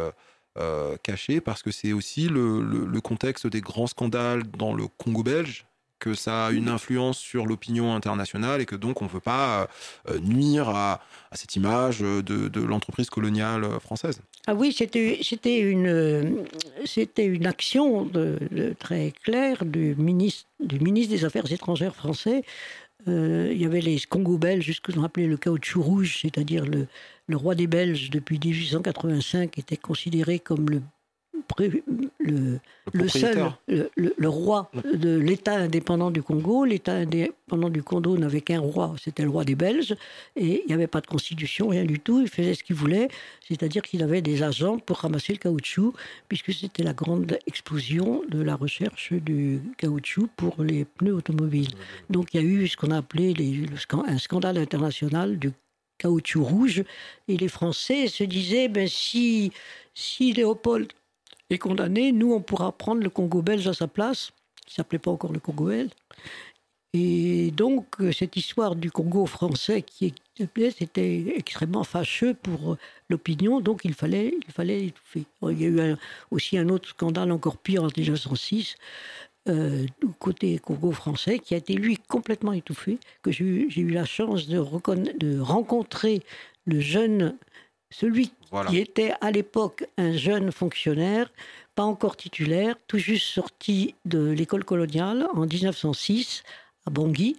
euh, 0.58 0.96
caché 1.02 1.40
parce 1.40 1.62
que 1.62 1.70
c'est 1.70 1.94
aussi 1.94 2.28
le, 2.28 3.00
contexte 3.00 3.46
des 3.46 3.62
grands 3.62 3.86
scandales 3.86 4.42
dans 4.42 4.74
le 4.74 4.86
Congo 4.86 5.22
belge 5.22 5.64
que 6.02 6.14
ça 6.14 6.46
a 6.46 6.50
une 6.50 6.68
influence 6.68 7.16
sur 7.16 7.46
l'opinion 7.46 7.94
internationale 7.94 8.60
et 8.60 8.66
que 8.66 8.74
donc 8.74 9.02
on 9.02 9.04
ne 9.04 9.10
veut 9.10 9.20
pas 9.20 9.68
euh, 10.08 10.18
nuire 10.18 10.68
à, 10.68 11.00
cette 11.30 11.54
image 11.54 12.00
de, 12.00 12.60
l'entreprise 12.60 13.08
coloniale 13.08 13.64
française. 13.80 14.20
Ah 14.48 14.54
oui, 14.54 14.72
c'était 14.72 15.60
une 15.60 16.44
une 17.16 17.46
action 17.46 18.10
très 18.78 19.12
claire 19.22 19.64
du 19.64 19.94
ministre 19.96 20.46
du 20.60 20.80
ministre 20.80 21.14
des 21.14 21.24
Affaires 21.24 21.50
étrangères 21.50 21.94
français. 21.94 22.42
Euh, 23.08 23.50
il 23.52 23.60
y 23.60 23.64
avait 23.64 23.80
les 23.80 23.98
Congo 24.00 24.38
belges, 24.38 24.72
ce 24.72 24.80
que 24.80 24.92
l'on 24.92 25.04
appelait 25.04 25.26
le 25.26 25.36
caoutchouc 25.36 25.82
rouge, 25.82 26.18
c'est-à-dire 26.22 26.64
le 26.64 27.36
roi 27.36 27.54
des 27.54 27.66
Belges 27.66 28.10
depuis 28.10 28.38
1885 28.38 29.58
était 29.58 29.76
considéré 29.76 30.38
comme 30.38 30.68
le 30.68 30.82
le, 32.20 32.58
le, 32.92 33.08
seul, 33.08 33.52
le, 33.68 34.28
roi 34.28 34.70
de 34.94 35.16
l'État 35.16 35.54
indépendant 35.56 36.10
du 36.10 36.22
Congo. 36.22 36.64
L'État 36.64 36.92
indépendant 36.94 37.70
du 37.70 37.82
Congo 37.82 38.16
n'avait 38.16 38.40
qu'un 38.40 38.60
roi, 38.60 38.94
c'était 39.02 39.22
le 39.22 39.30
roi 39.30 39.44
des 39.44 39.54
Belges, 39.54 39.94
et 40.36 40.62
il 40.62 40.66
n'y 40.66 40.74
avait 40.74 40.86
pas 40.86 41.00
de 41.00 41.06
constitution, 41.06 41.68
rien 41.68 41.84
du 41.84 42.00
tout. 42.00 42.20
Il 42.22 42.28
faisait 42.28 42.54
ce 42.54 42.64
qu'il 42.64 42.76
voulait, 42.76 43.08
c'est-à-dire 43.48 43.82
qu'il 43.82 44.02
avait 44.02 44.22
des 44.22 44.42
agents 44.42 44.78
pour 44.78 44.98
ramasser 44.98 45.32
le 45.32 45.38
caoutchouc, 45.38 45.94
puisque 46.28 46.52
c'était 46.52 46.82
la 46.82 46.92
grande 46.92 47.38
explosion 47.46 48.22
de 48.28 48.42
la 48.42 48.56
recherche 48.56 49.12
du 49.12 49.60
caoutchouc 49.78 50.28
pour 50.36 50.62
les 50.62 50.84
pneus 50.84 51.14
automobiles. 51.14 51.74
Donc 52.10 52.34
il 52.34 52.40
y 52.40 52.44
a 52.44 52.46
eu 52.46 52.68
ce 52.68 52.76
qu'on 52.76 52.90
a 52.90 52.98
appelé 52.98 53.34
les, 53.34 53.66
un 54.06 54.18
scandale 54.18 54.58
international 54.58 55.38
du 55.38 55.52
caoutchouc 55.98 56.42
rouge, 56.42 56.84
et 57.28 57.36
les 57.36 57.48
Français 57.48 58.08
se 58.08 58.24
disaient, 58.24 58.68
ben, 58.68 58.88
si, 58.88 59.52
si 59.94 60.32
Léopold 60.32 60.92
condamné, 61.58 62.12
nous, 62.12 62.32
on 62.32 62.40
pourra 62.40 62.72
prendre 62.72 63.02
le 63.02 63.10
Congo 63.10 63.42
belge 63.42 63.66
à 63.66 63.74
sa 63.74 63.88
place, 63.88 64.32
qui 64.66 64.74
s'appelait 64.74 64.98
pas 64.98 65.10
encore 65.10 65.32
le 65.32 65.40
Congo 65.40 65.66
belge. 65.66 65.90
Et 66.94 67.50
donc, 67.52 67.86
cette 68.12 68.36
histoire 68.36 68.76
du 68.76 68.90
Congo 68.90 69.24
français 69.24 69.80
qui 69.80 70.14
c'était 70.36 71.24
extrêmement 71.36 71.84
fâcheux 71.84 72.34
pour 72.34 72.76
l'opinion, 73.08 73.60
donc 73.60 73.82
il 73.84 73.94
fallait, 73.94 74.34
il 74.46 74.52
fallait 74.52 74.86
étouffer. 74.86 75.24
Il 75.42 75.60
y 75.60 75.64
a 75.64 75.68
eu 75.68 75.96
aussi 76.30 76.58
un 76.58 76.68
autre 76.68 76.88
scandale 76.88 77.32
encore 77.32 77.56
pire 77.56 77.84
en 77.84 77.88
1906, 77.96 78.76
euh, 79.48 79.86
du 80.00 80.08
côté 80.18 80.58
Congo 80.58 80.92
français, 80.92 81.38
qui 81.38 81.54
a 81.54 81.56
été 81.56 81.74
lui 81.74 81.96
complètement 81.96 82.52
étouffé, 82.52 82.98
que 83.22 83.32
j'ai 83.32 83.44
eu 83.44 83.90
la 83.90 84.04
chance 84.04 84.46
de, 84.46 84.58
de 85.18 85.40
rencontrer 85.40 86.22
le 86.64 86.80
jeune 86.80 87.36
celui 87.92 88.32
qui 88.68 88.78
était 88.78 89.12
à 89.20 89.30
l'époque 89.30 89.84
un 89.96 90.12
jeune 90.12 90.50
fonctionnaire, 90.52 91.30
pas 91.74 91.84
encore 91.84 92.16
titulaire, 92.16 92.76
tout 92.86 92.98
juste 92.98 93.26
sorti 93.26 93.94
de 94.04 94.30
l'école 94.30 94.64
coloniale 94.64 95.26
en 95.34 95.46
1906 95.46 96.42
à 96.86 96.90
Bangui, 96.90 97.36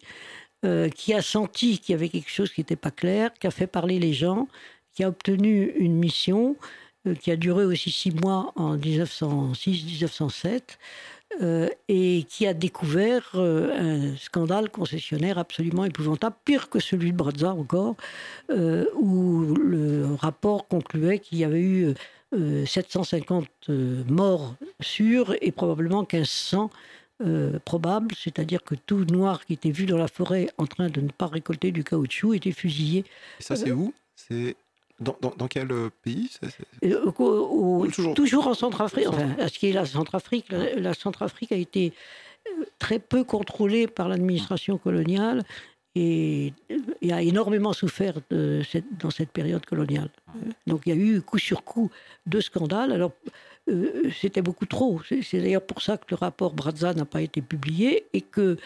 euh, 0.66 0.89
qui 0.89 1.14
a 1.14 1.22
senti 1.22 1.80
qu'il 1.80 1.93
y 1.93 1.95
avait 1.95 2.10
quelque 2.10 2.32
chose 2.32 2.51
qui 2.51 2.62
n'était 2.62 2.76
pas 2.76 2.91
clair, 2.91 3.34
qui 3.34 3.47
a 3.47 3.51
fait 3.51 3.68
parler 3.68 3.99
les 3.99 4.14
gens, 4.14 4.47
qui 4.93 5.04
a 5.04 5.10
obtenu 5.10 5.74
une 5.78 5.95
mission 5.95 6.56
euh, 7.06 7.16
qui 7.16 7.32
a 7.32 7.36
duré 7.36 7.66
aussi 7.66 7.91
six 7.91 8.12
mois 8.12 8.54
en 8.56 8.78
1906-1907. 8.78 10.62
Euh, 11.41 11.67
et 11.88 12.25
qui 12.29 12.45
a 12.45 12.53
découvert 12.53 13.31
euh, 13.36 14.11
un 14.11 14.17
scandale 14.17 14.69
concessionnaire 14.69 15.39
absolument 15.39 15.84
épouvantable, 15.84 16.36
pire 16.45 16.69
que 16.69 16.79
celui 16.79 17.11
de 17.11 17.17
Brazza 17.17 17.53
encore, 17.53 17.95
euh, 18.51 18.86
où 18.95 19.55
le 19.55 20.13
rapport 20.13 20.67
concluait 20.67 21.19
qu'il 21.19 21.39
y 21.39 21.43
avait 21.43 21.61
eu 21.61 21.93
750 22.65 23.47
morts 24.09 24.55
sûrs 24.79 25.36
et 25.41 25.51
probablement 25.51 26.01
1500 26.01 26.71
probables, 27.63 28.15
c'est-à-dire 28.15 28.63
que 28.63 28.73
tout 28.73 29.05
noir 29.05 29.45
qui 29.45 29.53
était 29.53 29.69
vu 29.69 29.86
dans 29.86 29.97
la 29.97 30.07
forêt 30.07 30.49
en 30.57 30.65
train 30.65 30.89
de 30.89 30.99
ne 30.99 31.09
pas 31.09 31.27
récolter 31.27 31.71
du 31.71 31.84
caoutchouc 31.84 32.34
était 32.34 32.51
fusillé. 32.51 33.05
Et 33.39 33.43
ça, 33.43 33.55
c'est 33.55 33.71
où? 33.71 33.93
C'est 34.15 34.55
dans, 34.99 35.17
dans, 35.37 35.47
quel 35.47 35.71
euh, 35.71 35.89
pays 36.03 36.29
euh, 36.83 37.11
toujours. 38.13 38.47
en 38.47 38.53
Centrafrique. 38.53 39.07
Enfin, 39.07 39.35
à 39.39 39.47
ce 39.47 39.59
qui 39.59 39.69
est 39.69 39.73
la 39.73 39.85
Centrafrique, 39.85 40.45
la, 40.51 40.93
Centrafrique 40.93 41.51
a 41.51 41.55
été 41.55 41.93
euh, 42.47 42.65
très 42.79 42.99
peu 42.99 43.23
contrôlée 43.23 43.87
par 43.87 44.07
l'administration 44.07 44.77
coloniale 44.77 45.43
et, 45.95 46.53
a 47.11 47.21
énormément 47.21 47.73
souffert 47.73 48.15
de 48.29 48.61
cette, 48.69 48.85
dans 48.99 49.09
cette 49.09 49.29
période 49.29 49.65
coloniale. 49.65 50.09
Donc 50.67 50.83
il 50.85 50.89
y 50.89 50.91
a 50.91 50.99
eu 50.99 51.21
coup 51.21 51.37
sur 51.37 51.63
coup 51.63 51.91
deux 52.25 52.41
scandales. 52.41 52.91
Alors 52.91 53.11
c'était 54.19 54.41
beaucoup 54.41 54.65
trop. 54.65 55.01
C'est 55.21 55.39
d'ailleurs 55.39 55.65
pour 55.65 55.81
ça 55.81 55.97
que 55.97 56.05
le 56.09 56.15
rapport 56.15 56.53
Brazza 56.53 56.93
n'a 56.93 57.05
pas 57.05 57.21
été 57.21 57.41
publié 57.41 58.05
et 58.13 58.21
que 58.21 58.57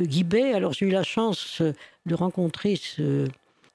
Guibet, 0.00 0.52
alors 0.52 0.72
j'ai 0.72 0.86
eu 0.86 0.90
la 0.90 1.02
chance 1.02 1.60
de 2.06 2.14
rencontrer 2.14 2.76
ce, 2.76 3.26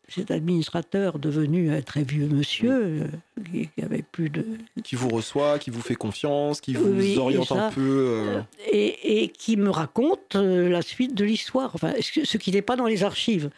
cet 0.10 0.32
administrateur 0.32 1.18
devenu 1.18 1.72
un 1.72 1.82
très 1.82 2.04
vieux 2.04 2.28
monsieur, 2.28 2.72
euh, 2.72 3.08
qui 3.52 3.82
avait 3.82 4.04
plus 4.04 4.30
de... 4.30 4.46
Qui 4.84 4.96
vous 4.96 5.10
reçoit, 5.10 5.60
qui 5.60 5.70
vous 5.70 5.82
fait 5.82 5.96
confiance, 5.96 6.62
qui 6.62 6.74
vous 6.74 7.18
oriente 7.18 7.52
un 7.52 7.72
peu... 7.72 8.08
Euh. 8.10 8.42
Et, 8.72 9.30
qui 9.30 9.58
me 9.58 9.70
raconte 9.70 10.36
euh, 10.36 10.70
la 10.70 10.82
suite 10.82 11.16
de 11.16 11.24
l'histoire, 11.24 11.72
enfin, 11.74 11.94
ce 12.00 12.38
qui 12.38 12.52
n'est 12.52 12.62
pas 12.62 12.76
dans 12.76 12.86
les 12.86 13.04
archives. 13.04 13.50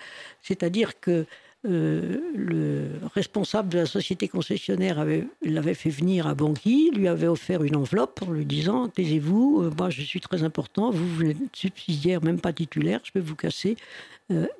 C'est-à-dire 0.42 1.00
que 1.00 1.26
le 1.68 2.88
responsable 3.14 3.70
de 3.70 3.80
la 3.80 3.86
société 3.86 4.28
concessionnaire 4.28 5.06
l'avait 5.44 5.74
fait 5.74 5.90
venir 5.90 6.28
à 6.28 6.36
Bangui, 6.36 6.92
lui 6.92 7.08
avait 7.08 7.28
offert 7.28 7.64
une 7.64 7.76
enveloppe 7.76 8.22
en 8.28 8.32
lui 8.32 8.46
disant 8.46 8.88
Taisez-vous, 8.88 9.72
moi 9.78 9.90
je 9.90 10.02
suis 10.02 10.22
très 10.22 10.44
important, 10.44 10.92
vous, 10.92 11.08
vous 11.08 11.26
êtes 11.26 11.38
subsidiaire, 11.54 12.24
même 12.24 12.40
pas 12.40 12.54
titulaire, 12.54 13.00
je 13.04 13.12
peux 13.12 13.20
vous 13.20 13.36
casser. 13.36 13.76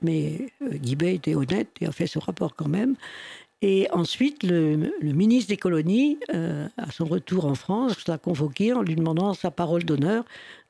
mais 0.02 0.48
Guibet 0.62 1.16
était 1.16 1.36
honnête 1.36 1.70
et 1.82 1.88
a 1.88 1.92
fait 1.92 2.08
ce 2.08 2.20
rapport 2.20 2.56
quand 2.56 2.68
même. 2.68 2.96
Et 3.68 3.88
ensuite, 3.92 4.44
le, 4.44 4.92
ministre 5.02 5.50
des 5.50 5.58
colonies, 5.58 6.20
euh, 6.34 6.68
à 6.78 6.92
son 6.92 7.06
retour 7.06 7.46
en 7.46 7.56
France, 7.56 8.08
l'a 8.08 8.20
convoqué 8.20 8.74
en 8.74 8.82
lui 8.82 8.96
demandant 8.96 9.34
sa 9.34 9.50
parole 9.50 9.84
d'honneur 9.84 10.24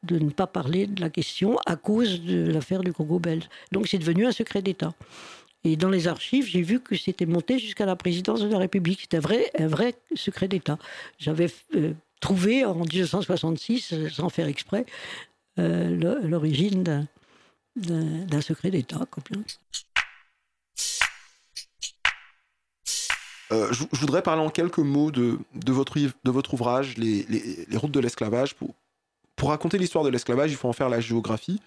de 0.04 0.20
ne 0.20 0.30
pas 0.30 0.48
parler 0.48 0.88
de 0.88 1.02
la 1.02 1.10
question 1.10 1.58
à 1.66 1.76
cause 1.76 2.22
de 2.22 2.50
l'affaire 2.50 2.82
du 2.82 2.94
Congo 2.94 3.20
belge. 3.20 3.50
Donc 3.74 3.88
c'est 3.88 3.98
devenu 3.98 4.26
un 4.26 4.32
secret 4.32 4.62
d'État. 4.62 4.94
Et 5.66 5.78
dans 5.78 5.90
les 5.90 6.08
archives, 6.08 6.46
j'ai 6.46 6.62
vu 6.62 6.80
que 6.80 6.96
c'était 6.96 7.26
monté 7.26 7.58
jusqu'à 7.58 7.88
la 7.88 7.96
présidence 7.96 8.40
de 8.40 8.48
la 8.48 8.60
République. 8.60 9.02
C'était 9.02 9.18
un 9.18 9.22
vrai, 9.22 9.52
un 9.58 9.68
vrai 9.68 9.96
secret 10.16 10.48
d'État. 10.48 10.78
J'avais 11.18 11.48
euh, 11.76 11.94
trouvé 12.22 12.64
en 12.64 12.76
1966, 12.76 13.96
sans 14.10 14.30
faire 14.30 14.48
exprès, 14.48 14.86
euh, 15.58 16.22
l'origine 16.24 17.08
d'un 17.76 18.42
secret 18.42 18.70
d'État. 18.70 19.08
Euh, 23.52 23.72
je, 23.72 23.86
voudrais 23.94 24.22
parler 24.22 24.44
en 24.44 24.52
quelques 24.52 24.78
mots 24.78 25.10
de, 25.10 25.40
votre, 25.66 26.54
ouvrage, 26.54 26.96
les, 26.98 27.26
routes 27.74 27.92
de 27.92 28.00
l'esclavage. 28.00 28.56
Pour 29.36 29.50
raconter 29.50 29.80
l'histoire 29.80 30.04
de 30.04 30.10
l'esclavage, 30.10 30.52
il 30.52 30.58
faut 30.58 30.70
en 30.70 30.74
faire 30.74 30.90
la 30.90 31.00
géographie. 31.00 31.60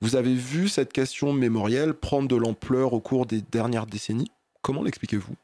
Vous 0.00 0.16
avez 0.16 0.34
vu 0.34 0.68
cette 0.68 0.92
question 0.92 1.32
mémorielle 1.32 1.94
prendre 1.94 2.28
de 2.28 2.36
l'ampleur 2.36 2.92
au 2.92 3.00
cours 3.00 3.26
des 3.26 3.40
dernières 3.40 3.86
décennies? 3.86 4.30
Comment 4.62 4.82
l'expliquez-vous? 4.82 5.34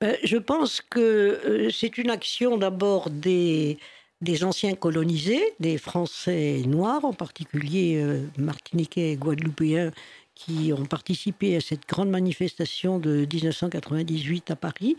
Ben, 0.00 0.16
Je 0.24 0.38
pense 0.38 0.80
que 0.80 1.00
euh, 1.00 1.70
c'est 1.70 1.98
une 1.98 2.10
action 2.10 2.56
d'abord 2.56 3.10
des, 3.10 3.78
des 4.22 4.44
anciens 4.44 4.74
colonisés, 4.74 5.42
des 5.60 5.76
Français 5.76 6.62
noirs, 6.66 7.04
en 7.04 7.12
particulier 7.12 8.00
euh, 8.02 8.22
martiniquais 8.38 9.12
et 9.12 9.16
guadeloupéens, 9.16 9.92
qui 10.34 10.72
ont 10.72 10.86
participé 10.86 11.56
à 11.56 11.60
cette 11.60 11.86
grande 11.86 12.08
manifestation 12.08 12.98
de 12.98 13.26
1998 13.30 14.50
à 14.52 14.56
Paris. 14.56 14.96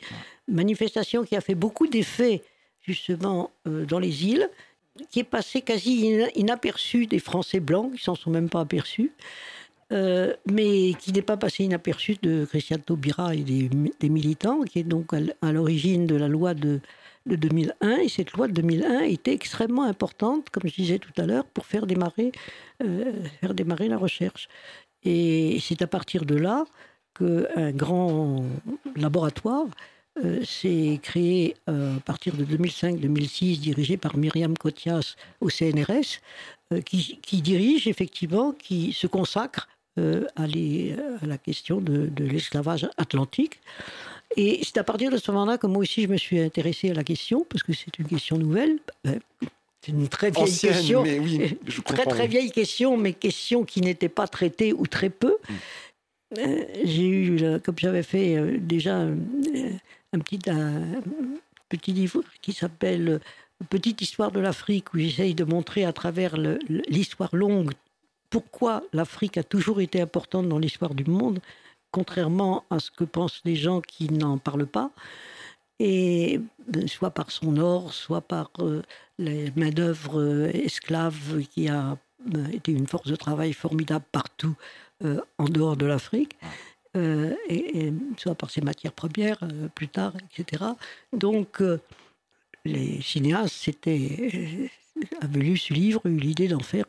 Manifestation 0.47 1.23
qui 1.23 1.35
a 1.35 1.41
fait 1.41 1.55
beaucoup 1.55 1.87
d'effets 1.87 2.43
justement 2.81 3.49
euh, 3.67 3.85
dans 3.85 3.99
les 3.99 4.25
îles, 4.25 4.49
qui 5.09 5.19
est 5.19 5.23
passée 5.23 5.61
quasi 5.61 6.21
inaperçue 6.35 7.07
des 7.07 7.19
Français 7.19 7.59
blancs, 7.59 7.93
qui 7.95 8.03
s'en 8.03 8.15
sont 8.15 8.29
même 8.29 8.49
pas 8.49 8.61
aperçus. 8.61 9.11
Euh, 9.91 10.33
mais 10.49 10.93
qui 10.99 11.11
n'est 11.11 11.21
pas 11.21 11.35
passé 11.35 11.65
inaperçue 11.65 12.15
de 12.21 12.45
Christian 12.45 12.77
Taubira 12.77 13.35
et 13.35 13.41
des, 13.41 14.09
militants, 14.09 14.61
qui 14.61 14.79
est 14.79 14.83
donc 14.83 15.11
à 15.13 15.51
l'origine 15.51 16.07
de 16.07 16.15
la 16.15 16.29
loi 16.29 16.53
de, 16.53 16.79
de 17.25 17.35
2001. 17.35 17.97
Et 17.97 18.07
cette 18.07 18.31
loi 18.31 18.47
de 18.47 18.53
2001 18.53 19.01
était 19.01 19.33
extrêmement 19.33 19.83
importante, 19.83 20.49
comme 20.49 20.63
je 20.69 20.75
disais 20.75 20.99
tout 20.99 21.11
à 21.17 21.25
l'heure, 21.25 21.43
pour 21.43 21.65
faire 21.65 21.87
démarrer, 21.87 22.31
euh, 22.81 23.11
faire 23.41 23.53
démarrer 23.53 23.89
la 23.89 23.97
recherche. 23.97 24.47
Et 25.03 25.57
c'est 25.61 25.81
à 25.81 25.87
partir 25.87 26.23
de 26.23 26.35
là 26.35 26.63
qu'un 27.17 27.71
grand 27.71 28.45
laboratoire 28.95 29.67
euh, 30.19 30.43
s'est 30.43 30.99
créé 31.01 31.55
euh, 31.69 31.95
à 31.95 31.99
partir 32.01 32.35
de 32.35 32.43
2005-2006, 32.43 33.59
dirigé 33.59 33.95
par 33.95 34.17
Myriam 34.17 34.57
Kotias 34.57 35.15
au 35.39 35.49
CNRS, 35.49 36.19
euh, 36.73 36.81
qui, 36.81 37.41
dirige 37.41 37.87
effectivement, 37.87 38.51
qui 38.51 38.91
se 38.91 39.07
consacre 39.07 39.69
à, 39.97 40.47
la 40.47 41.37
question 41.37 41.79
de, 41.79 42.09
l'esclavage 42.17 42.89
atlantique. 42.97 43.59
Et 44.37 44.61
c'est 44.63 44.77
à 44.77 44.83
partir 44.83 45.11
de 45.11 45.17
ce 45.17 45.31
moment-là 45.31 45.57
que 45.57 45.67
moi 45.67 45.79
aussi 45.79 46.03
je 46.03 46.07
me 46.07 46.17
suis 46.17 46.39
intéressé 46.39 46.91
à 46.91 46.93
la 46.93 47.03
question, 47.03 47.45
parce 47.47 47.63
que 47.63 47.73
c'est 47.73 47.97
une 47.99 48.07
question 48.07 48.37
nouvelle. 48.37 48.79
C'est 49.81 49.91
une 49.91 50.07
très 50.07 50.31
vieille 50.31 50.57
question. 50.57 51.03
Mais 51.03 51.19
oui, 51.19 51.57
très 51.85 52.05
très 52.05 52.27
vieille 52.27 52.51
question, 52.51 52.97
mais 52.97 53.13
question 53.13 53.63
qui 53.63 53.81
n'était 53.81 54.09
pas 54.09 54.27
traitée 54.27 54.73
ou 54.73 54.87
très 54.87 55.09
peu. 55.09 55.37
Mm. 55.49 55.53
Euh, 56.37 56.63
j'ai 56.83 57.07
eu, 57.07 57.59
comme 57.63 57.75
j'avais 57.77 58.03
fait 58.03 58.37
euh, 58.37 58.57
déjà 58.57 58.99
euh, 58.99 59.15
un, 60.13 60.19
petit, 60.19 60.39
petit 61.69 61.93
livre 61.93 62.21
qui 62.41 62.53
s'appelle 62.53 63.19
Petite 63.69 64.01
histoire 64.01 64.31
de 64.31 64.39
l'Afrique, 64.39 64.93
où 64.93 64.97
j'essaye 64.97 65.35
de 65.35 65.43
montrer 65.43 65.85
à 65.85 65.93
travers 65.93 66.35
l'histoire 66.35 67.35
longue 67.35 67.71
pourquoi 68.31 68.81
l'Afrique 68.93 69.37
a 69.37 69.43
toujours 69.43 69.81
été 69.81 70.01
importante 70.01 70.47
dans 70.47 70.57
l'histoire 70.57 70.95
du 70.95 71.03
monde, 71.03 71.39
contrairement 71.91 72.63
à 72.69 72.79
ce 72.79 72.89
que 72.89 73.03
pensent 73.03 73.41
les 73.45 73.55
gens 73.55 73.81
qui 73.81 74.09
n'en 74.09 74.37
parlent 74.37 74.65
pas 74.65 74.89
et 75.79 76.39
soit 76.87 77.11
par 77.11 77.29
son 77.31 77.57
or, 77.57 77.93
soit 77.93 78.21
par 78.21 78.51
les 79.17 79.51
main-d'œuvre 79.55 80.19
euh, 80.19 80.51
esclave 80.53 81.41
qui 81.49 81.69
a 81.69 81.97
euh, 82.35 82.47
été 82.51 82.71
une 82.71 82.87
force 82.87 83.07
de 83.07 83.15
travail 83.15 83.53
formidable 83.53 84.05
partout 84.11 84.55
euh, 85.03 85.21
en 85.37 85.45
dehors 85.45 85.77
de 85.77 85.85
l'Afrique. 85.85 86.37
Et, 86.95 87.93
soit 88.17 88.35
par 88.35 88.49
ses 88.49 88.61
matières 88.61 88.93
premières 88.93 89.39
plus 89.75 89.87
tard, 89.87 90.13
etc. 90.29 90.63
Donc, 91.13 91.61
les 92.65 93.01
cinéastes 93.01 93.69
avaient 95.21 95.39
lu 95.39 95.57
ce 95.57 95.73
livre, 95.73 96.01
eu 96.05 96.17
l'idée 96.17 96.47
d'en 96.47 96.59
faire 96.59 96.85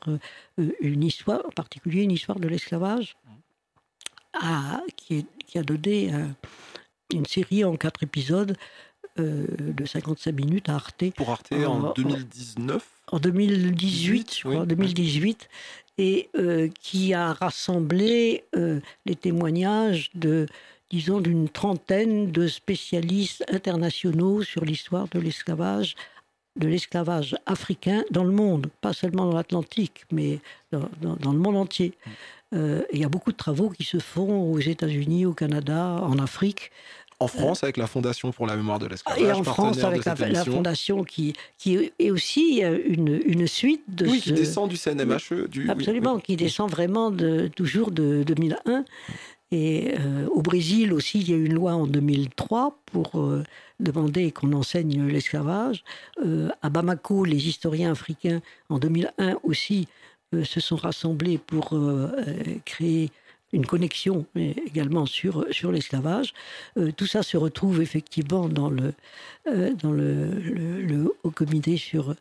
une 0.80 1.04
histoire, 1.04 1.46
en 1.46 1.50
particulier 1.50 2.02
une 2.02 2.10
histoire 2.10 2.40
de 2.40 2.48
l'esclavage, 2.48 3.16
qui, 4.96 5.26
qui, 5.46 5.58
a 5.58 5.62
donné 5.62 6.10
une 7.12 7.26
série 7.26 7.64
en 7.64 7.76
quatre 7.76 8.02
épisodes 8.02 8.56
euh, 9.18 9.46
de 9.58 9.84
55 9.84 10.32
minutes 10.32 10.68
à 10.70 10.76
Arte. 10.76 11.10
Pour 11.16 11.30
Arte 11.30 11.52
en, 11.52 11.92
2019 11.92 12.82
En 13.08 13.18
2018, 13.18 14.34
je 14.34 14.48
crois, 14.48 14.64
2018, 14.64 15.50
et 15.98 16.30
euh, 16.36 16.68
qui 16.80 17.14
a 17.14 17.32
rassemblé 17.32 18.44
euh, 18.56 18.80
les 19.06 19.16
témoignages 19.16 20.10
de 20.14 20.46
disons, 20.90 21.22
d'une 21.22 21.48
trentaine 21.48 22.30
de 22.32 22.46
spécialistes 22.46 23.42
internationaux 23.48 24.42
sur 24.42 24.62
l'histoire 24.62 25.08
de 25.08 25.18
l'esclavage, 25.18 25.94
de 26.56 26.68
l'esclavage 26.68 27.34
africain 27.46 28.04
dans 28.10 28.24
le 28.24 28.30
monde, 28.30 28.66
pas 28.82 28.92
seulement 28.92 29.24
dans 29.24 29.34
l'Atlantique, 29.34 30.04
mais 30.12 30.38
dans, 30.70 30.90
dans, 31.00 31.32
le 31.32 31.38
monde 31.38 31.56
entier. 31.56 31.94
Il 32.52 32.98
y 32.98 33.04
a 33.04 33.08
beaucoup 33.08 33.32
de 33.32 33.38
travaux 33.38 33.70
qui 33.70 33.84
se 33.84 33.98
font 34.00 34.52
aux 34.52 34.58
États-Unis, 34.58 35.24
au 35.24 35.32
Canada, 35.32 35.98
en 36.02 36.18
Afrique, 36.18 36.70
en 37.22 37.28
France, 37.28 37.62
avec 37.62 37.76
la 37.76 37.86
Fondation 37.86 38.32
pour 38.32 38.46
la 38.46 38.56
mémoire 38.56 38.78
de 38.78 38.86
l'esclavage. 38.86 39.22
Et 39.22 39.32
en 39.32 39.44
France, 39.44 39.82
avec 39.82 40.04
la, 40.04 40.44
Fondation 40.44 41.04
qui, 41.04 41.34
qui 41.58 41.92
est 41.98 42.10
aussi 42.10 42.64
euh, 42.64 42.78
une, 42.86 43.20
une 43.24 43.46
suite 43.46 43.82
de. 43.88 44.06
Oui, 44.06 44.20
qui 44.20 44.32
descend 44.32 44.68
du 44.68 44.76
CNMHE. 44.76 45.48
Du, 45.48 45.70
Absolument, 45.70 46.18
qui 46.18 46.36
descend 46.36 46.70
vraiment 46.70 47.10
de, 47.10 47.48
toujours 47.54 47.90
de 47.90 48.22
2001. 48.24 48.84
Et 49.50 49.94
euh, 49.98 50.26
au 50.28 50.40
Brésil 50.40 50.92
aussi, 50.94 51.20
il 51.20 51.30
y 51.30 51.34
a 51.34 51.36
eu 51.36 51.44
une 51.44 51.54
loi 51.54 51.74
en 51.74 51.86
2003 51.86 52.78
pour 52.86 53.20
euh, 53.20 53.44
demander 53.80 54.32
qu'on 54.32 54.52
enseigne 54.54 55.06
l'esclavage. 55.06 55.84
à 56.62 56.70
Bamako, 56.70 57.24
les 57.24 57.48
historiens 57.48 57.92
africains, 57.92 58.40
en 58.70 58.78
2001 58.78 59.36
aussi, 59.42 59.88
se 60.44 60.60
sont 60.60 60.76
rassemblés 60.76 61.36
pour 61.36 61.78
créer 62.64 63.10
une 63.52 63.66
connexion 63.66 64.26
également 64.34 65.06
sur, 65.06 65.46
sur 65.50 65.72
l'esclavage. 65.72 66.32
Euh, 66.78 66.90
tout 66.96 67.06
ça 67.06 67.22
se 67.22 67.36
retrouve 67.36 67.82
effectivement 67.82 68.48
dans 68.48 68.70
le, 68.70 68.94
euh, 69.46 69.72
dans 69.74 69.92
le, 69.92 71.14
Haut 71.22 71.30
Comité 71.30 71.76
sur, 71.76 72.14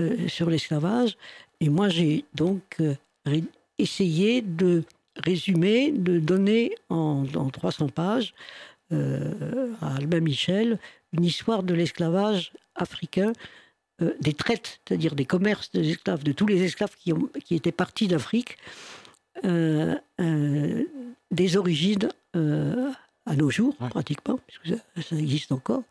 euh, 0.00 0.28
sur 0.28 0.50
l'esclavage. 0.50 1.16
Et 1.60 1.68
moi, 1.68 1.88
j'ai 1.88 2.24
donc 2.34 2.78
essayé 3.78 4.42
de 4.42 4.84
résumer, 5.16 5.92
de 5.92 6.18
donner 6.18 6.74
en, 6.90 7.24
en 7.34 7.48
300 7.48 7.88
pages 7.88 8.34
à 8.90 9.96
Albin 9.96 10.20
Michel 10.20 10.78
une 11.12 11.24
histoire 11.24 11.62
de 11.62 11.74
l'esclavage 11.74 12.52
africain 12.74 13.32
des 14.20 14.34
traites, 14.34 14.80
c'est-à-dire 14.86 15.14
des 15.14 15.24
commerces 15.24 15.70
des 15.70 15.96
de 16.04 16.32
tous 16.32 16.46
les 16.46 16.62
esclaves 16.62 16.94
qui, 16.96 17.12
ont, 17.12 17.30
qui 17.44 17.54
étaient 17.54 17.72
partis 17.72 18.08
d'Afrique 18.08 18.58
euh, 19.44 19.96
euh, 20.20 20.84
des 21.30 21.56
origines 21.56 22.08
euh, 22.36 22.90
à 23.26 23.34
nos 23.34 23.50
jours, 23.50 23.74
pratiquement, 23.90 24.38
puisque 24.46 24.80
ça, 25.02 25.16
existe 25.16 25.50
encore. 25.50 25.82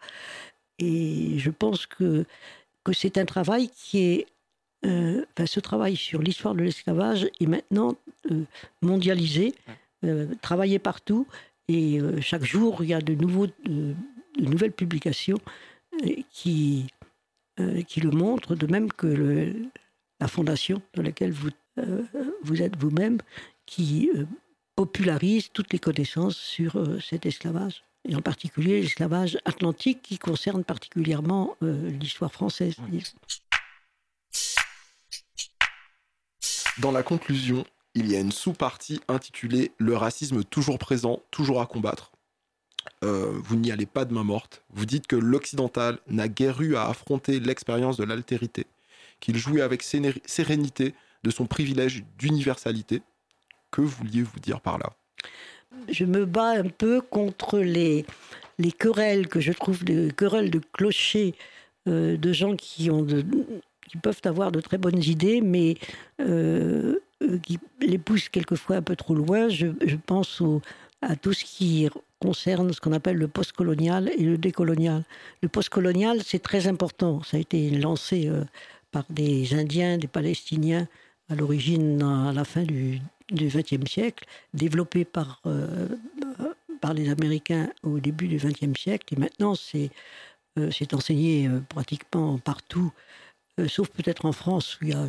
Et 0.80 1.38
je 1.38 1.50
pense 1.50 1.86
que, 1.86 2.26
que 2.84 2.94
c'est 2.94 3.18
un 3.18 3.26
travail 3.26 3.70
qui 3.70 4.00
est. 4.00 4.28
enfin, 4.84 5.46
ce 5.46 5.60
travail 5.60 5.96
sur 5.96 6.22
l'histoire 6.22 6.56
de 6.56 6.64
l'esclavage 6.64 7.28
est 7.40 7.46
maintenant 7.46 7.96
mondialisé, 8.82 9.54
travaillé 10.42 10.80
partout. 10.80 11.28
Et 11.68 12.00
chaque 12.22 12.44
jour, 12.44 12.84
il 12.84 12.90
y 12.90 12.94
a 12.94 13.02
de, 13.02 13.14
nouveaux, 13.14 13.48
de, 13.48 13.96
nouvelles 14.40 14.72
publications 14.72 15.40
qui, 16.32 16.88
qui 17.88 18.02
le 18.02 18.12
montrent, 18.12 18.56
de 18.56 18.68
même 18.68 18.92
que 18.92 19.08
le, 19.08 19.54
la 20.20 20.28
fondation 20.28 20.82
dans 20.96 21.04
laquelle 21.04 21.32
vous, 21.32 21.50
vous 22.44 22.62
êtes 22.62 22.78
vous-même, 22.78 23.20
qui 23.66 24.10
euh, 24.16 24.26
popularise 24.76 25.50
toutes 25.52 25.74
les 25.74 25.80
connaissances 25.80 26.38
sur 26.38 27.02
cet 27.02 27.26
esclavage 27.26 27.84
et 28.08 28.16
en 28.16 28.22
particulier 28.22 28.82
l'esclavage 28.82 29.38
atlantique 29.46 30.02
qui 30.02 30.18
concerne 30.18 30.64
particulièrement 30.64 31.56
l'histoire 31.62 32.34
française. 32.34 32.76
Dans 36.80 36.92
la 36.92 37.04
conclusion, 37.04 37.66
il 37.96 38.12
y 38.12 38.16
a 38.16 38.20
une 38.20 38.32
sous-partie 38.32 39.00
intitulée 39.08 39.72
Le 39.78 39.96
racisme 39.96 40.44
toujours 40.44 40.80
présent, 40.80 41.22
toujours 41.30 41.62
à 41.62 41.68
combattre. 41.68 42.12
Euh, 43.04 43.32
vous 43.44 43.56
n'y 43.56 43.72
allez 43.72 43.86
pas 43.86 44.06
de 44.06 44.14
main 44.14 44.24
morte. 44.24 44.64
Vous 44.72 44.86
dites 44.86 45.08
que 45.08 45.16
l'occidental 45.16 46.00
n'a 46.08 46.28
guère 46.28 46.62
eu 46.62 46.76
à 46.76 46.88
affronter 46.88 47.40
l'expérience 47.40 47.98
de 47.98 48.04
l'altérité, 48.04 48.66
qu'il 49.20 49.38
jouait 49.38 49.62
avec 49.62 49.84
sérénité 49.84 50.94
de 51.24 51.32
son 51.32 51.46
privilège 51.46 52.04
d'universalité. 52.18 53.02
Que 53.72 53.82
vouliez-vous 53.82 54.40
dire 54.40 54.62
par 54.62 54.78
là? 54.78 54.94
Je 55.90 56.06
me 56.06 56.26
bats 56.26 56.52
un 56.52 56.70
peu 56.70 57.02
contre 57.02 57.60
les, 57.60 58.06
les 58.60 58.72
querelles 58.72 59.28
que 59.28 59.40
je 59.40 59.52
trouve 59.52 59.84
des 59.84 60.12
querelles 60.12 60.52
de 60.52 60.62
clochers 60.72 61.34
euh, 61.88 62.18
de 62.18 62.32
gens 62.32 62.56
qui 62.56 62.90
ont 62.90 63.06
qui 63.06 63.98
peuvent 63.98 64.22
avoir 64.24 64.52
de 64.52 64.62
très 64.62 64.78
bonnes 64.78 65.04
idées, 65.04 65.42
mais 65.42 65.76
euh, 66.22 66.96
euh, 67.22 67.38
qui 67.40 67.60
les 67.82 67.98
poussent 67.98 68.30
quelquefois 68.30 68.78
un 68.78 68.82
peu 68.82 68.96
trop 68.96 69.14
loin. 69.14 69.50
Je, 69.50 69.68
pense 70.06 70.42
à 71.02 71.16
tout 71.16 71.34
ce 71.34 71.44
qui 71.44 71.90
concerne 72.20 72.72
ce 72.72 72.80
qu'on 72.80 72.94
appelle 72.94 73.18
le 73.18 73.28
postcolonial 73.28 74.10
et 74.18 74.24
le 74.24 74.38
décolonial. 74.38 75.04
Le 75.42 75.50
postcolonial, 75.50 76.22
c'est 76.24 76.42
très 76.42 76.68
important. 76.68 77.22
Ça 77.24 77.38
a 77.38 77.40
été 77.40 77.70
lancé 77.72 78.32
par 78.92 79.04
des 79.10 79.54
Indiens, 79.54 79.98
des 79.98 80.08
Palestiniens 80.08 80.88
à 81.30 81.36
l'origine, 81.36 82.02
à 82.02 82.32
la 82.34 82.44
fin 82.44 82.64
du 82.64 83.00
XXe 83.32 83.90
siècle, 83.90 84.26
développé 84.54 85.06
par, 85.06 85.42
par 86.82 86.94
les 86.94 87.10
Américains 87.10 87.70
au 87.84 88.00
début 88.00 88.28
du 88.28 88.38
XXe 88.38 88.80
siècle. 88.80 89.14
Et 89.16 89.20
maintenant, 89.20 89.56
c'est 89.56 89.90
c'est 90.70 90.94
enseigné 90.94 91.50
pratiquement 91.68 92.38
partout 92.38 92.94
euh, 93.60 93.68
sauf 93.68 93.88
peut-être 93.90 94.26
en 94.26 94.32
France 94.32 94.80
où 94.82 94.86
il 94.86 94.90
y 94.92 94.94
a 94.94 95.06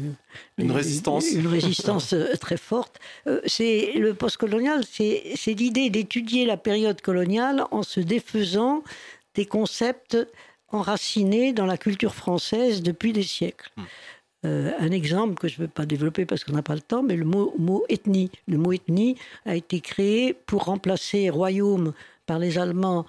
une, 0.58 0.70
résistance, 0.70 1.30
une, 1.30 1.46
résistance 1.46 2.12
euh, 2.12 2.34
très 2.38 2.58
forte. 2.58 3.00
Euh, 3.26 3.40
c'est 3.46 3.92
le 3.94 4.12
postcolonial, 4.12 4.84
c'est 4.84 5.54
l'idée 5.54 5.88
d'étudier 5.88 6.44
la 6.44 6.58
période 6.58 7.00
coloniale 7.00 7.64
en 7.70 7.82
se 7.82 8.00
défaisant 8.00 8.84
des 9.34 9.46
concepts 9.46 10.18
enracinés 10.68 11.54
dans 11.54 11.64
la 11.64 11.78
culture 11.78 12.14
française 12.14 12.82
depuis 12.82 13.14
des 13.14 13.22
siècles. 13.22 13.70
Hmm. 14.44 14.68
un 14.78 14.90
exemple 14.90 15.34
que 15.36 15.48
je 15.48 15.54
ne 15.54 15.62
veux 15.62 15.68
pas 15.68 15.86
développer 15.86 16.26
parce 16.26 16.44
qu'on 16.44 16.52
n'a 16.52 16.62
pas 16.62 16.74
le 16.74 16.82
temps, 16.82 17.02
mais 17.02 17.16
le 17.16 17.24
mot, 17.24 17.54
mot 17.58 17.84
ethnie. 17.88 18.30
Le 18.46 18.58
mot 18.58 18.72
ethnie 18.72 19.16
a 19.46 19.56
été 19.56 19.80
créé 19.80 20.34
pour 20.34 20.64
remplacer 20.64 21.30
royaume 21.30 21.94
par 22.26 22.38
les 22.38 22.58
Allemands 22.58 23.06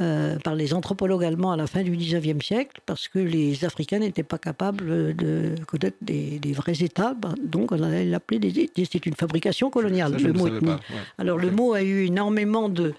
euh, 0.00 0.38
par 0.38 0.54
les 0.54 0.74
anthropologues 0.74 1.24
allemands 1.24 1.52
à 1.52 1.56
la 1.56 1.66
fin 1.66 1.82
du 1.82 1.96
19e 1.96 2.42
siècle, 2.42 2.80
parce 2.86 3.08
que 3.08 3.18
les 3.18 3.64
Africains 3.64 3.98
n'étaient 3.98 4.22
pas 4.22 4.38
capables 4.38 5.14
de 5.16 5.54
connaître 5.66 5.96
des, 6.00 6.40
vrais 6.52 6.82
États, 6.82 7.14
bah, 7.14 7.34
donc 7.42 7.72
on 7.72 7.82
allait 7.82 8.04
l'appeler, 8.04 8.70
c'est 8.90 9.06
une 9.06 9.14
fabrication 9.14 9.70
coloniale, 9.70 10.16
le 10.22 10.32
mot 10.32 10.48
Alors 11.18 11.38
le 11.38 11.50
mot 11.50 11.74
a 11.74 11.82
eu 11.82 12.06
énormément 12.06 12.68
de, 12.68 12.94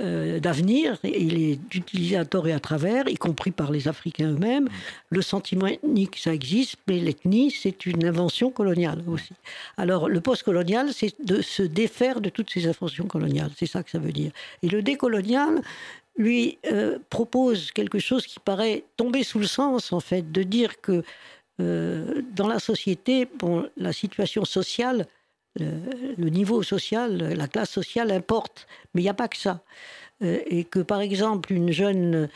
euh, 0.00 0.40
d'avenir, 0.40 0.98
il 1.04 1.40
est 1.40 1.72
utilisé 1.72 2.16
à 2.16 2.24
tort 2.24 2.48
et 2.48 2.52
à 2.52 2.58
travers, 2.58 3.08
y 3.08 3.14
compris 3.14 3.52
par 3.52 3.70
les 3.70 3.86
Africains 3.86 4.32
eux-mêmes. 4.32 4.68
Le 5.10 5.22
sentiment 5.22 5.68
ethnique, 5.68 6.16
ça 6.16 6.34
existe, 6.34 6.78
mais 6.88 6.98
l'ethnie, 6.98 7.52
c'est 7.52 7.86
une 7.86 8.04
invention 8.04 8.50
coloniale 8.50 9.04
aussi. 9.06 9.34
Alors 9.76 10.08
le 10.08 10.20
post-colonial, 10.20 10.88
c'est 10.92 11.14
de 11.24 11.40
se 11.42 11.62
défaire 11.62 12.20
de 12.20 12.28
toutes 12.28 12.50
ces 12.50 12.66
inventions 12.66 13.06
coloniales, 13.06 13.52
c'est 13.56 13.66
ça 13.66 13.84
que 13.84 13.90
ça 13.90 14.00
veut 14.00 14.10
dire. 14.10 14.32
Et 14.64 14.68
le 14.68 14.82
décolonial, 14.82 15.62
lui 16.16 16.58
euh, 16.66 16.98
propose 17.10 17.72
quelque 17.72 17.98
chose 17.98 18.26
qui 18.26 18.40
paraît 18.40 18.84
tomber 18.96 19.22
sous 19.24 19.38
le 19.38 19.46
sens, 19.46 19.92
en 19.92 20.00
fait, 20.00 20.30
de 20.30 20.42
dire 20.42 20.80
que 20.80 21.02
euh, 21.60 22.22
dans 22.32 22.48
la 22.48 22.58
société, 22.58 23.26
bon, 23.38 23.68
la 23.76 23.92
situation 23.92 24.44
sociale, 24.44 25.06
le, 25.56 26.28
niveau 26.30 26.62
social, 26.62 27.16
la 27.16 27.46
classe 27.46 27.70
sociale 27.70 28.10
importe, 28.10 28.66
mais 28.92 29.02
il 29.02 29.04
n'y 29.04 29.10
a 29.10 29.14
pas 29.14 29.28
que 29.28 29.36
ça. 29.36 29.62
Euh, 30.22 30.40
et 30.46 30.64
que, 30.64 30.80
par 30.80 31.00
exemple, 31.00 31.52
une 31.52 31.72
jeune 31.72 32.28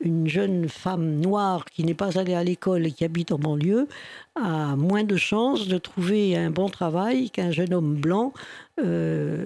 une 0.00 0.28
jeune 0.28 0.68
femme 0.68 1.20
noire 1.20 1.64
qui 1.66 1.84
n'est 1.84 1.94
pas 1.94 2.18
allée 2.18 2.34
à 2.34 2.42
l'école 2.42 2.86
et 2.86 2.92
qui 2.92 3.04
habite 3.04 3.32
en 3.32 3.38
banlieue 3.38 3.86
a 4.34 4.76
moins 4.76 5.04
de 5.04 5.16
chances 5.16 5.68
de 5.68 5.76
trouver 5.76 6.36
un 6.36 6.50
bon 6.50 6.68
travail 6.68 7.30
qu'un 7.30 7.50
jeune 7.50 7.74
homme 7.74 7.96
blanc 7.96 8.32
euh, 8.80 9.44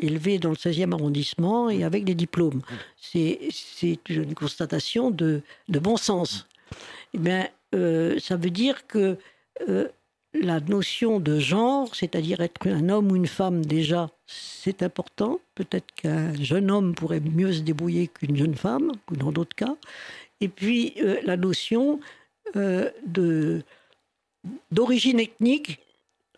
élevé 0.00 0.38
dans 0.38 0.50
le 0.50 0.56
16e 0.56 0.92
arrondissement 0.92 1.68
et 1.68 1.84
avec 1.84 2.04
des 2.04 2.14
diplômes. 2.14 2.62
C'est 2.98 3.98
une 4.08 4.34
constatation 4.34 5.10
de, 5.10 5.42
de, 5.68 5.78
bon 5.78 5.96
sens. 5.96 6.46
Eh 7.12 7.18
bien, 7.18 7.46
euh, 7.74 8.18
ça 8.18 8.36
veut 8.36 8.50
dire 8.50 8.86
que 8.86 9.18
la 10.34 10.60
notion 10.60 11.20
de 11.20 11.38
genre, 11.38 11.94
c'est-à-dire 11.94 12.40
être 12.40 12.66
un 12.68 12.88
homme 12.88 13.10
ou 13.10 13.16
une 13.16 13.26
femme 13.26 13.64
déjà, 13.64 14.10
c'est 14.26 14.82
important. 14.82 15.40
Peut-être 15.54 15.92
qu'un 15.94 16.34
jeune 16.34 16.70
homme 16.70 16.94
pourrait 16.94 17.20
mieux 17.20 17.52
se 17.52 17.60
débrouiller 17.60 18.08
qu'une 18.08 18.36
jeune 18.36 18.54
femme, 18.54 18.92
ou 19.10 19.16
dans 19.16 19.32
d'autres 19.32 19.56
cas. 19.56 19.76
Et 20.40 20.48
puis 20.48 20.94
euh, 21.00 21.20
la 21.24 21.36
notion 21.36 22.00
euh, 22.56 22.90
d'origine 24.70 25.20
ethnique, 25.20 25.80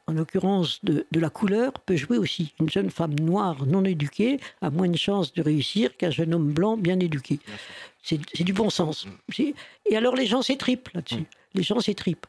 en 0.09 0.13
l'occurrence 0.15 0.81
de, 0.83 1.07
de, 1.13 1.21
la 1.21 1.29
couleur, 1.29 1.73
peut 1.73 1.97
jouer 1.97 2.17
aussi. 2.17 2.55
Une 2.61 2.71
jeune 2.71 2.91
femme 2.91 3.15
noire 3.21 3.67
non 3.67 3.85
éduquée 3.85 4.41
a 4.63 4.71
moins 4.71 4.89
de 4.89 4.97
chances 4.97 5.35
de 5.35 5.43
réussir 5.43 5.97
qu'un 5.97 6.11
jeune 6.11 6.35
homme 6.35 6.53
blanc 6.53 6.77
bien 6.79 6.99
éduqué. 6.99 7.39
C'est 8.03 8.45
du 8.45 8.55
bon 8.55 8.71
sens. 8.71 9.07
Mm. 9.07 9.43
Et 9.91 9.97
alors 9.97 10.17
les 10.17 10.27
gens 10.27 10.41
s'étripent 10.41 10.89
là-dessus. 10.95 11.21
Mm. 11.21 11.27
Les 11.55 11.63
gens 11.63 11.81
s'étripent 11.81 12.27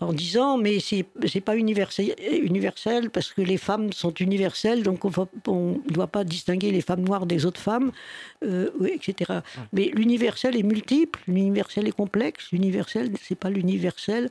en 0.00 0.12
disant 0.12 0.58
mais 0.58 0.80
c'est 0.80 1.06
n'est 1.34 1.40
pas 1.40 1.56
universel, 1.56 2.14
universel 2.42 3.10
parce 3.10 3.32
que 3.32 3.40
les 3.40 3.56
femmes 3.56 3.92
sont 3.92 4.12
universelles 4.14 4.82
donc 4.82 5.04
on 5.04 5.80
ne 5.86 5.92
doit 5.92 6.08
pas 6.08 6.24
distinguer 6.24 6.70
les 6.70 6.80
femmes 6.80 7.02
noires 7.02 7.26
des 7.26 7.46
autres 7.46 7.60
femmes 7.60 7.92
euh, 8.42 8.70
etc 8.86 9.40
mais 9.72 9.90
l'universel 9.94 10.56
est 10.56 10.62
multiple 10.62 11.20
l'universel 11.28 11.86
est 11.86 11.92
complexe 11.92 12.50
l'universel 12.50 13.12
c'est 13.22 13.38
pas 13.38 13.50
l'universel 13.50 14.30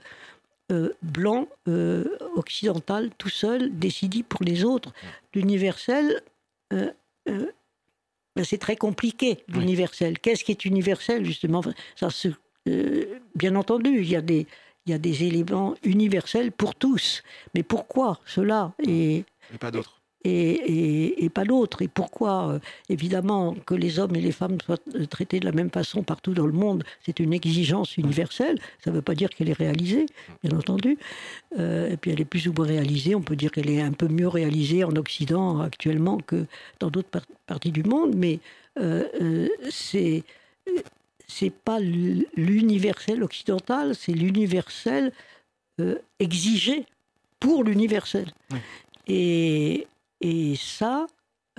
euh, 0.72 0.95
blanc 1.01 1.47
euh, 1.67 2.05
occidental 2.36 3.09
tout 3.17 3.30
seul 3.30 3.78
décidé 3.78 4.24
pour 4.24 4.43
les 4.43 4.63
autres. 4.63 4.93
L'universel 5.34 6.22
ben, 6.69 8.45
c'est 8.45 8.57
très 8.57 8.78
compliqué 8.78 9.43
l'universel. 9.49 10.17
Qu'est-ce 10.19 10.45
qui 10.45 10.51
est 10.51 10.63
universel 10.63 11.26
justement? 11.26 11.61
Ça 11.97 12.09
se 12.09 12.30
bien 13.36 13.55
entendu 13.55 14.01
il 14.01 14.09
y 14.09 14.15
a 14.15 14.22
des 14.22 14.47
il 14.86 14.91
y 14.91 14.95
a 14.95 14.97
des 14.97 15.24
éléments 15.24 15.76
universels 15.84 16.51
pour 16.51 16.76
tous. 16.76 17.24
Mais 17.53 17.63
pourquoi 17.63 18.19
cela? 18.26 18.74
Et, 18.80 19.26
pas 19.59 19.72
d'autres 19.72 20.01
et, 20.24 21.30
pas 21.34 21.45
d'autres. 21.45 21.82
Et 21.82 21.88
pourquoi, 21.88 22.49
euh, 22.49 22.59
évidemment, 22.89 23.55
que 23.65 23.74
les 23.74 23.99
hommes 23.99 24.15
et 24.15 24.22
les 24.22 24.32
femmes 24.32 24.57
soient 24.63 24.78
euh, 24.95 25.05
traités 25.05 25.39
de 25.39 25.45
la 25.45 25.51
même 25.51 25.69
façon 25.69 26.03
partout 26.03 26.34
dans 26.34 26.45
le 26.45 26.53
monde, 26.53 26.84
c'est 27.05 27.19
une 27.19 27.34
exigence 27.34 27.97
universelle. 27.97 28.59
Ça 28.84 28.91
ne 28.91 28.95
veut 28.95 29.01
pas 29.01 29.15
dire 29.15 29.30
qu'elle 29.30 29.49
est 29.49 29.57
réalisée, 29.57 30.05
bien 30.43 30.57
entendu. 30.57 30.97
Euh, 31.57 31.91
et 31.91 31.97
puis 31.97 32.11
elle 32.11 32.22
est 32.22 32.26
plus 32.26 32.47
ou 32.47 32.53
moins 32.53 32.67
réalisée. 32.67 33.15
On 33.15 33.22
peut 33.22 33.36
dire 33.36 33.51
qu'elle 33.51 33.69
est 33.69 33.82
un 33.82 33.93
peu 33.93 34.07
mieux 34.07 34.28
réalisée 34.28 34.84
en 34.84 34.95
Occident 34.95 35.59
actuellement 35.61 36.17
que 36.17 36.45
dans 36.80 36.89
d'autres 36.89 37.22
parties 37.47 37.72
du 37.72 37.84
monde. 37.84 38.15
Mais 38.15 38.39
c'est 39.69 40.24
c'est 41.32 41.49
pas 41.49 41.80
l'universel 41.80 43.24
occidental, 43.24 43.95
c'est 43.95 44.11
l'universel 44.11 45.11
euh, 45.80 45.95
exigé 46.19 46.86
pour 47.39 47.63
l'universel. 47.63 48.28
Et, 49.07 49.88
et, 50.22 50.55
ça, 50.55 51.07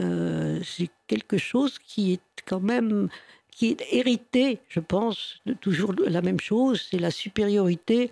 euh, 0.00 0.60
c'est 0.64 0.90
quelque 1.06 1.38
chose 1.38 1.78
qui 1.78 2.14
est 2.14 2.20
quand 2.46 2.60
même 2.60 3.08
qui 3.50 3.68
est 3.68 3.86
hérité, 3.92 4.60
je 4.68 4.80
pense, 4.80 5.40
de 5.44 5.52
toujours 5.52 5.92
la 5.92 6.22
même 6.22 6.40
chose, 6.40 6.88
c'est 6.90 6.98
la 6.98 7.10
supériorité 7.10 8.10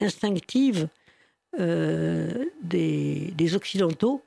instinctive 0.00 0.88
euh, 1.58 2.44
des, 2.62 3.54
Occidentaux 3.54 4.22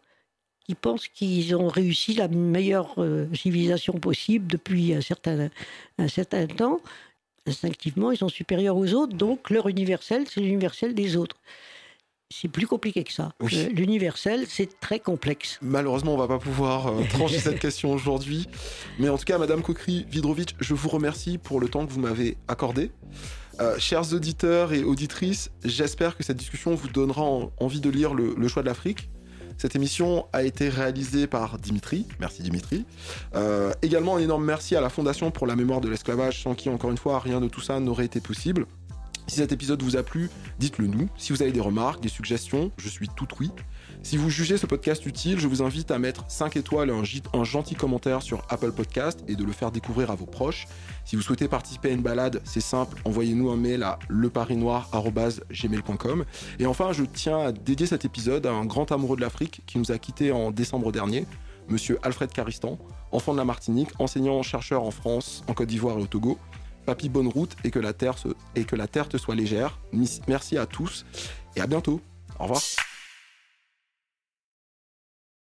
qui 0.65 0.75
pensent 0.75 1.07
qu'ils 1.07 1.55
ont 1.55 1.67
réussi 1.67 2.13
la 2.13 2.27
meilleure 2.27 2.95
euh, 2.97 3.27
civilisation 3.33 3.93
possible 3.93 4.47
depuis 4.47 4.93
un 4.93 5.01
certain, 5.01 5.49
un 5.97 6.07
certain 6.07 6.47
temps. 6.47 6.81
Instinctivement, 7.45 8.11
ils 8.11 8.17
sont 8.17 8.29
supérieurs 8.29 8.77
aux 8.77 8.93
autres, 8.93 9.15
donc 9.15 9.49
leur 9.49 9.67
universel, 9.67 10.25
c'est 10.27 10.41
l'universel 10.41 10.93
des 10.93 11.15
autres. 11.15 11.37
C'est 12.31 12.47
plus 12.47 12.67
compliqué 12.67 13.03
que 13.03 13.11
ça. 13.11 13.33
Euh, 13.41 13.69
l'universel, 13.73 14.45
c'est 14.47 14.79
très 14.79 14.99
complexe. 14.99 15.57
Malheureusement, 15.63 16.13
on 16.13 16.17
va 16.17 16.27
pas 16.27 16.37
pouvoir 16.37 16.87
euh, 16.87 17.03
trancher 17.09 17.39
cette 17.39 17.59
question 17.59 17.91
aujourd'hui. 17.91 18.47
Mais 18.99 19.09
en 19.09 19.17
tout 19.17 19.25
cas, 19.25 19.39
Madame 19.39 19.61
Kokri-Vidrovitch, 19.61 20.53
je 20.59 20.75
vous 20.75 20.89
remercie 20.89 21.39
pour 21.39 21.59
le 21.59 21.69
temps 21.69 21.87
que 21.87 21.91
vous 21.91 21.99
m'avez 21.99 22.37
accordé. 22.47 22.91
chers 23.79 24.13
auditeurs 24.13 24.73
et 24.73 24.83
auditrices, 24.83 25.49
j'espère 25.65 26.15
que 26.15 26.23
cette 26.23 26.37
discussion 26.37 26.75
vous 26.75 26.87
donnera 26.87 27.23
envie 27.59 27.81
de 27.81 27.89
lire 27.89 28.13
le 28.13 28.47
choix 28.47 28.61
de 28.61 28.67
l'Afrique 28.67 29.09
Cette 29.59 29.75
émission 29.75 30.25
a 30.31 30.43
été 30.43 30.69
réalisée 30.69 31.27
par 31.27 31.57
Dimitri. 31.57 32.05
Merci 32.21 32.43
Dimitri. 32.43 32.85
Euh, 33.35 33.73
également 33.81 34.15
un 34.15 34.19
énorme 34.19 34.45
merci 34.45 34.73
à 34.77 34.79
la 34.79 34.89
Fondation 34.89 35.31
pour 35.31 35.47
la 35.47 35.57
mémoire 35.57 35.81
de 35.81 35.89
l'esclavage, 35.89 36.41
sans 36.43 36.55
qui, 36.55 36.69
encore 36.69 36.91
une 36.91 36.97
fois, 36.97 37.19
rien 37.19 37.41
de 37.41 37.49
tout 37.49 37.59
ça 37.59 37.81
n'aurait 37.81 38.05
été 38.05 38.21
possible. 38.21 38.67
Si 39.29 39.35
cet 39.35 39.51
épisode 39.51 39.83
vous 39.83 39.95
a 39.95 40.01
plu, 40.01 40.31
dites-le 40.57 40.87
nous. 40.87 41.07
Si 41.15 41.31
vous 41.31 41.43
avez 41.43 41.51
des 41.51 41.61
remarques, 41.61 42.01
des 42.01 42.09
suggestions, 42.09 42.71
je 42.77 42.89
suis 42.89 43.07
tout 43.07 43.27
oui. 43.39 43.51
Si 44.01 44.17
vous 44.17 44.31
jugez 44.31 44.57
ce 44.57 44.65
podcast 44.65 45.05
utile, 45.05 45.39
je 45.39 45.47
vous 45.47 45.61
invite 45.61 45.91
à 45.91 45.99
mettre 45.99 46.25
5 46.27 46.57
étoiles 46.57 46.89
et 46.89 46.93
un, 47.33 47.43
gentil 47.43 47.75
commentaire 47.75 48.23
sur 48.23 48.43
Apple 48.49 48.71
Podcast 48.71 49.23
et 49.27 49.35
de 49.35 49.43
le 49.43 49.51
faire 49.51 49.69
découvrir 49.69 50.09
à 50.09 50.15
vos 50.15 50.25
proches. 50.25 50.65
Si 51.05 51.15
vous 51.15 51.21
souhaitez 51.21 51.47
participer 51.47 51.89
à 51.89 51.91
une 51.91 52.01
balade, 52.01 52.41
c'est 52.43 52.59
simple, 52.59 52.99
envoyez-nous 53.05 53.51
un 53.51 53.55
mail 53.55 53.83
à 53.83 53.99
leparinoir.gmail.com. 54.09 56.25
Et 56.57 56.65
enfin, 56.65 56.91
je 56.91 57.03
tiens 57.03 57.37
à 57.37 57.51
dédier 57.51 57.85
cet 57.85 58.05
épisode 58.05 58.47
à 58.47 58.51
un 58.51 58.65
grand 58.65 58.91
amoureux 58.91 59.15
de 59.15 59.21
l'Afrique 59.21 59.61
qui 59.67 59.77
nous 59.77 59.91
a 59.91 59.99
quittés 59.99 60.31
en 60.31 60.49
décembre 60.49 60.91
dernier, 60.91 61.27
monsieur 61.67 61.99
Alfred 62.01 62.31
Caristan, 62.31 62.79
enfant 63.11 63.33
de 63.33 63.37
la 63.37 63.45
Martinique, 63.45 63.89
enseignant-chercheur 63.99 64.81
en 64.81 64.89
France, 64.89 65.43
en 65.47 65.53
Côte 65.53 65.67
d'Ivoire 65.67 65.99
et 65.99 66.01
au 66.01 66.07
Togo. 66.07 66.39
Papy, 66.85 67.09
bonne 67.09 67.27
route 67.27 67.55
et 67.63 67.71
que 67.71 67.79
la 67.79 67.93
terre, 67.93 68.15
te 69.09 69.17
soit 69.17 69.35
légère. 69.35 69.79
Merci 70.27 70.57
à 70.57 70.65
tous 70.65 71.05
et 71.55 71.61
à 71.61 71.67
bientôt. 71.67 72.01
Au 72.39 72.43
revoir. 72.43 72.61